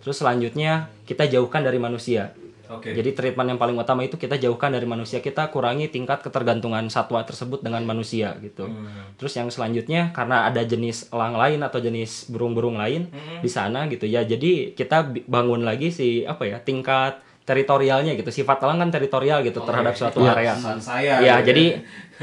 terus 0.05 0.21
selanjutnya 0.21 0.93
kita 1.09 1.27
jauhkan 1.27 1.65
dari 1.65 1.81
manusia 1.81 2.33
Oke. 2.69 2.93
jadi 2.93 3.17
treatment 3.17 3.57
yang 3.57 3.61
paling 3.61 3.77
utama 3.81 4.05
itu 4.05 4.21
kita 4.21 4.37
jauhkan 4.37 4.69
dari 4.69 4.85
manusia, 4.85 5.25
kita 5.25 5.49
kurangi 5.49 5.89
tingkat 5.89 6.21
ketergantungan 6.21 6.93
satwa 6.93 7.25
tersebut 7.25 7.65
dengan 7.65 7.81
manusia 7.89 8.37
gitu. 8.45 8.69
Terus 9.17 9.33
yang 9.41 9.49
selanjutnya 9.49 10.13
karena 10.13 10.45
ada 10.45 10.61
jenis 10.61 11.09
elang 11.09 11.35
lain 11.35 11.65
atau 11.65 11.81
jenis 11.81 12.29
burung-burung 12.29 12.77
lain 12.77 13.09
di 13.41 13.49
sana 13.49 13.89
gitu 13.89 14.05
ya. 14.05 14.21
Jadi 14.29 14.77
kita 14.77 15.09
bangun 15.25 15.65
lagi 15.65 15.89
si 15.89 16.29
apa 16.29 16.45
ya 16.45 16.61
tingkat 16.61 17.25
teritorialnya 17.49 18.13
gitu. 18.13 18.29
Sifat 18.29 18.61
elang 18.61 18.77
kan 18.85 18.93
teritorial 18.93 19.41
gitu 19.41 19.65
terhadap 19.65 19.97
suatu 19.97 20.21
area. 20.21 20.53
Pesan 20.53 20.77
saya. 20.85 21.25
Ya, 21.25 21.41
gitu 21.41 21.49
jadi 21.49 21.65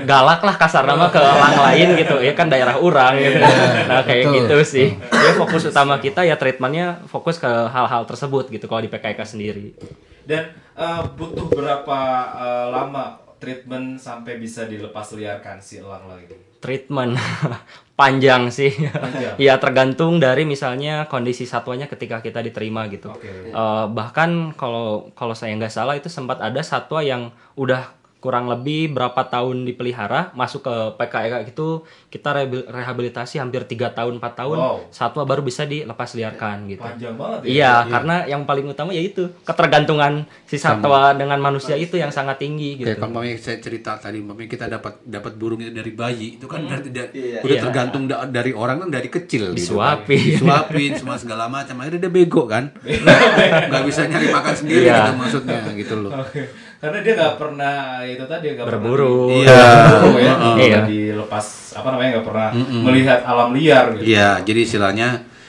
galak 0.05 0.45
lah 0.45 0.55
kasar 0.61 0.85
nama 0.85 1.09
ke 1.09 1.17
elang 1.17 1.57
lain 1.57 1.87
gitu 1.97 2.21
ya 2.21 2.37
kan 2.37 2.45
daerah 2.45 2.77
orang 2.77 3.17
gitu. 3.17 3.41
Nah 3.89 4.05
kayak 4.05 4.29
Betul. 4.29 4.37
gitu 4.37 4.57
sih. 4.61 4.87
Ya 5.09 5.33
fokus 5.33 5.65
utama 5.65 5.97
kita 5.97 6.21
ya 6.21 6.37
treatmentnya 6.37 7.01
fokus 7.09 7.41
ke 7.41 7.49
hal-hal 7.49 8.05
tersebut 8.05 8.53
gitu 8.53 8.69
kalau 8.69 8.85
di 8.85 8.89
PKK 8.93 9.19
sendiri. 9.25 9.73
Dan 10.25 10.51
eh, 10.75 11.03
butuh 11.15 11.47
berapa 11.53 11.99
eh, 12.35 12.67
lama 12.73 13.21
treatment 13.39 14.01
sampai 14.01 14.41
bisa 14.41 14.65
dilepas 14.65 15.13
liarkan 15.13 15.61
si 15.61 15.77
elang 15.79 16.09
lagi? 16.09 16.55
treatment 16.65 17.13
panjang 17.99 18.49
sih 18.49 18.73
Panjang. 18.89 19.37
ya 19.45 19.61
tergantung 19.61 20.17
dari 20.17 20.49
misalnya 20.49 21.05
kondisi 21.05 21.45
satwanya 21.45 21.85
ketika 21.85 22.25
kita 22.25 22.41
diterima 22.41 22.89
gitu 22.89 23.13
Oke. 23.13 23.53
Eh, 23.53 23.85
bahkan 23.93 24.49
kalau 24.57 25.13
kalau 25.13 25.37
saya 25.37 25.53
nggak 25.53 25.69
salah 25.69 25.93
itu 25.93 26.09
sempat 26.09 26.41
ada 26.41 26.65
satwa 26.65 27.05
yang 27.05 27.29
udah 27.53 27.93
kurang 28.25 28.49
lebih 28.49 28.89
berapa 28.89 29.21
tahun 29.23 29.61
dipelihara 29.63 30.33
masuk 30.33 30.65
ke 30.65 30.73
PKK 30.95 31.45
itu 31.45 31.67
kita 32.07 32.33
rehabil- 32.33 32.65
rehabilitasi 32.65 33.37
hampir 33.37 33.61
tiga 33.63 33.91
tahun 33.91 34.17
4 34.17 34.33
tahun 34.35 34.57
Wow. 34.57 34.77
satwa 34.89 35.21
baru 35.23 35.39
bisa 35.39 35.61
dilepas 35.63 36.09
liarkan 36.11 36.65
gitu 36.65 36.81
Panjang 36.81 37.13
banget 37.13 37.39
ya. 37.39 37.47
Iya, 37.47 37.73
karena 37.87 38.15
yang 38.25 38.41
paling 38.43 38.65
utama 38.65 38.89
yaitu 38.89 39.29
ketergantungan 39.43 40.13
si 40.43 40.57
satwa 40.57 41.13
dengan 41.13 41.37
manusia 41.37 41.75
itu 41.75 41.95
yang 41.95 42.09
sangat 42.09 42.37
tinggi 42.37 42.77
gitu. 42.77 42.87
Kayak 42.87 42.97
kalau 42.97 43.13
umpamanya 43.13 43.37
saya 43.37 43.57
cerita 43.59 43.91
tadi, 43.95 44.17
umpamanya 44.17 44.49
kita 44.49 44.65
dapat 44.67 44.93
dapat 45.03 45.33
burung 45.35 45.59
itu 45.59 45.69
dari 45.69 45.91
bayi, 45.91 46.27
itu 46.35 46.45
kan 46.45 46.63
berarti 46.63 46.89
da- 46.89 47.11
Iya. 47.11 47.39
udah 47.39 47.51
Iya. 47.51 47.61
tergantung 47.61 48.03
da- 48.05 48.25
dari 48.25 48.51
orang 48.51 48.79
kan 48.79 48.89
dari 48.89 49.07
kecil. 49.07 49.53
gitu 49.53 49.75
kan. 49.75 50.01
Disuapin. 50.01 50.17
disuapin, 50.33 50.91
semua 50.95 51.15
segala 51.15 51.45
macam. 51.45 51.75
Akhirnya 51.77 52.01
dia 52.01 52.11
bego 52.11 52.45
kan, 52.45 52.71
nggak 53.67 53.83
bisa 53.83 54.01
nyari 54.05 54.27
makan 54.29 54.53
sendiri 54.55 54.83
Iya. 54.83 54.95
gitu 54.97 55.11
maksudnya 55.15 55.59
gitu 55.73 55.95
loh. 55.99 56.11
Oke. 56.17 56.41
Karena 56.75 56.99
dia 56.99 57.13
nggak 57.13 57.35
pernah 57.35 57.75
itu 58.03 58.23
tadi 58.23 58.45
nggak 58.51 58.67
Berburu. 58.67 59.15
pernah 59.25 59.31
di- 59.31 59.41
Iya. 59.41 59.63
berburu 59.89 60.11
ya, 60.15 60.33
Iya. 60.53 60.67
nggak 60.69 60.85
dilepas 60.87 61.45
apa 61.73 61.87
namanya 61.89 62.09
nggak 62.13 62.25
pernah 62.25 62.49
melihat 62.81 63.19
alam 63.23 63.49
liar 63.51 63.85
gitu. 63.95 64.03
Iya, 64.05 64.29
jadi 64.41 64.59
istilahnya 64.61 65.07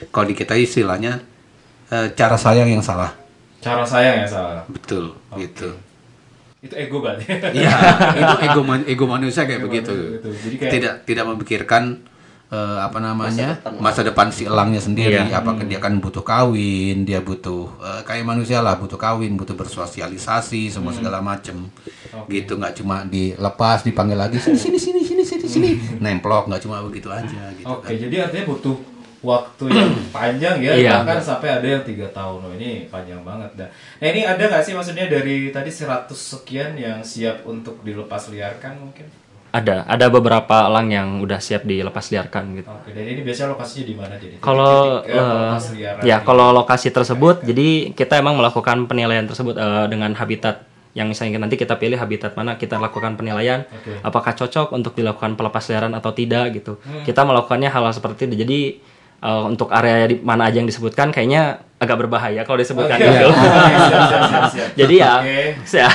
kalau 0.08 0.26
di 0.26 0.34
kita 0.34 0.54
istilahnya 0.54 1.20
eh, 1.86 2.08
cara 2.12 2.34
sayang 2.34 2.66
yang 2.68 2.80
salah, 2.80 3.14
Cara 3.58 3.82
sayang 3.82 4.18
ya 4.18 4.26
salah. 4.26 4.62
betul 4.66 5.14
gitu. 5.34 5.70
Itu 6.58 6.74
ego 6.74 6.98
berarti. 6.98 7.30
Iya, 7.52 7.70
itu 8.18 8.34
ego 8.42 8.60
man- 8.60 8.86
ego 8.86 9.04
manusia 9.04 9.44
kayak 9.44 9.60
Ego 9.60 9.66
begitu. 9.66 9.92
manusia 9.92 10.16
gitu. 10.16 10.28
Jadi 10.32 10.54
kayak- 10.56 10.72
tidak 10.72 10.94
tidak 11.04 11.24
memikirkan 11.26 11.82
eh, 12.46 12.78
apa 12.78 12.98
namanya 12.98 13.58
masa 13.76 14.00
depan, 14.00 14.30
si 14.30 14.46
elangnya 14.46 14.78
sendiri. 14.78 15.18
Iya. 15.18 15.42
Apakah 15.42 15.66
dia 15.66 15.78
kan 15.78 15.98
butuh 15.98 16.22
kawin, 16.22 17.02
dia 17.02 17.18
butuh 17.18 17.66
eh, 17.78 18.00
kayak 18.02 18.22
manusia 18.22 18.62
lah 18.62 18.78
butuh 18.78 18.96
kawin, 18.96 19.34
butuh 19.34 19.54
bersosialisasi, 19.54 20.70
semua 20.70 20.94
segala 20.94 21.18
macem. 21.20 21.66
Gitu 22.26 22.56
nggak 22.56 22.80
cuma 22.80 23.04
dilepas 23.04 23.82
dipanggil 23.82 24.16
lagi 24.16 24.38
sini 24.40 24.56
sini 24.56 24.78
sini 24.78 25.02
sini 25.04 25.22
sini 25.22 25.46
sini 25.46 25.70
nemplok 26.00 26.48
nggak 26.48 26.62
cuma 26.64 26.80
begitu 26.80 27.12
aja 27.12 27.52
gitu 27.54 27.66
Oke, 27.68 27.92
kan. 27.92 27.98
jadi 27.98 28.16
artinya 28.24 28.46
butuh 28.48 28.76
waktu 29.20 29.64
yang 29.74 29.90
panjang 30.14 30.56
ya, 30.62 30.72
Iya. 30.76 30.92
bahkan 31.02 31.18
sampai 31.18 31.48
ada 31.58 31.66
yang 31.66 31.82
tiga 31.82 32.06
tahun. 32.14 32.46
Oh, 32.46 32.52
ini 32.54 32.86
panjang 32.86 33.18
banget 33.26 33.50
dah. 33.58 33.68
Nah 33.98 34.06
ini 34.06 34.22
ada 34.22 34.38
nggak 34.38 34.62
sih 34.62 34.70
maksudnya 34.70 35.10
dari 35.10 35.50
tadi 35.50 35.66
100 35.66 36.06
sekian 36.14 36.78
yang 36.78 37.02
siap 37.02 37.42
untuk 37.42 37.82
dilepas 37.82 38.30
liarkan 38.30 38.78
mungkin? 38.78 39.06
Ada, 39.56 39.88
ada 39.88 40.06
beberapa 40.12 40.68
elang 40.68 40.92
yang 40.92 41.08
udah 41.24 41.40
siap 41.40 41.64
dilepas 41.64 42.12
liarkan 42.12 42.44
gitu. 42.60 42.68
Oke, 42.68 42.92
dan 42.92 43.08
ini 43.08 43.24
biasanya 43.24 43.56
lokasinya 43.56 43.84
di 43.88 43.94
mana 43.96 44.14
jadi? 44.20 44.34
Kalau 44.44 45.00
liaran 45.00 46.04
ya 46.04 46.20
kalau 46.20 46.52
lokasi 46.52 46.92
tersebut, 46.92 47.40
jadi 47.40 47.96
kita 47.96 48.20
emang 48.20 48.36
melakukan 48.36 48.84
penilaian 48.84 49.24
tersebut 49.24 49.56
eh, 49.56 49.86
dengan 49.88 50.12
habitat 50.12 50.68
yang 50.96 51.12
misalnya 51.12 51.36
nanti 51.40 51.60
kita 51.60 51.76
pilih 51.76 52.00
habitat 52.00 52.32
mana 52.40 52.56
kita 52.56 52.80
lakukan 52.80 53.20
penilaian 53.20 53.68
Oke. 53.68 54.00
apakah 54.00 54.32
cocok 54.32 54.72
untuk 54.72 54.96
dilakukan 54.96 55.36
pelepas 55.36 55.60
liaran 55.68 55.92
atau 55.92 56.12
tidak 56.12 56.56
gitu. 56.56 56.80
Hmm. 56.80 57.04
Kita 57.04 57.24
melakukannya 57.24 57.68
hal-hal 57.68 57.92
seperti 57.92 58.28
itu. 58.28 58.36
Jadi 58.44 58.60
eh, 59.24 59.42
untuk 59.44 59.72
area 59.72 60.08
di 60.08 60.20
mana 60.20 60.48
aja 60.48 60.60
yang 60.60 60.68
disebutkan 60.68 61.12
kayaknya 61.12 61.64
agak 61.76 61.96
berbahaya 61.98 62.40
kalau 62.40 62.56
disebutkan 62.56 62.96
gitu. 62.96 63.28
siap, 63.28 64.42
siap. 64.48 64.68
Jadi 64.80 64.94
ya 64.96 65.20
Oke. 65.20 65.38
saya, 65.62 65.88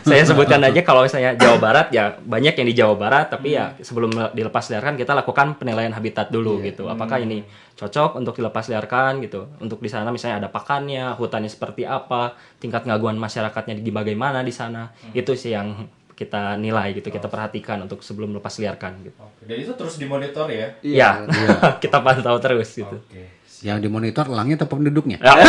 saya 0.00 0.22
sebutkan 0.24 0.60
aja 0.60 0.80
kalau 0.80 1.04
misalnya 1.04 1.36
Jawa 1.36 1.60
Barat 1.60 1.86
ya 1.90 2.16
banyak 2.16 2.56
yang 2.56 2.66
di 2.66 2.74
Jawa 2.74 2.96
Barat 2.96 3.28
tapi 3.28 3.52
ya 3.52 3.68
Hmm. 3.68 3.84
sebelum 3.84 4.10
dilepas 4.32 4.64
liarkan 4.66 4.96
kita 4.96 5.12
lakukan 5.12 5.56
penilaian 5.56 5.92
habitat 5.92 6.28
dulu 6.28 6.56
Iya. 6.58 6.72
gitu. 6.72 6.88
Apakah 6.88 7.18
ini 7.18 7.44
cocok 7.74 8.16
untuk 8.16 8.32
dilepas 8.34 8.64
liarkan 8.66 9.20
gitu. 9.20 9.44
Untuk 9.58 9.78
di 9.78 9.88
sana 9.88 10.08
misalnya 10.08 10.40
ada 10.40 10.48
pakannya, 10.48 11.12
hutannya 11.12 11.46
seperti 11.46 11.84
apa, 11.84 12.32
tingkat 12.56 12.82
gangguan 12.82 13.16
masyarakatnya 13.16 13.76
di 13.76 13.90
bagaimana 13.90 14.40
di 14.40 14.50
sana. 14.50 14.88
Hmm. 14.88 15.12
Itu 15.12 15.36
sih 15.36 15.52
yang 15.52 15.84
kita 16.10 16.56
nilai 16.56 16.96
gitu, 16.96 17.12
kita 17.12 17.28
perhatikan 17.28 17.76
untuk 17.78 18.00
sebelum 18.00 18.32
lepas 18.32 18.56
liarkan 18.56 19.04
gitu. 19.04 19.20
Oke, 19.20 19.44
Dan 19.44 19.60
itu 19.60 19.72
terus 19.76 20.00
dimonitor 20.00 20.48
ya? 20.48 20.72
Ya, 20.80 21.10
kita 21.84 22.00
pantau 22.00 22.40
terus 22.40 22.72
gitu. 22.72 22.96
Oke. 22.96 23.35
Yang 23.64 23.88
dimonitor 23.88 24.28
elangnya 24.28 24.60
atau 24.60 24.68
penduduknya? 24.68 25.16
Ya, 25.22 25.32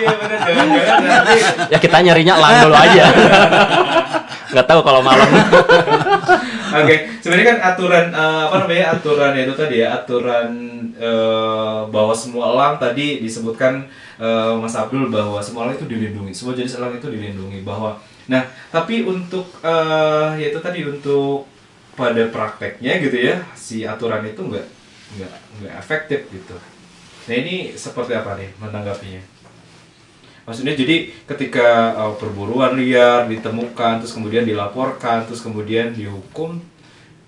Iya 0.00 0.10
benar, 0.16 0.40
ya 1.68 1.78
kita 1.80 1.96
nyarinya 2.00 2.34
elang 2.40 2.54
dulu 2.68 2.76
aja. 2.76 3.04
Nggak 4.50 4.66
tahu 4.66 4.80
kalau 4.82 5.00
malam. 5.04 5.28
Oke, 6.70 6.94
sebenarnya 7.18 7.46
kan 7.56 7.58
aturan 7.74 8.06
eh, 8.14 8.42
apa 8.46 8.56
namanya 8.62 8.84
aturan 8.94 9.32
itu 9.34 9.54
tadi 9.58 9.76
ya 9.82 9.88
aturan 10.02 10.48
eh, 10.94 11.80
bahwa 11.90 12.14
semua 12.14 12.54
elang 12.54 12.74
tadi 12.78 13.22
disebutkan 13.22 13.86
eh, 14.18 14.52
Mas 14.58 14.74
Abdul 14.78 15.10
bahwa 15.10 15.42
semua 15.42 15.66
elang 15.66 15.76
itu 15.76 15.86
dilindungi, 15.90 16.32
semua 16.34 16.54
jenis 16.54 16.78
elang 16.78 16.94
itu 16.94 17.10
dilindungi 17.10 17.66
bahwa 17.66 17.98
nah 18.30 18.46
tapi 18.70 19.02
untuk 19.02 19.50
eh, 19.66 20.28
ya 20.38 20.46
itu 20.54 20.60
tadi 20.62 20.86
untuk 20.86 21.50
pada 21.98 22.22
prakteknya 22.30 23.02
gitu 23.02 23.18
ya 23.18 23.36
si 23.58 23.82
aturan 23.82 24.22
itu 24.22 24.38
nggak 24.38 24.79
nggak 25.16 25.32
nggak 25.60 25.74
efektif 25.78 26.20
gitu. 26.30 26.54
Nah 27.26 27.34
ini 27.34 27.74
seperti 27.74 28.12
apa 28.14 28.34
nih 28.34 28.50
menanggapinya? 28.58 29.22
Maksudnya 30.46 30.74
jadi 30.74 31.14
ketika 31.28 31.94
uh, 31.94 32.14
perburuan 32.18 32.74
liar 32.74 33.28
ditemukan, 33.28 34.02
terus 34.02 34.10
kemudian 34.16 34.42
dilaporkan, 34.42 35.22
terus 35.28 35.44
kemudian 35.44 35.94
dihukum, 35.94 36.58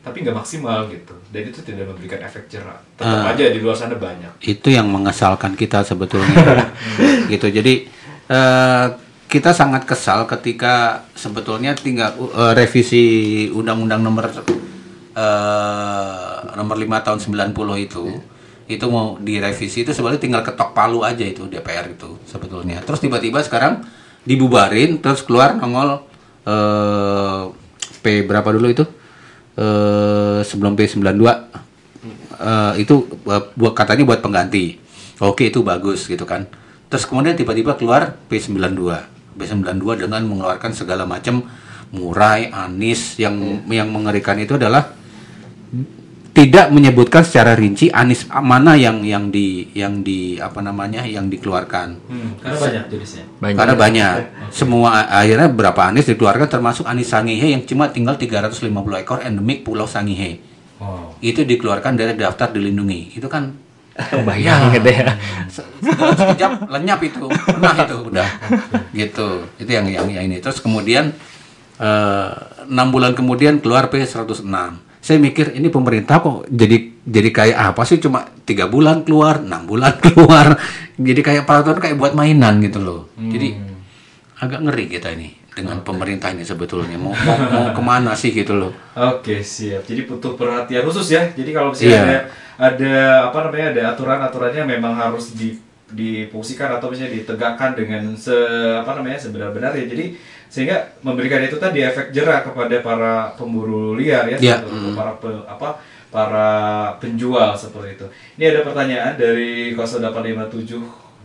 tapi 0.03 0.27
nggak 0.27 0.35
maksimal 0.35 0.91
gitu, 0.91 1.15
dan 1.31 1.43
itu 1.47 1.63
tidak 1.63 1.87
memberikan 1.95 2.19
efek 2.19 2.51
jerah. 2.51 2.83
Tetap 2.99 3.23
Ah. 3.23 3.31
aja 3.31 3.47
di 3.47 3.63
luar 3.63 3.79
sana 3.79 3.95
banyak. 3.95 4.43
itu 4.43 4.75
yang 4.75 4.91
mengesalkan 4.91 5.55
kita 5.55 5.87
sebetulnya 5.87 6.67
gitu 7.33 7.47
jadi 7.47 7.87
eh, 8.27 8.87
kita 9.31 9.55
sangat 9.55 9.87
kesal 9.87 10.27
ketika 10.27 11.07
sebetulnya 11.15 11.79
tinggal 11.79 12.11
eh, 12.19 12.53
revisi 12.59 13.05
undang-undang 13.55 14.03
nomor 14.03 14.35
eh, 15.13 16.39
nomor 16.57 16.77
5 16.77 17.07
tahun 17.07 17.19
90 17.53 17.87
itu 17.87 18.05
itu 18.71 18.87
mau 18.89 19.21
direvisi 19.21 19.85
itu 19.85 19.93
sebenarnya 19.93 20.23
tinggal 20.23 20.43
ketok 20.47 20.73
palu 20.73 21.05
aja 21.05 21.27
itu 21.27 21.45
DPR 21.51 21.93
itu 21.93 22.17
sebetulnya 22.25 22.81
terus 22.81 23.03
tiba-tiba 23.03 23.43
sekarang 23.45 23.85
dibubarin 24.23 25.03
terus 25.03 25.21
keluar 25.27 25.59
nongol 25.59 26.03
eh, 26.47 27.43
P 28.03 28.27
berapa 28.27 28.49
dulu 28.51 28.67
itu 28.71 28.85
eh, 29.57 30.41
sebelum 30.43 30.75
P92 30.75 31.23
eh, 32.43 32.73
itu 32.83 32.95
buat 33.55 33.75
katanya 33.77 34.05
buat 34.07 34.21
pengganti. 34.21 34.81
Oke 35.23 35.55
itu 35.55 35.63
bagus 35.63 36.11
gitu 36.11 36.27
kan. 36.27 36.51
Terus 36.91 37.07
kemudian 37.07 37.39
tiba-tiba 37.39 37.79
keluar 37.79 38.19
P92. 38.27 38.83
P92 39.33 40.05
dengan 40.05 40.21
mengeluarkan 40.29 40.77
segala 40.77 41.09
macam 41.09 41.47
murai, 41.95 42.53
anis 42.53 43.17
yang 43.17 43.65
yang 43.71 43.89
mengerikan 43.89 44.37
itu 44.37 44.61
adalah 44.61 44.93
tidak 46.33 46.73
menyebutkan 46.73 47.21
secara 47.21 47.53
rinci 47.53 47.93
Anis 47.93 48.25
mana 48.25 48.73
yang 48.73 49.05
yang 49.05 49.29
di 49.29 49.69
yang 49.77 50.01
di 50.01 50.41
apa 50.41 50.65
namanya 50.65 51.05
yang 51.05 51.29
dikeluarkan. 51.29 51.89
Hmm, 52.09 52.41
karena 52.41 52.57
banyak 52.57 52.85
jenisnya. 52.89 53.25
Banyak. 53.37 53.57
Karena 53.61 53.75
banyak. 53.77 54.15
Semua 54.49 55.05
akhirnya 55.13 55.53
berapa 55.53 55.93
Anis 55.93 56.09
dikeluarkan 56.09 56.49
termasuk 56.49 56.89
Anis 56.89 57.13
Sangihe 57.13 57.53
yang 57.53 57.69
cuma 57.69 57.93
tinggal 57.93 58.17
350 58.17 58.65
ekor 59.05 59.21
endemik 59.21 59.61
Pulau 59.61 59.85
Sangihe. 59.85 60.41
Wow. 60.81 61.21
Itu 61.21 61.45
dikeluarkan 61.45 62.01
dari 62.01 62.17
daftar 62.17 62.49
dilindungi. 62.49 63.13
Itu 63.13 63.29
kan 63.29 63.53
Kebayang 63.93 64.73
gitu 64.73 64.89
ya. 64.89 65.13
se- 65.53 65.69
sekejap 66.17 66.65
lenyap 66.73 66.97
itu. 67.05 67.29
Nah 67.61 67.77
itu 67.77 67.97
udah. 68.09 68.29
Gitu. 68.89 69.29
Itu 69.61 69.69
yang 69.69 69.85
yang, 69.85 70.09
yang 70.09 70.25
ini. 70.33 70.41
Terus 70.41 70.65
kemudian 70.65 71.13
eh, 71.77 72.29
enam 72.73 72.89
bulan 72.89 73.13
kemudian 73.13 73.61
keluar 73.61 73.93
P106. 73.93 74.49
Saya 75.03 75.19
mikir 75.19 75.59
ini 75.59 75.67
pemerintah 75.67 76.23
kok 76.23 76.47
jadi 76.47 76.79
jadi 77.03 77.29
kayak 77.35 77.59
apa 77.75 77.83
sih 77.83 77.99
cuma 77.99 78.23
tiga 78.47 78.71
bulan 78.71 79.03
keluar, 79.03 79.43
enam 79.43 79.67
bulan 79.67 79.99
keluar, 80.05 80.55
jadi 80.95 81.21
kayak 81.21 81.43
peraturan 81.43 81.83
kayak 81.83 81.99
buat 81.99 82.15
mainan 82.15 82.63
gitu 82.63 82.79
loh. 82.79 83.11
Jadi 83.19 83.59
agak 84.39 84.63
ngeri 84.63 84.87
kita 84.87 85.11
ini 85.11 85.35
dengan 85.53 85.83
pemerintah 85.83 86.31
ini 86.31 86.47
sebetulnya 86.47 86.97
mau 86.97 87.13
mau, 87.13 87.37
mau 87.51 87.67
ke 87.75 87.83
mana 87.83 88.15
sih 88.15 88.31
gitu 88.31 88.55
loh. 88.55 88.71
Oke 88.95 89.43
siap. 89.43 89.83
Jadi 89.83 90.07
butuh 90.07 90.39
perhatian 90.39 90.87
khusus 90.87 91.11
ya. 91.11 91.27
Jadi 91.35 91.51
kalau 91.51 91.75
misalnya 91.75 91.93
Iya. 91.93 92.03
ada 92.07 92.19
ada 92.63 92.95
apa 93.27 93.39
namanya 93.51 93.67
ada 93.75 93.83
aturan-aturannya 93.93 94.63
memang 94.79 94.95
harus 94.95 95.35
di 95.35 95.59
difungsikan 95.93 96.73
atau 96.73 96.89
misalnya 96.89 97.21
ditegakkan 97.21 97.77
dengan 97.77 98.17
se 98.17 98.33
apa 98.81 98.97
namanya 98.97 99.19
sebenar-benarnya. 99.21 99.85
Jadi 99.85 100.17
sehingga 100.53 100.77
memberikan 101.01 101.41
itu 101.41 101.57
tadi 101.57 101.81
efek 101.81 102.13
jerah 102.13 102.45
kepada 102.45 102.77
para 102.79 103.33
pemburu 103.33 103.97
liar 103.97 104.29
ya, 104.29 104.37
Iya. 104.37 104.57
untuk 104.61 104.93
para 104.93 105.17
pe- 105.17 105.49
apa 105.49 105.81
para 106.13 106.49
penjual 107.01 107.57
seperti 107.57 107.97
itu. 107.97 108.07
Ini 108.37 108.53
ada 108.53 108.61
pertanyaan 108.63 109.17
dari 109.17 109.73
0857 109.73 110.77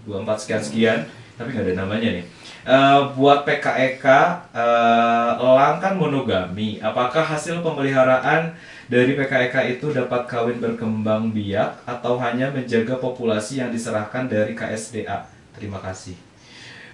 24 0.08 0.40
sekian 0.40 0.64
sekian 0.64 1.00
tapi 1.36 1.52
nggak 1.52 1.66
ada 1.68 1.76
namanya 1.78 2.10
nih. 2.16 2.26
Eh, 2.64 3.00
buat 3.14 3.44
PKEK 3.44 4.06
eh, 4.52 5.32
elang 5.38 5.78
kan 5.78 5.94
monogami. 5.94 6.80
Apakah 6.80 7.24
hasil 7.24 7.60
pemeliharaan 7.60 8.56
dari 8.88 9.12
PKEK 9.14 9.78
itu 9.78 9.92
dapat 9.92 10.24
kawin 10.26 10.58
berkembang 10.58 11.30
biak 11.30 11.84
atau 11.84 12.16
hanya 12.18 12.48
menjaga 12.50 12.96
populasi 12.96 13.60
yang 13.60 13.70
diserahkan 13.70 14.26
dari 14.26 14.56
KSDA? 14.56 15.28
Terima 15.56 15.80
kasih. 15.80 16.16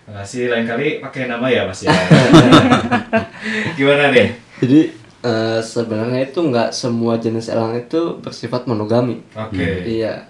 Terima 0.03 0.19
kasih. 0.19 0.41
Lain 0.51 0.65
kali 0.67 0.87
pakai 0.99 1.31
nama 1.31 1.47
ya 1.47 1.63
Mas 1.63 1.81
ya. 1.81 1.91
Gimana 3.79 4.11
nih? 4.11 4.27
Jadi 4.59 4.79
eh, 5.23 5.59
sebenarnya 5.59 6.19
itu 6.23 6.39
nggak 6.39 6.69
semua 6.71 7.15
jenis 7.15 7.47
elang 7.47 7.75
itu 7.75 8.19
bersifat 8.19 8.67
monogami. 8.67 9.23
Oke. 9.31 9.87
Iya. 9.87 10.27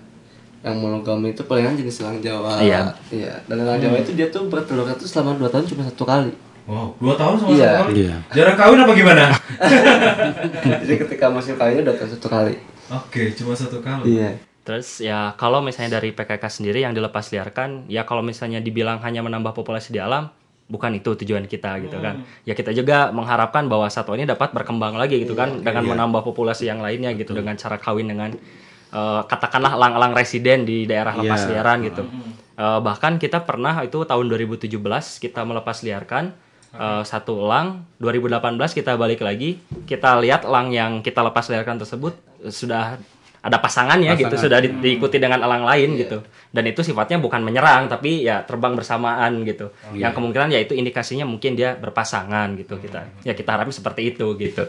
Yang 0.64 0.76
monogami 0.80 1.34
itu 1.34 1.44
palingan 1.44 1.76
jenis 1.76 2.00
elang 2.02 2.22
Jawa. 2.22 2.62
Iya. 2.62 2.94
Iya. 3.10 3.34
Dan 3.50 3.66
elang 3.66 3.82
Jawa 3.82 3.98
itu 4.00 4.14
dia 4.14 4.30
tuh 4.30 4.46
bertelur 4.48 4.86
itu 4.88 5.10
selama 5.10 5.36
2 5.36 5.50
tahun 5.50 5.66
cuma 5.66 5.84
satu 5.84 6.06
kali. 6.06 6.32
Wow, 6.64 6.96
dua 6.96 7.12
tahun 7.20 7.36
sama 7.36 7.50
Iya. 7.52 7.68
satu 7.68 7.76
kali. 7.84 7.94
Iya. 8.08 8.16
Jarang 8.32 8.56
kawin 8.56 8.80
apa 8.80 8.94
gimana? 8.96 9.24
Jadi 10.80 10.94
ketika 10.96 11.26
masih 11.28 11.60
kawinnya 11.60 11.84
udah 11.84 12.08
satu 12.08 12.28
kali. 12.32 12.56
Oke, 12.88 13.36
cuma 13.36 13.52
satu 13.52 13.84
kali. 13.84 14.16
Iya. 14.16 14.32
Terus 14.64 15.04
ya 15.04 15.36
kalau 15.36 15.60
misalnya 15.60 16.00
dari 16.00 16.16
PKK 16.16 16.40
sendiri 16.48 16.80
yang 16.82 16.96
dilepas 16.96 17.28
liarkan, 17.30 17.84
ya 17.92 18.08
kalau 18.08 18.24
misalnya 18.24 18.64
dibilang 18.64 19.04
hanya 19.04 19.20
menambah 19.20 19.52
populasi 19.52 19.92
di 19.92 20.00
alam, 20.00 20.32
bukan 20.66 20.96
itu 20.96 21.12
tujuan 21.20 21.44
kita 21.46 21.84
gitu 21.84 22.00
kan. 22.00 22.24
Ya 22.44 22.56
kita 22.56 22.72
juga 22.72 23.12
mengharapkan 23.12 23.68
bahwa 23.68 23.92
satwa 23.92 24.16
ini 24.16 24.24
dapat 24.24 24.56
berkembang 24.56 24.96
lagi 24.96 25.20
gitu 25.20 25.36
kan 25.36 25.60
dengan 25.60 25.84
menambah 25.84 26.24
populasi 26.24 26.66
yang 26.66 26.80
lainnya 26.80 27.12
gitu 27.12 27.36
dengan 27.36 27.60
cara 27.60 27.76
kawin 27.76 28.08
dengan 28.08 28.32
eh, 28.94 29.22
katakanlah 29.28 29.74
elang-elang 29.74 30.14
residen 30.14 30.64
di 30.64 30.86
daerah 30.86 31.12
lepas 31.14 31.44
Iya. 31.44 31.50
liaran 31.60 31.78
gitu. 31.84 32.04
Eh, 32.54 32.80
bahkan 32.80 33.18
kita 33.18 33.44
pernah 33.44 33.84
itu 33.84 34.00
tahun 34.06 34.30
2017 34.30 34.70
kita 35.20 35.42
melepas 35.44 35.84
liarkan 35.84 36.32
eh, 36.72 37.02
satu 37.04 37.42
elang 37.44 37.84
2018 38.00 38.40
kita 38.72 38.96
balik 38.96 39.26
lagi 39.26 39.60
kita 39.84 40.22
lihat 40.24 40.48
elang 40.48 40.72
yang 40.72 40.92
kita 41.02 41.20
lepas 41.20 41.50
liarkan 41.50 41.82
tersebut 41.82 42.14
sudah 42.48 43.02
ada 43.44 43.60
pasangannya 43.60 44.16
gitu 44.16 44.32
Pasangan. 44.32 44.44
sudah 44.48 44.60
di- 44.64 44.76
diikuti 44.80 45.20
dengan 45.20 45.44
elang 45.44 45.68
lain 45.68 46.00
gitu. 46.00 46.24
Dan 46.50 46.64
itu 46.64 46.80
sifatnya 46.80 47.20
bukan 47.20 47.44
menyerang 47.44 47.92
tapi 47.92 48.24
ya 48.24 48.40
terbang 48.42 48.72
bersamaan 48.72 49.44
gitu. 49.44 49.68
Yang 49.94 50.16
kemungkinan 50.16 50.48
ya 50.50 50.64
itu 50.64 50.72
indikasinya 50.74 51.28
mungkin 51.28 51.54
dia 51.54 51.76
berpasangan 51.76 52.56
gitu 52.56 52.80
kita. 52.80 53.04
Ya 53.22 53.36
kita 53.36 53.54
harapin 53.54 53.76
seperti 53.76 54.16
itu 54.16 54.32
gitu 54.40 54.64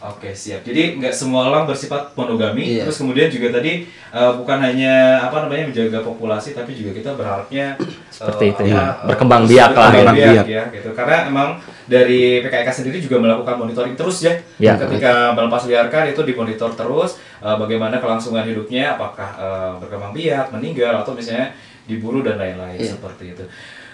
Oke 0.00 0.32
siap. 0.32 0.64
Jadi 0.64 0.96
nggak 0.96 1.12
semua 1.12 1.52
elang 1.52 1.68
bersifat 1.68 2.16
monogami. 2.16 2.64
Iya. 2.64 2.88
Terus 2.88 3.04
kemudian 3.04 3.28
juga 3.28 3.52
tadi 3.52 3.84
eh, 3.86 4.32
bukan 4.32 4.58
hanya 4.58 5.20
apa 5.20 5.44
namanya 5.44 5.68
menjaga 5.68 6.00
populasi, 6.00 6.56
tapi 6.56 6.72
juga 6.72 6.96
kita 6.96 7.12
berharapnya 7.14 7.76
Seperti 8.08 8.44
eh, 8.44 8.50
itu, 8.50 8.62
apa, 8.64 8.72
ya. 8.72 8.80
eh, 8.80 8.92
Berkembang 9.12 9.42
biak 9.44 9.70
lah, 9.76 9.92
berkembang 9.92 10.16
ya. 10.16 10.28
biak, 10.32 10.46
ya, 10.48 10.62
gitu. 10.72 10.88
Karena 10.96 11.16
emang 11.28 11.48
dari 11.84 12.40
PKK 12.40 12.68
sendiri 12.72 12.96
juga 12.98 13.20
melakukan 13.20 13.60
monitoring 13.60 13.92
terus 13.92 14.24
ya. 14.24 14.40
Ya. 14.56 14.80
Ketika 14.80 15.36
melepas 15.36 15.68
liarkan 15.68 16.08
itu 16.08 16.20
dimonitor 16.24 16.72
terus 16.72 17.20
eh, 17.44 17.56
bagaimana 17.60 18.00
kelangsungan 18.00 18.48
hidupnya, 18.48 18.96
apakah 18.96 19.28
eh, 19.36 19.72
berkembang 19.84 20.16
biak, 20.16 20.48
meninggal 20.48 21.04
atau 21.04 21.12
misalnya 21.12 21.52
diburu 21.84 22.24
dan 22.24 22.38
lain-lain 22.38 22.78
Iya. 22.80 22.96
seperti 22.96 23.36
itu. 23.36 23.44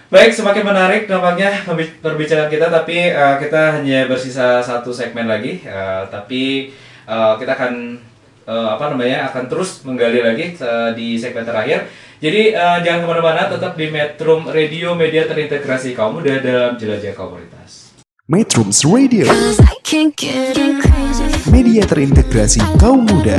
Baik, 0.06 0.30
semakin 0.30 0.62
menarik 0.62 1.02
nampaknya 1.10 1.66
perbincangan 1.98 2.46
kita, 2.46 2.70
tapi 2.70 3.10
eh, 3.10 3.36
kita 3.42 3.82
hanya 3.82 4.06
bersisa 4.06 4.62
satu 4.62 4.94
segmen 4.94 5.26
lagi. 5.26 5.58
eh, 5.66 6.02
tapi 6.06 6.70
eh, 7.02 7.34
kita 7.42 7.52
akan 7.58 7.98
eh, 8.46 8.68
apa 8.70 8.94
namanya 8.94 9.26
akan 9.26 9.50
terus 9.50 9.82
menggali 9.82 10.22
lagi 10.22 10.54
eh, 10.54 10.90
di 10.94 11.18
segmen 11.18 11.42
terakhir. 11.42 11.90
Jadi 12.22 12.54
eh, 12.54 12.78
jangan 12.86 13.02
ke 13.02 13.06
mana-mana, 13.10 13.50
tetap 13.50 13.74
di 13.74 13.90
Metro 13.90 14.46
Radio 14.46 14.94
Media 14.94 15.26
terintegrasi 15.26 15.98
kaum 15.98 16.22
muda 16.22 16.38
dalam 16.38 16.78
jelajah 16.78 17.10
komunitas. 17.10 17.90
Metrums 18.30 18.86
Radio, 18.86 19.26
Cause 19.26 19.58
I 19.62 19.74
can't 19.82 20.14
get 20.14 20.54
crazy. 20.54 21.50
media 21.50 21.82
terintegrasi 21.86 22.58
kaum 22.78 23.06
muda. 23.06 23.38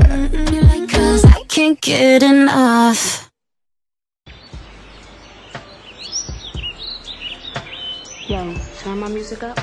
Turn 8.97 9.09
my 9.09 9.13
music 9.13 9.43
up. 9.43 9.59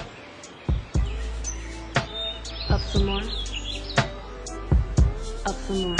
Up 2.71 2.81
some 2.81 3.07
more. 3.07 3.23
Up 5.47 5.57
some 5.67 5.83
more. 5.83 5.97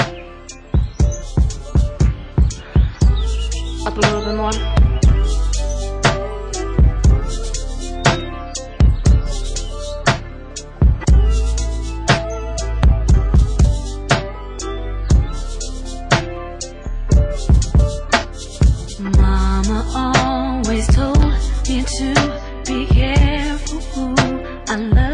Up 3.87 3.97
a 3.97 4.01
little 4.01 4.25
bit 4.25 4.35
more. 4.35 4.51
Mama 19.11 19.79
always 19.93 20.87
told 20.87 21.19
me 21.67 21.83
to 21.83 22.34
I 24.75 25.04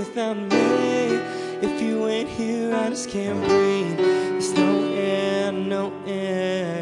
without 0.00 0.34
me. 0.34 1.20
If 1.60 1.82
you 1.82 2.08
ain't 2.08 2.28
here, 2.28 2.74
I 2.74 2.88
just 2.88 3.10
can't 3.10 3.38
breathe. 3.46 3.98
There's 3.98 4.52
no 4.54 4.92
end, 4.94 5.68
no 5.68 5.92
end. 6.06 6.79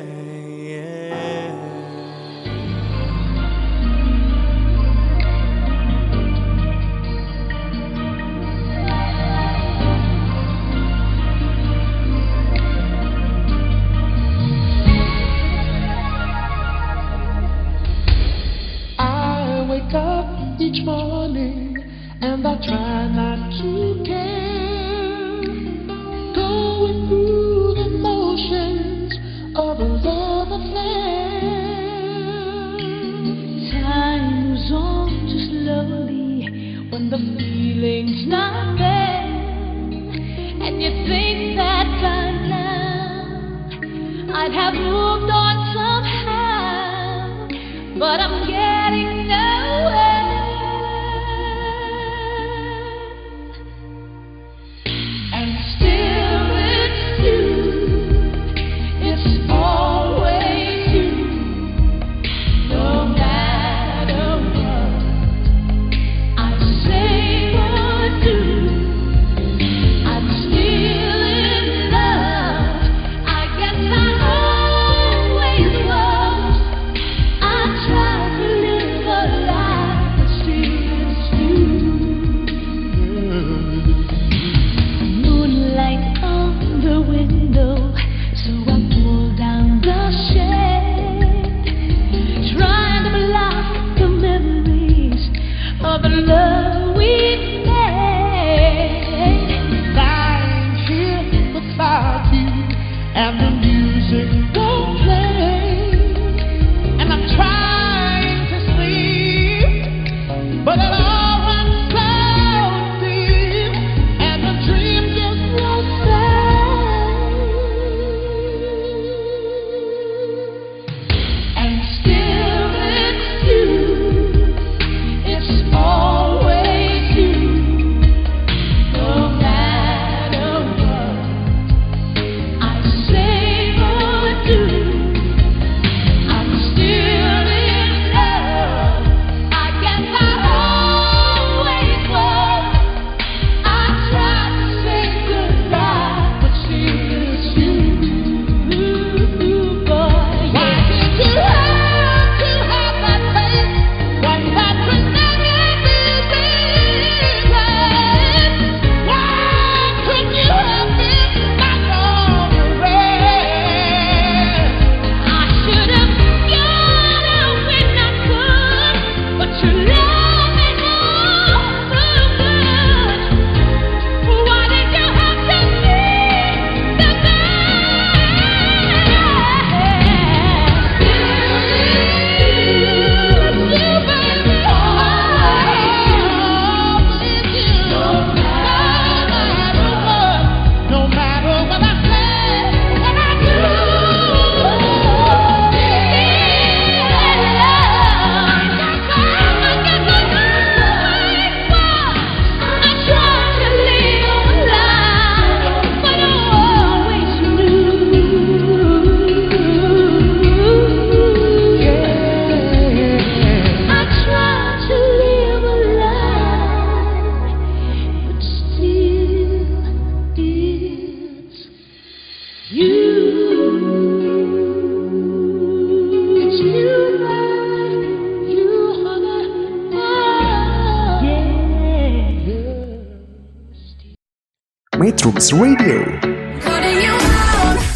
Metrums 235.39 235.55
Radio. 235.55 236.03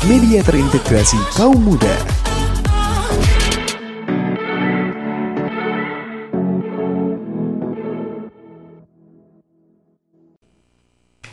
Media 0.06 0.46
terintegrasi 0.46 1.18
kaum 1.34 1.58
muda. 1.58 1.90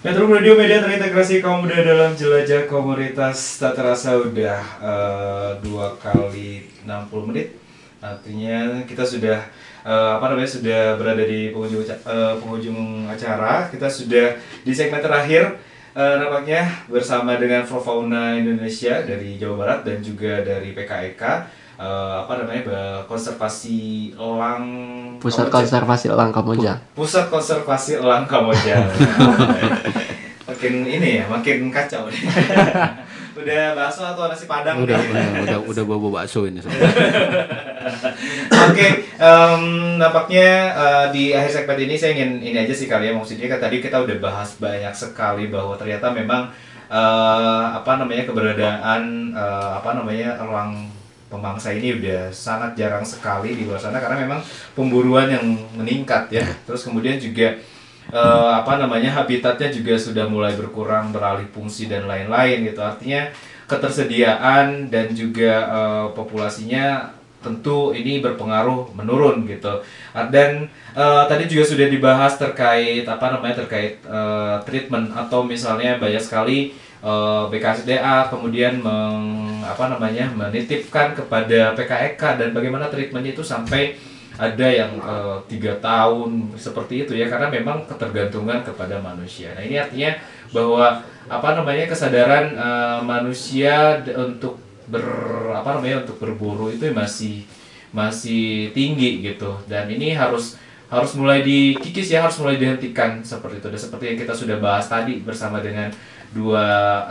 Metro 0.02 0.26
Radio 0.34 0.58
Media 0.58 0.82
terintegrasi 0.82 1.46
kaum 1.46 1.70
muda 1.70 1.78
dalam 1.78 2.18
jelajah 2.18 2.66
komunitas 2.66 3.62
tak 3.62 3.78
terasa 3.78 4.18
udah 4.18 4.66
eh, 4.82 5.50
dua 5.62 5.94
kali 6.02 6.74
60 6.90 7.30
menit. 7.30 7.54
Artinya 8.02 8.82
kita 8.90 9.06
sudah 9.06 9.46
eh, 9.86 10.12
apa 10.18 10.26
namanya 10.26 10.58
sudah 10.58 10.98
berada 10.98 11.22
di 11.22 11.54
penghujung 11.54 11.86
eh, 11.86 12.34
penghujung 12.42 13.06
acara. 13.06 13.70
Kita 13.70 13.86
sudah 13.86 14.42
di 14.66 14.74
segmen 14.74 15.06
terakhir 15.06 15.69
eh, 15.96 16.16
nampaknya 16.20 16.68
bersama 16.90 17.40
dengan 17.40 17.64
Fauna 17.64 18.36
Indonesia 18.38 19.02
dari 19.02 19.40
Jawa 19.40 19.56
Barat 19.66 19.80
dan 19.88 19.98
juga 20.04 20.44
dari 20.44 20.74
PKEK 20.76 21.22
eh, 21.80 22.14
apa 22.26 22.34
namanya 22.42 22.62
konservasi 23.08 24.14
elang 24.18 24.66
Pusat 25.20 25.52
Kamojang. 25.52 25.68
Konservasi 25.68 26.06
Elang 26.08 26.32
Kamojang. 26.32 26.80
Pusat 26.96 27.26
Konservasi 27.28 27.92
Elang 28.00 28.24
Kamojang. 28.24 28.88
makin 30.50 30.74
ini 30.88 31.20
ya, 31.20 31.24
makin 31.28 31.68
kacau 31.68 32.08
nih. 32.08 32.24
Udah 33.40 33.72
bakso 33.72 34.04
atau 34.04 34.28
nasi 34.28 34.46
padang? 34.52 34.84
Udah, 34.84 35.00
udah, 35.00 35.24
udah, 35.48 35.58
udah 35.72 35.84
bobo 35.88 36.12
bakso 36.12 36.44
ini. 36.44 36.60
Oke, 38.70 38.88
em, 39.16 39.64
nampaknya 39.96 40.48
eh, 40.76 41.06
di 41.16 41.24
akhir 41.32 41.64
segmen 41.64 41.80
ini 41.88 41.96
saya 41.96 42.12
ingin 42.20 42.44
ini 42.44 42.58
aja 42.60 42.76
sih 42.76 42.92
kali 42.92 43.08
ya 43.08 43.14
maksudnya 43.16 43.48
kan 43.48 43.64
tadi 43.64 43.80
kita 43.80 44.04
udah 44.04 44.18
bahas 44.20 44.60
banyak 44.60 44.92
sekali 44.92 45.48
bahwa 45.48 45.80
ternyata 45.80 46.12
memang 46.12 46.52
eh, 46.92 47.66
apa 47.80 47.96
namanya 47.96 48.28
keberadaan 48.28 49.32
eh, 49.32 49.72
apa 49.80 49.90
namanya 49.96 50.36
elang 50.36 50.92
pemangsa 51.32 51.72
ini 51.72 51.96
udah 52.02 52.34
sangat 52.34 52.76
jarang 52.76 53.06
sekali 53.06 53.54
di 53.54 53.64
luar 53.64 53.80
sana 53.80 54.02
karena 54.02 54.20
memang 54.20 54.44
pemburuan 54.76 55.32
yang 55.32 55.46
meningkat 55.80 56.28
ya. 56.34 56.44
Terus 56.68 56.84
kemudian 56.84 57.16
juga 57.16 57.56
eh, 58.14 58.50
apa 58.60 58.82
namanya 58.82 59.14
habitatnya 59.14 59.70
juga 59.70 59.94
sudah 59.98 60.26
mulai 60.30 60.54
berkurang 60.58 61.14
beralih 61.14 61.48
fungsi 61.54 61.86
dan 61.90 62.06
lain-lain 62.10 62.66
gitu. 62.66 62.82
Artinya 62.82 63.30
ketersediaan 63.70 64.90
dan 64.90 65.14
juga 65.14 65.54
eh, 65.70 66.06
populasinya 66.18 67.16
tentu 67.40 67.96
ini 67.96 68.20
berpengaruh 68.20 68.92
menurun 68.96 69.48
gitu. 69.48 69.80
Ah, 70.12 70.28
Dan 70.28 70.68
eh, 70.96 71.24
tadi 71.30 71.48
juga 71.48 71.64
sudah 71.64 71.88
dibahas 71.88 72.36
terkait 72.36 73.08
apa 73.08 73.26
namanya 73.32 73.64
terkait 73.64 74.02
eh, 74.04 74.56
treatment 74.68 75.16
atau 75.16 75.46
misalnya 75.48 75.96
banyak 76.02 76.20
sekali 76.20 76.76
eh, 77.00 77.44
BKSDA 77.48 78.28
kemudian 78.28 78.84
meng, 78.84 79.64
apa 79.64 79.88
namanya 79.88 80.28
menitipkan 80.36 81.16
kepada 81.16 81.78
PKEK 81.78 82.22
dan 82.40 82.50
bagaimana 82.52 82.92
treatmentnya 82.92 83.32
itu 83.32 83.44
sampai 83.46 83.96
ada 84.40 84.68
yang 84.72 84.96
eh, 85.04 85.38
tiga 85.52 85.76
tahun 85.84 86.56
seperti 86.56 87.04
itu 87.04 87.14
ya 87.20 87.28
karena 87.28 87.52
memang 87.52 87.84
ketergantungan 87.84 88.64
kepada 88.64 88.96
manusia. 89.04 89.52
Nah 89.52 89.64
ini 89.68 89.76
artinya 89.76 90.16
bahwa 90.56 91.04
apa 91.28 91.50
namanya 91.60 91.86
kesadaran 91.92 92.56
eh, 92.56 93.00
manusia 93.04 94.00
untuk 94.16 94.58
ber 94.90 95.06
apa 95.54 95.78
namanya 95.78 96.08
untuk 96.08 96.18
berburu 96.18 96.72
itu 96.74 96.90
masih 96.96 97.46
masih 97.94 98.74
tinggi 98.74 99.22
gitu 99.22 99.60
dan 99.70 99.90
ini 99.90 100.14
harus 100.14 100.58
harus 100.90 101.14
mulai 101.14 101.46
dikikis 101.46 102.10
ya 102.10 102.26
harus 102.26 102.42
mulai 102.42 102.58
dihentikan 102.58 103.22
seperti 103.22 103.62
itu 103.62 103.68
dan 103.70 103.82
seperti 103.82 104.04
yang 104.10 104.18
kita 104.18 104.34
sudah 104.34 104.58
bahas 104.58 104.90
tadi 104.90 105.22
bersama 105.22 105.62
dengan 105.62 105.94
dua 106.30 106.66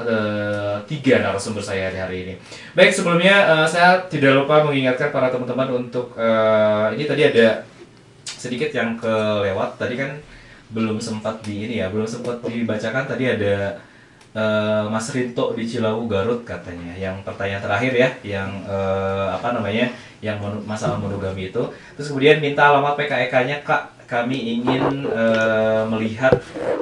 eh, 0.06 0.76
tiga 0.86 1.18
narasumber 1.18 1.62
saya 1.62 1.90
di 1.90 1.98
hari 1.98 2.16
ini. 2.22 2.34
Baik 2.78 2.94
sebelumnya 2.94 3.34
eh, 3.50 3.66
saya 3.66 4.06
tidak 4.06 4.38
lupa 4.38 4.62
mengingatkan 4.62 5.10
para 5.10 5.26
teman-teman 5.28 5.86
untuk 5.86 6.14
eh, 6.14 6.94
ini 6.94 7.04
tadi 7.04 7.22
ada 7.26 7.66
sedikit 8.24 8.70
yang 8.70 8.94
kelewat. 8.94 9.74
Tadi 9.74 9.94
kan 9.98 10.10
belum 10.68 11.00
sempat 11.00 11.40
di 11.42 11.66
ini 11.66 11.74
ya 11.82 11.90
belum 11.90 12.06
sempat 12.06 12.38
dibacakan. 12.46 13.10
Tadi 13.10 13.24
ada 13.26 13.54
eh, 14.38 14.84
Mas 14.86 15.10
Rinto 15.10 15.50
di 15.58 15.66
Cilawu 15.66 16.06
Garut 16.06 16.46
katanya. 16.46 16.94
Yang 16.94 17.26
pertanyaan 17.26 17.62
terakhir 17.66 17.92
ya 17.98 18.08
yang 18.22 18.50
eh, 18.70 19.28
apa 19.34 19.50
namanya 19.50 19.90
yang 20.22 20.38
masalah 20.62 20.94
monogami 20.94 21.50
itu. 21.50 21.62
Terus 21.98 22.14
kemudian 22.14 22.38
minta 22.38 22.70
alamat 22.70 22.94
PKEK-nya 22.94 23.66
kak 23.66 23.97
kami 24.08 24.56
ingin 24.56 24.80
eh, 25.04 25.82
melihat 25.86 26.32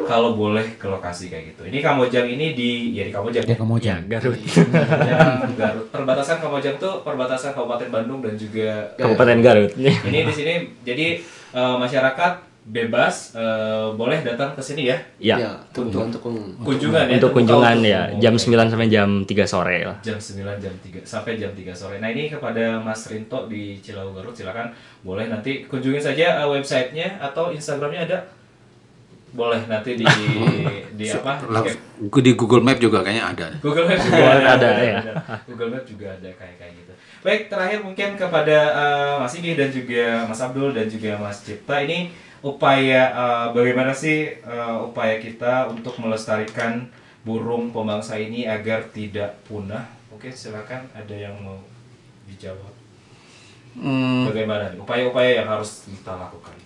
kalau 0.07 0.33
boleh 0.33 0.79
ke 0.79 0.87
lokasi 0.87 1.27
kayak 1.27 1.51
gitu 1.51 1.67
ini 1.67 1.83
Kamojang 1.83 2.23
ini 2.25 2.55
di 2.55 2.71
ya 2.95 3.03
di 3.03 3.11
Kamojang 3.11 3.43
Ya, 3.43 3.59
Kamojang. 3.59 4.01
Ya, 4.01 4.11
Garut. 4.17 4.39
Kamojang, 4.39 5.39
Garut 5.59 5.87
perbatasan 5.91 6.39
Kamojang 6.39 6.77
tuh 6.79 7.03
perbatasan 7.03 7.51
Kabupaten 7.51 7.91
Bandung 7.91 8.23
dan 8.23 8.39
juga 8.39 8.95
Kabupaten 8.95 9.39
Garut. 9.41 9.75
ini 9.75 10.19
di 10.23 10.33
sini 10.33 10.55
jadi 10.81 11.19
eh, 11.53 11.77
masyarakat 11.77 12.33
bebas 12.67 13.39
eh, 13.39 13.89
boleh 13.95 14.27
datang 14.27 14.51
ke 14.59 14.63
sini 14.63 14.91
ya. 14.91 14.99
Ya. 15.23 15.37
Ya, 15.39 15.51
untuk 15.79 16.11
untuk 16.11 16.23
Kunjungan 16.67 17.07
ya. 17.07 17.17
Untuk 17.23 17.33
kunjungan 17.39 17.79
ya, 17.87 18.03
jam 18.19 18.35
Oke. 18.35 18.51
9 18.51 18.73
sampai 18.75 18.89
jam 18.91 19.09
3 19.23 19.47
sore 19.47 19.87
lah. 19.87 19.97
Jam 20.03 20.19
9 20.19 20.43
jam 20.59 20.75
3 20.83 21.07
sampai 21.07 21.39
jam 21.39 21.55
3 21.55 21.71
sore. 21.71 22.03
Nah, 22.03 22.11
ini 22.11 22.27
kepada 22.27 22.83
Mas 22.83 23.07
Rinto 23.07 23.47
di 23.47 23.79
Cilawu 23.79 24.19
Garut 24.19 24.35
silakan 24.35 24.75
boleh 25.07 25.31
nanti 25.31 25.63
kunjungin 25.71 26.03
saja 26.03 26.43
eh, 26.43 26.49
websitenya 26.51 27.23
atau 27.23 27.55
Instagramnya 27.55 28.11
ada. 28.11 28.19
Boleh 29.31 29.63
nanti 29.71 29.95
di 29.95 30.07
di 30.99 31.07
apa? 31.23 31.39
Di 32.03 32.33
Google 32.35 32.67
Map 32.67 32.83
juga 32.83 33.07
kayaknya 33.07 33.31
ada. 33.31 33.47
Google 33.63 33.87
Maps 33.87 34.03
juga 34.11 34.27
ada, 34.27 34.47
ada, 34.59 34.71
ya. 34.83 34.99
Google 35.47 35.71
Maps 35.71 35.87
juga 35.87 36.11
ada 36.19 36.31
kayak 36.35 36.57
kayak 36.59 36.73
gitu. 36.83 36.93
Baik, 37.23 37.43
terakhir 37.51 37.79
mungkin 37.87 38.09
kepada 38.19 38.59
eh, 38.75 39.15
Mas 39.23 39.39
Igi 39.39 39.55
dan 39.55 39.71
juga 39.71 40.27
Mas 40.27 40.43
Abdul 40.43 40.75
dan 40.75 40.91
juga 40.91 41.15
Mas 41.23 41.47
Cipta 41.47 41.79
ini 41.87 42.26
upaya 42.43 43.03
eh, 43.13 43.47
bagaimana 43.53 43.93
sih 43.93 44.37
eh, 44.37 44.77
upaya 44.81 45.21
kita 45.21 45.71
untuk 45.73 45.97
melestarikan 46.01 46.89
burung 47.27 47.75
pemangsa 47.75 48.17
ini 48.17 48.47
agar 48.47 48.87
tidak 48.93 49.39
punah? 49.47 49.87
Oke, 50.15 50.33
silakan 50.33 50.89
ada 50.97 51.13
yang 51.13 51.37
mau 51.43 51.59
dijawab. 52.25 52.73
Hmm, 53.77 54.25
Bagaimana 54.33 54.73
upaya-upaya 54.81 55.45
yang 55.45 55.49
harus 55.53 55.85
kita 55.85 56.17
lakukan? 56.17 56.57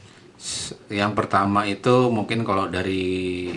yang 0.88 1.12
pertama 1.12 1.68
itu 1.68 2.08
mungkin 2.08 2.40
kalau 2.48 2.72
dari 2.72 3.52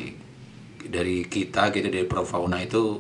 dari 0.84 1.24
kita 1.24 1.72
gitu 1.72 1.88
dari 1.88 2.04
Pro 2.04 2.28
Fauna 2.28 2.60
itu 2.60 3.00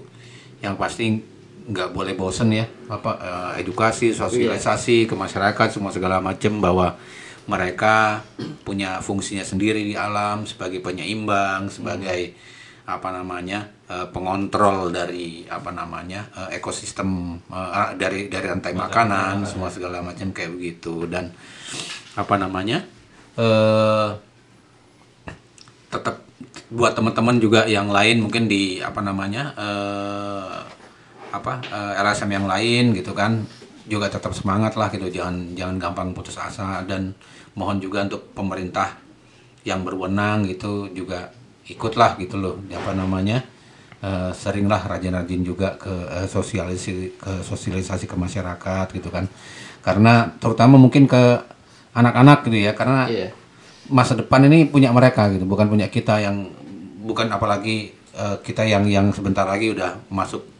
yang 0.63 0.79
pasti 0.79 1.19
nggak 1.63 1.91
boleh 1.91 2.15
bosen 2.15 2.51
ya 2.51 2.63
apa 2.87 3.11
eh, 3.19 3.51
edukasi 3.63 4.15
sosialisasi 4.15 5.07
ke 5.07 5.15
masyarakat 5.15 5.67
semua 5.67 5.91
segala 5.91 6.23
macam 6.23 6.63
bahwa 6.63 6.95
mereka 7.43 8.23
punya 8.63 9.03
fungsinya 9.03 9.43
sendiri 9.43 9.83
di 9.83 9.95
alam 9.99 10.47
sebagai 10.47 10.79
penyeimbang 10.79 11.67
sebagai 11.67 12.35
apa 12.83 13.15
namanya 13.15 13.63
eh, 13.87 14.07
pengontrol 14.11 14.91
dari 14.91 15.47
apa 15.47 15.71
namanya 15.71 16.27
eh, 16.35 16.59
ekosistem 16.59 17.39
eh, 17.47 17.89
dari 17.95 18.27
dari 18.27 18.45
rantai 18.47 18.75
makanan 18.75 19.47
semua 19.47 19.71
segala 19.71 20.03
macam 20.03 20.35
kayak 20.35 20.51
begitu. 20.55 21.07
Dan 21.07 21.31
apa 22.19 22.35
namanya 22.35 22.83
eh 23.33 24.09
tetap 25.89 26.21
buat 26.69 26.93
teman-teman 26.93 27.37
juga 27.41 27.65
yang 27.65 27.89
lain 27.89 28.21
mungkin 28.21 28.45
di 28.51 28.83
apa 28.83 28.99
namanya 28.99 29.55
eh 29.55 30.59
apa 31.33 31.53
eh, 31.65 31.93
LSM 32.03 32.29
yang 32.29 32.45
lain 32.45 32.93
gitu 32.93 33.15
kan 33.17 33.41
juga 33.87 34.07
tetap 34.07 34.31
semangat 34.31 34.75
lah 34.79 34.87
gitu. 34.91 35.07
Jangan 35.11 35.55
jangan 35.55 35.75
gampang 35.79 36.09
putus 36.15 36.39
asa. 36.39 36.83
Dan 36.87 37.13
mohon 37.55 37.77
juga 37.83 38.03
untuk 38.03 38.31
pemerintah 38.31 38.97
yang 39.63 39.83
berwenang 39.83 40.43
gitu 40.47 40.91
juga 40.91 41.31
ikutlah 41.67 42.19
gitu 42.19 42.39
loh. 42.39 42.59
Apa 42.71 42.95
namanya? 42.95 43.43
Eh, 44.03 44.31
seringlah 44.35 44.83
rajin-rajin 44.83 45.41
juga 45.47 45.79
ke 45.79 45.91
eh, 45.91 46.27
sosialisasi 46.27 47.15
ke 47.15 47.31
sosialisasi 47.39 48.03
ke 48.03 48.15
masyarakat 48.19 48.85
gitu 48.91 49.07
kan. 49.07 49.27
Karena 49.79 50.27
terutama 50.39 50.75
mungkin 50.75 51.07
ke 51.07 51.39
anak-anak 51.95 52.43
gitu 52.47 52.57
ya. 52.59 52.75
Karena 52.75 53.07
Iya. 53.07 53.31
masa 53.91 54.15
depan 54.15 54.43
ini 54.47 54.67
punya 54.67 54.91
mereka 54.91 55.27
gitu. 55.31 55.43
Bukan 55.47 55.67
punya 55.71 55.87
kita 55.87 56.19
yang 56.19 56.51
bukan 57.03 57.27
apalagi 57.31 57.95
eh, 58.15 58.37
kita 58.43 58.63
yang 58.67 58.83
yang 58.87 59.11
sebentar 59.15 59.47
lagi 59.47 59.71
udah 59.71 60.03
masuk 60.11 60.52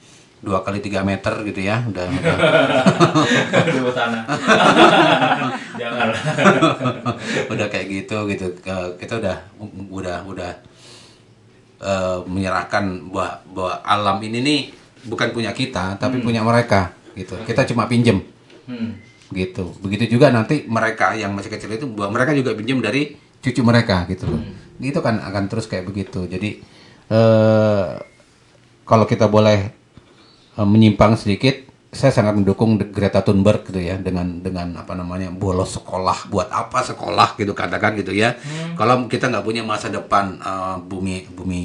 dua 0.44 0.60
kali 0.60 0.78
tiga 0.78 1.02
meter 1.02 1.32
gitu 1.42 1.64
ya 1.64 1.80
udah, 1.88 2.04
udah 2.04 3.94
tanah. 3.96 4.24
Jangan. 5.80 6.08
udah 7.48 7.68
kayak 7.68 7.88
gitu 7.90 8.18
gitu 8.28 8.46
kita 9.00 9.14
udah 9.18 9.38
udah 9.90 10.18
udah 10.28 10.52
eh, 11.80 12.20
menyerahkan 12.26 12.84
bahwa 13.08 13.28
bahwa 13.48 13.74
alam 13.82 14.18
ini 14.22 14.40
nih 14.40 14.62
bukan 15.04 15.32
punya 15.32 15.52
kita 15.52 15.96
tapi 15.96 16.20
Hmm. 16.20 16.26
punya 16.26 16.42
mereka 16.42 16.92
gitu 17.14 17.36
kita 17.44 17.64
cuma 17.66 17.88
pinjem 17.88 18.24
Hmm. 18.64 18.96
gitu 19.30 19.76
begitu 19.80 20.14
juga 20.14 20.28
nanti 20.28 20.64
mereka 20.66 21.12
yang 21.14 21.32
masih 21.32 21.50
kecil 21.50 21.72
itu 21.72 21.88
bahwa 21.88 22.16
mereka 22.16 22.32
juga 22.32 22.52
pinjam 22.52 22.80
dari 22.80 23.16
cucu 23.40 23.60
mereka 23.60 24.04
gitu 24.08 24.28
loh 24.28 24.40
Hmm. 24.40 24.56
itu 24.82 25.00
kan 25.00 25.20
akan 25.20 25.48
terus 25.48 25.68
kayak 25.68 25.84
begitu 25.86 26.24
jadi 26.26 26.60
eh 27.08 27.88
kalau 28.84 29.04
kita 29.04 29.28
boleh 29.28 29.60
eh, 29.68 29.83
menyimpang 30.56 31.16
sedikit, 31.16 31.56
saya 31.90 32.10
sangat 32.10 32.34
mendukung 32.36 32.78
Greta 32.78 33.22
Thunberg 33.22 33.66
gitu 33.66 33.78
ya 33.78 33.96
dengan 33.96 34.40
dengan 34.40 34.74
apa 34.76 34.94
namanya 34.94 35.30
bolos 35.30 35.74
sekolah 35.74 36.26
buat 36.28 36.50
apa 36.50 36.82
sekolah 36.84 37.34
gitu 37.36 37.54
katakan 37.54 37.94
gitu 37.96 38.10
ya. 38.10 38.34
Kalau 38.74 39.06
kita 39.08 39.30
nggak 39.30 39.42
punya 39.42 39.62
masa 39.62 39.88
depan 39.88 40.38
eh, 40.38 40.76
bumi 40.80 41.30
bumi 41.30 41.64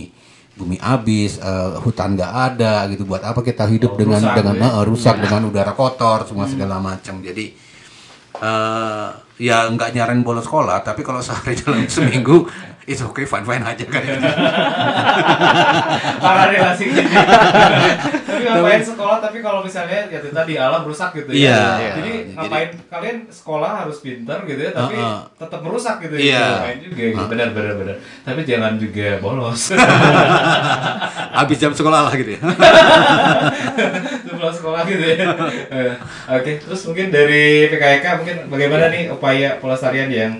bumi 0.52 0.76
habis, 0.76 1.38
eh, 1.38 1.70
hutan 1.78 2.12
nggak 2.12 2.32
ada 2.34 2.88
gitu 2.88 3.04
buat 3.04 3.22
apa 3.22 3.40
kita 3.40 3.64
hidup 3.64 3.94
Oh, 3.94 3.98
dengan 3.98 4.18
rusak 4.18 4.34
dengan 4.34 4.54
ya. 4.58 4.68
eh, 4.68 4.84
rusak 4.84 5.14
Iya. 5.14 5.22
dengan 5.22 5.42
udara 5.46 5.72
kotor 5.72 6.18
semua 6.24 6.44
segala 6.44 6.76
macam. 6.78 7.20
Jadi 7.20 7.44
eh 8.38 9.08
ya 9.38 9.66
nggak 9.66 9.90
nyaran 9.92 10.20
bolos 10.20 10.44
sekolah, 10.44 10.82
tapi 10.82 11.02
kalau 11.02 11.18
sehari 11.18 11.54
dalam 11.62 11.86
seminggu 11.86 12.46
itu 12.88 13.04
oke 13.04 13.20
fine 13.20 13.44
fine 13.44 13.60
aja 13.60 13.84
kan. 13.84 14.00
Masih 16.58 16.86
gini. 16.88 17.04
tapi 18.28 18.42
ngapain 18.48 18.80
sekolah 18.80 19.16
tapi 19.18 19.38
kalau 19.40 19.60
misalnya 19.60 20.08
ya 20.08 20.18
itu 20.18 20.30
tadi 20.30 20.52
alam 20.56 20.82
rusak 20.88 21.10
gitu 21.12 21.30
ya. 21.32 21.36
Iya. 21.36 21.60
Jadi 22.00 22.12
Jadi- 22.12 22.34
ngapain 22.34 22.70
kalian 22.88 23.16
sekolah 23.28 23.70
harus 23.84 24.00
pintar 24.00 24.40
gitu 24.44 24.60
ya 24.60 24.72
tapi 24.72 24.96
tetap 25.36 25.60
merusak 25.60 25.96
gitu 26.00 26.14
Iya. 26.16 26.32
ya. 26.32 26.46
Ngapain 26.56 26.78
juga 26.80 27.02
gitu. 27.04 27.24
Benar 27.28 27.48
benar 27.52 27.74
benar. 27.76 27.96
Tapi 28.24 28.40
jangan 28.48 28.72
juga 28.80 29.08
bolos. 29.20 29.62
Habis 31.38 31.58
jam 31.60 31.72
sekolah 31.74 32.08
lah 32.08 32.14
gitu 32.16 32.34
ya. 32.34 32.40
Sebelum 34.24 34.52
sekolah 34.52 34.80
gitu 34.88 35.04
ya. 35.04 35.28
Oke, 36.30 36.52
terus 36.56 36.80
mungkin 36.88 37.06
dari 37.12 37.68
PKK 37.68 38.04
mungkin 38.22 38.36
bagaimana 38.48 38.88
nih 38.88 39.12
upaya 39.12 39.60
pelestarian 39.60 40.08
yang 40.08 40.32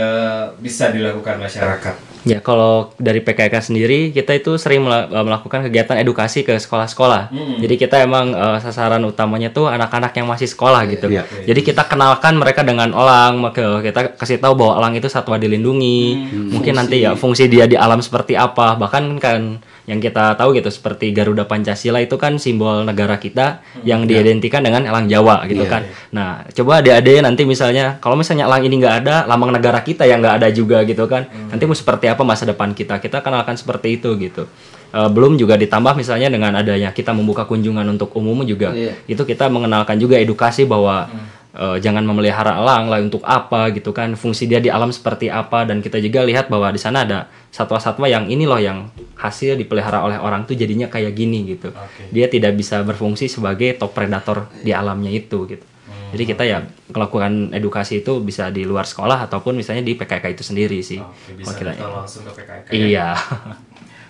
eh, 0.00 0.44
bisa 0.56 0.88
dilakukan 0.88 1.36
masyarakat? 1.36 2.08
Ya 2.20 2.44
kalau 2.44 2.92
dari 3.00 3.24
PKK 3.24 3.72
sendiri 3.72 4.12
kita 4.12 4.36
itu 4.36 4.56
sering 4.60 4.84
eh, 4.88 5.24
melakukan 5.24 5.68
kegiatan 5.68 6.00
edukasi 6.00 6.44
ke 6.44 6.56
sekolah-sekolah. 6.56 7.32
Hmm. 7.32 7.56
Jadi 7.60 7.74
kita 7.76 8.00
emang 8.00 8.32
eh, 8.32 8.58
sasaran 8.64 9.04
utamanya 9.04 9.52
tuh 9.52 9.68
anak-anak 9.68 10.12
yang 10.16 10.28
masih 10.28 10.48
sekolah 10.48 10.84
gitu. 10.88 11.12
Iya. 11.12 11.24
Jadi 11.44 11.60
kita 11.60 11.84
kenalkan 11.84 12.40
mereka 12.40 12.64
dengan 12.64 12.92
elang, 12.92 13.40
maka 13.40 13.84
kita 13.84 14.16
kasih 14.16 14.40
tahu 14.40 14.56
bahwa 14.56 14.80
elang 14.80 14.96
itu 14.96 15.08
satwa 15.08 15.36
dilindungi. 15.36 16.00
Hmm. 16.28 16.48
Mungkin 16.56 16.74
nanti 16.76 17.04
ya 17.04 17.12
fungsi 17.16 17.48
dia 17.48 17.68
di 17.68 17.76
alam 17.76 18.00
seperti 18.00 18.36
apa. 18.36 18.76
Bahkan 18.76 19.04
kan 19.20 19.60
yang 19.90 19.98
kita 19.98 20.38
tahu 20.38 20.54
gitu 20.54 20.70
seperti 20.70 21.10
Garuda 21.10 21.50
Pancasila 21.50 21.98
itu 21.98 22.14
kan 22.14 22.38
simbol 22.38 22.86
negara 22.86 23.18
kita 23.18 23.58
yang 23.82 24.06
diidentikan 24.06 24.62
dengan 24.62 24.86
elang 24.86 25.10
Jawa 25.10 25.42
gitu 25.50 25.66
Iya, 25.66 25.72
kan. 25.74 25.82
Nah, 26.14 26.46
coba 26.54 26.78
adik-adik 26.78 27.26
nanti 27.26 27.42
misalnya 27.42 27.98
kalau 27.98 28.14
misalnya 28.14 28.46
elang 28.46 28.62
ini 28.62 28.78
nggak 28.78 28.96
ada, 29.02 29.26
lambang 29.26 29.50
negara 29.50 29.82
kita 29.82 30.06
yang 30.06 30.22
nggak 30.22 30.38
ada 30.38 30.48
juga 30.54 30.86
gitu 30.86 31.10
kan. 31.10 31.26
Nanti 31.26 31.66
mau 31.66 31.74
seperti 31.74 32.06
apa 32.06 32.22
masa 32.22 32.46
depan 32.46 32.70
kita? 32.70 33.02
Kita 33.02 33.18
kenalkan 33.18 33.58
seperti 33.58 33.98
itu 33.98 34.14
gitu. 34.14 34.46
Eh, 34.90 35.10
belum 35.10 35.34
juga 35.34 35.58
ditambah 35.58 35.98
misalnya 35.98 36.30
dengan 36.30 36.54
adanya 36.54 36.94
kita 36.94 37.10
membuka 37.10 37.46
kunjungan 37.50 37.86
untuk 37.90 38.14
umum 38.14 38.46
juga. 38.46 38.70
Iya. 38.70 38.94
Itu 39.10 39.26
kita 39.26 39.50
mengenalkan 39.50 39.98
juga 39.98 40.18
edukasi 40.22 40.66
bahwa 40.70 41.10
eh, 41.52 41.76
jangan 41.78 42.02
memelihara 42.02 42.54
elang 42.54 42.86
lah 42.86 42.98
untuk 42.98 43.22
apa 43.22 43.70
gitu 43.70 43.90
kan. 43.90 44.12
Fungsi 44.14 44.44
dia 44.44 44.58
di 44.58 44.68
alam 44.68 44.88
seperti 44.88 45.26
apa 45.26 45.62
dan 45.62 45.78
kita 45.78 45.96
juga 45.96 46.22
lihat 46.22 46.46
bahwa 46.46 46.68
di 46.68 46.78
sana 46.78 47.02
ada 47.02 47.18
satwa-satwa 47.48 48.06
yang 48.06 48.26
ini 48.26 48.44
loh 48.44 48.56
yang 48.56 48.88
hasil 49.14 49.54
dipelihara 49.54 50.00
oleh 50.00 50.16
orang 50.16 50.42
tuh 50.42 50.54
jadinya 50.54 50.86
kayak 50.86 51.12
gini 51.12 51.44
gitu. 51.48 51.70
Dia 52.08 52.26
tidak 52.26 52.54
bisa 52.54 52.80
berfungsi 52.80 53.26
sebagai 53.26 53.74
top 53.74 53.92
predator 53.92 54.46
di 54.56 54.70
alamnya 54.70 55.10
itu 55.10 55.44
gitu. 55.46 55.66
Jadi 56.10 56.26
kita 56.26 56.42
ya 56.42 56.58
melakukan 56.90 57.52
edukasi 57.52 58.00
itu 58.00 58.18
bisa 58.18 58.50
di 58.50 58.66
luar 58.66 58.82
sekolah 58.82 59.30
ataupun 59.30 59.54
misalnya 59.54 59.80
di 59.80 59.94
PKK 59.94 60.24
itu 60.28 60.42
sendiri 60.42 60.82
sih. 60.82 60.98
Oke, 60.98 61.38
bisa 61.38 61.46
Kalau 61.46 61.58
kita- 61.60 61.74
kita 61.76 61.86
langsung 61.88 62.22
ke 62.24 62.32
PKK. 62.34 62.66
ya. 62.66 62.74
Iya. 62.74 63.08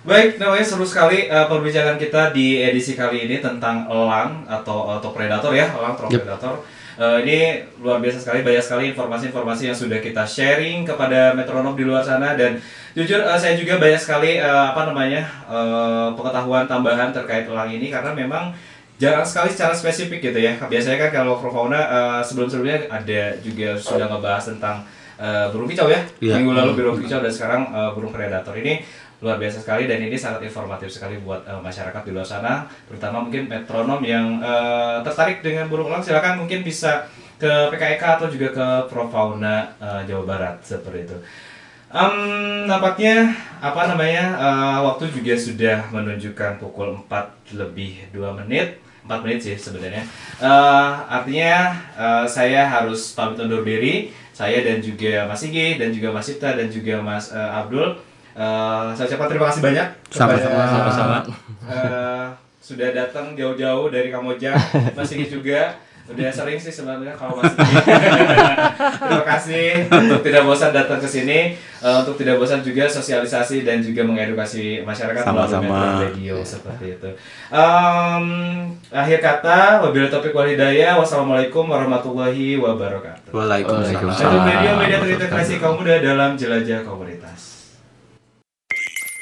Baik, 0.01 0.41
namanya 0.41 0.65
seru 0.65 0.81
sekali 0.83 1.29
eh, 1.29 1.45
perbincangan 1.45 2.01
kita 2.01 2.33
di 2.33 2.57
edisi 2.57 2.97
kali 2.97 3.29
ini 3.29 3.37
tentang 3.37 3.85
elang 3.85 4.49
atau 4.49 4.89
atau 4.91 5.13
predator 5.13 5.53
ya, 5.53 5.69
elang 5.69 5.93
atau 5.93 6.09
Yep. 6.09 6.25
predator. 6.25 6.55
Eh, 7.01 7.19
ini 7.25 7.39
luar 7.81 7.97
biasa 7.97 8.21
sekali, 8.21 8.45
banyak 8.45 8.61
sekali 8.61 8.85
informasi-informasi 8.93 9.73
yang 9.73 9.79
sudah 9.79 10.05
kita 10.05 10.21
sharing 10.21 10.85
kepada 10.85 11.33
metronom 11.33 11.73
di 11.73 11.89
luar 11.89 12.05
sana 12.05 12.37
dan 12.37 12.61
jujur 12.93 13.25
eh, 13.25 13.39
saya 13.41 13.57
juga 13.57 13.81
banyak 13.81 13.97
sekali 13.97 14.37
eh, 14.37 14.65
apa 14.69 14.85
namanya 14.85 15.25
eh, 15.49 16.09
pengetahuan 16.13 16.69
tambahan 16.69 17.09
terkait 17.09 17.49
elang 17.49 17.73
ini 17.73 17.89
karena 17.89 18.13
memang 18.13 18.53
jarang 19.01 19.25
sekali 19.25 19.49
secara 19.49 19.73
spesifik 19.73 20.29
gitu 20.29 20.45
ya. 20.45 20.61
Biasanya 20.61 21.09
kan 21.09 21.25
kalau 21.25 21.41
Profauna 21.41 21.81
eh, 21.81 22.21
sebelum-sebelumnya 22.21 22.93
ada 22.93 23.33
juga 23.41 23.81
sudah 23.81 24.05
ngebahas 24.05 24.53
tentang 24.53 24.85
eh, 25.17 25.49
burung 25.57 25.73
kicau 25.73 25.89
ya. 25.89 26.05
Iya. 26.21 26.37
Minggu 26.37 26.53
lalu 26.53 26.85
burung 26.85 27.01
kicau 27.01 27.25
dan 27.25 27.33
sekarang 27.33 27.65
eh, 27.73 27.91
burung 27.97 28.13
predator 28.13 28.53
ini 28.61 28.85
luar 29.21 29.37
biasa 29.37 29.61
sekali 29.61 29.85
dan 29.85 30.01
ini 30.01 30.17
sangat 30.17 30.41
informatif 30.49 30.89
sekali 30.89 31.21
buat 31.21 31.45
eh, 31.45 31.61
masyarakat 31.61 32.03
di 32.09 32.11
luar 32.17 32.25
sana, 32.25 32.65
terutama 32.89 33.21
mungkin 33.21 33.47
metronom 33.53 34.01
yang 34.01 34.41
eh, 34.41 34.97
tertarik 35.05 35.45
dengan 35.45 35.69
burung 35.69 35.93
elang 35.93 36.01
silakan 36.01 36.41
mungkin 36.41 36.65
bisa 36.65 37.05
ke 37.41 37.73
PKEK 37.73 38.03
atau 38.21 38.29
juga 38.29 38.49
ke 38.53 38.67
Profauna 38.89 39.77
eh, 39.81 40.03
Jawa 40.09 40.25
Barat 40.25 40.57
seperti 40.65 41.09
itu. 41.09 41.17
Em, 41.91 42.15
nampaknya 42.71 43.35
apa 43.59 43.91
namanya 43.91 44.25
eh, 44.39 44.79
waktu 44.89 45.11
juga 45.11 45.35
sudah 45.37 45.77
menunjukkan 45.93 46.63
pukul 46.63 47.03
4 47.09 47.57
lebih 47.61 48.09
2 48.15 48.41
menit. 48.45 48.81
4 49.05 49.25
menit 49.27 49.41
sih 49.43 49.57
sebenarnya. 49.59 50.05
Eh, 50.39 50.91
artinya 51.11 51.75
eh, 51.99 52.25
saya 52.31 52.65
harus 52.69 53.13
pamit 53.13 53.37
undur 53.43 53.67
diri. 53.67 54.15
Saya 54.31 54.65
dan 54.65 54.81
juga 54.81 55.29
Mas 55.29 55.45
Igi 55.45 55.77
dan 55.77 55.93
juga 55.93 56.17
Mas 56.17 56.25
Cipta 56.25 56.57
dan 56.57 56.73
juga 56.73 57.03
Mas 57.05 57.29
eh, 57.29 57.37
Abdul 57.37 57.99
Eh, 58.41 58.89
saya 58.97 59.05
ucapkan 59.05 59.29
terima 59.29 59.47
kasih 59.47 59.61
banyak. 59.61 59.87
Sama-sama. 60.09 60.63
Sama-sama. 60.65 61.17
eh, 61.69 62.27
sudah 62.59 62.89
datang 62.91 63.37
jauh-jauh 63.37 63.93
dari 63.93 64.09
Kamojang 64.09 64.57
Mas 64.97 65.13
Igi 65.13 65.29
juga. 65.29 65.77
Udah 66.11 66.27
sering 66.27 66.59
sih 66.59 66.75
sebenarnya 66.75 67.15
kalau 67.15 67.37
Mas 67.37 67.53
Igi 67.53 67.63
terima 69.05 69.25
kasih. 69.25 69.67
Untuk 69.87 70.21
tidak 70.21 70.43
bosan 70.43 70.73
datang 70.73 70.97
ke 70.97 71.07
sini. 71.07 71.53
Eh, 71.55 71.97
untuk 71.97 72.17
tidak 72.17 72.37
bosan 72.37 72.61
juga 72.61 72.85
sosialisasi 72.85 73.63
dan 73.63 73.79
juga 73.79 74.03
mengedukasi 74.03 74.83
masyarakat 74.83 75.21
melalui 75.23 75.45
Sama-sama. 75.53 75.69
Metro 75.69 76.01
Radio 76.03 76.37
seperti 76.41 76.97
itu. 76.97 77.11
Em, 77.51 78.25
akhir 78.91 79.19
kata 79.21 79.59
wabillahi 79.81 80.09
taufiq 80.09 80.33
wal 80.33 80.47
hidayah. 80.47 80.97
Wassalamualaikum 80.97 81.69
warahmatullahi 81.69 82.57
wabarakatuh. 82.57 83.31
Waalaikumsalam. 83.31 84.17
Radio 84.49 84.73
media 84.77 84.99
terintegrasi 84.99 85.61
kaum 85.61 85.77
muda 85.77 86.01
dalam 86.01 86.35
jelajah 86.35 86.83
komunitas 86.83 87.10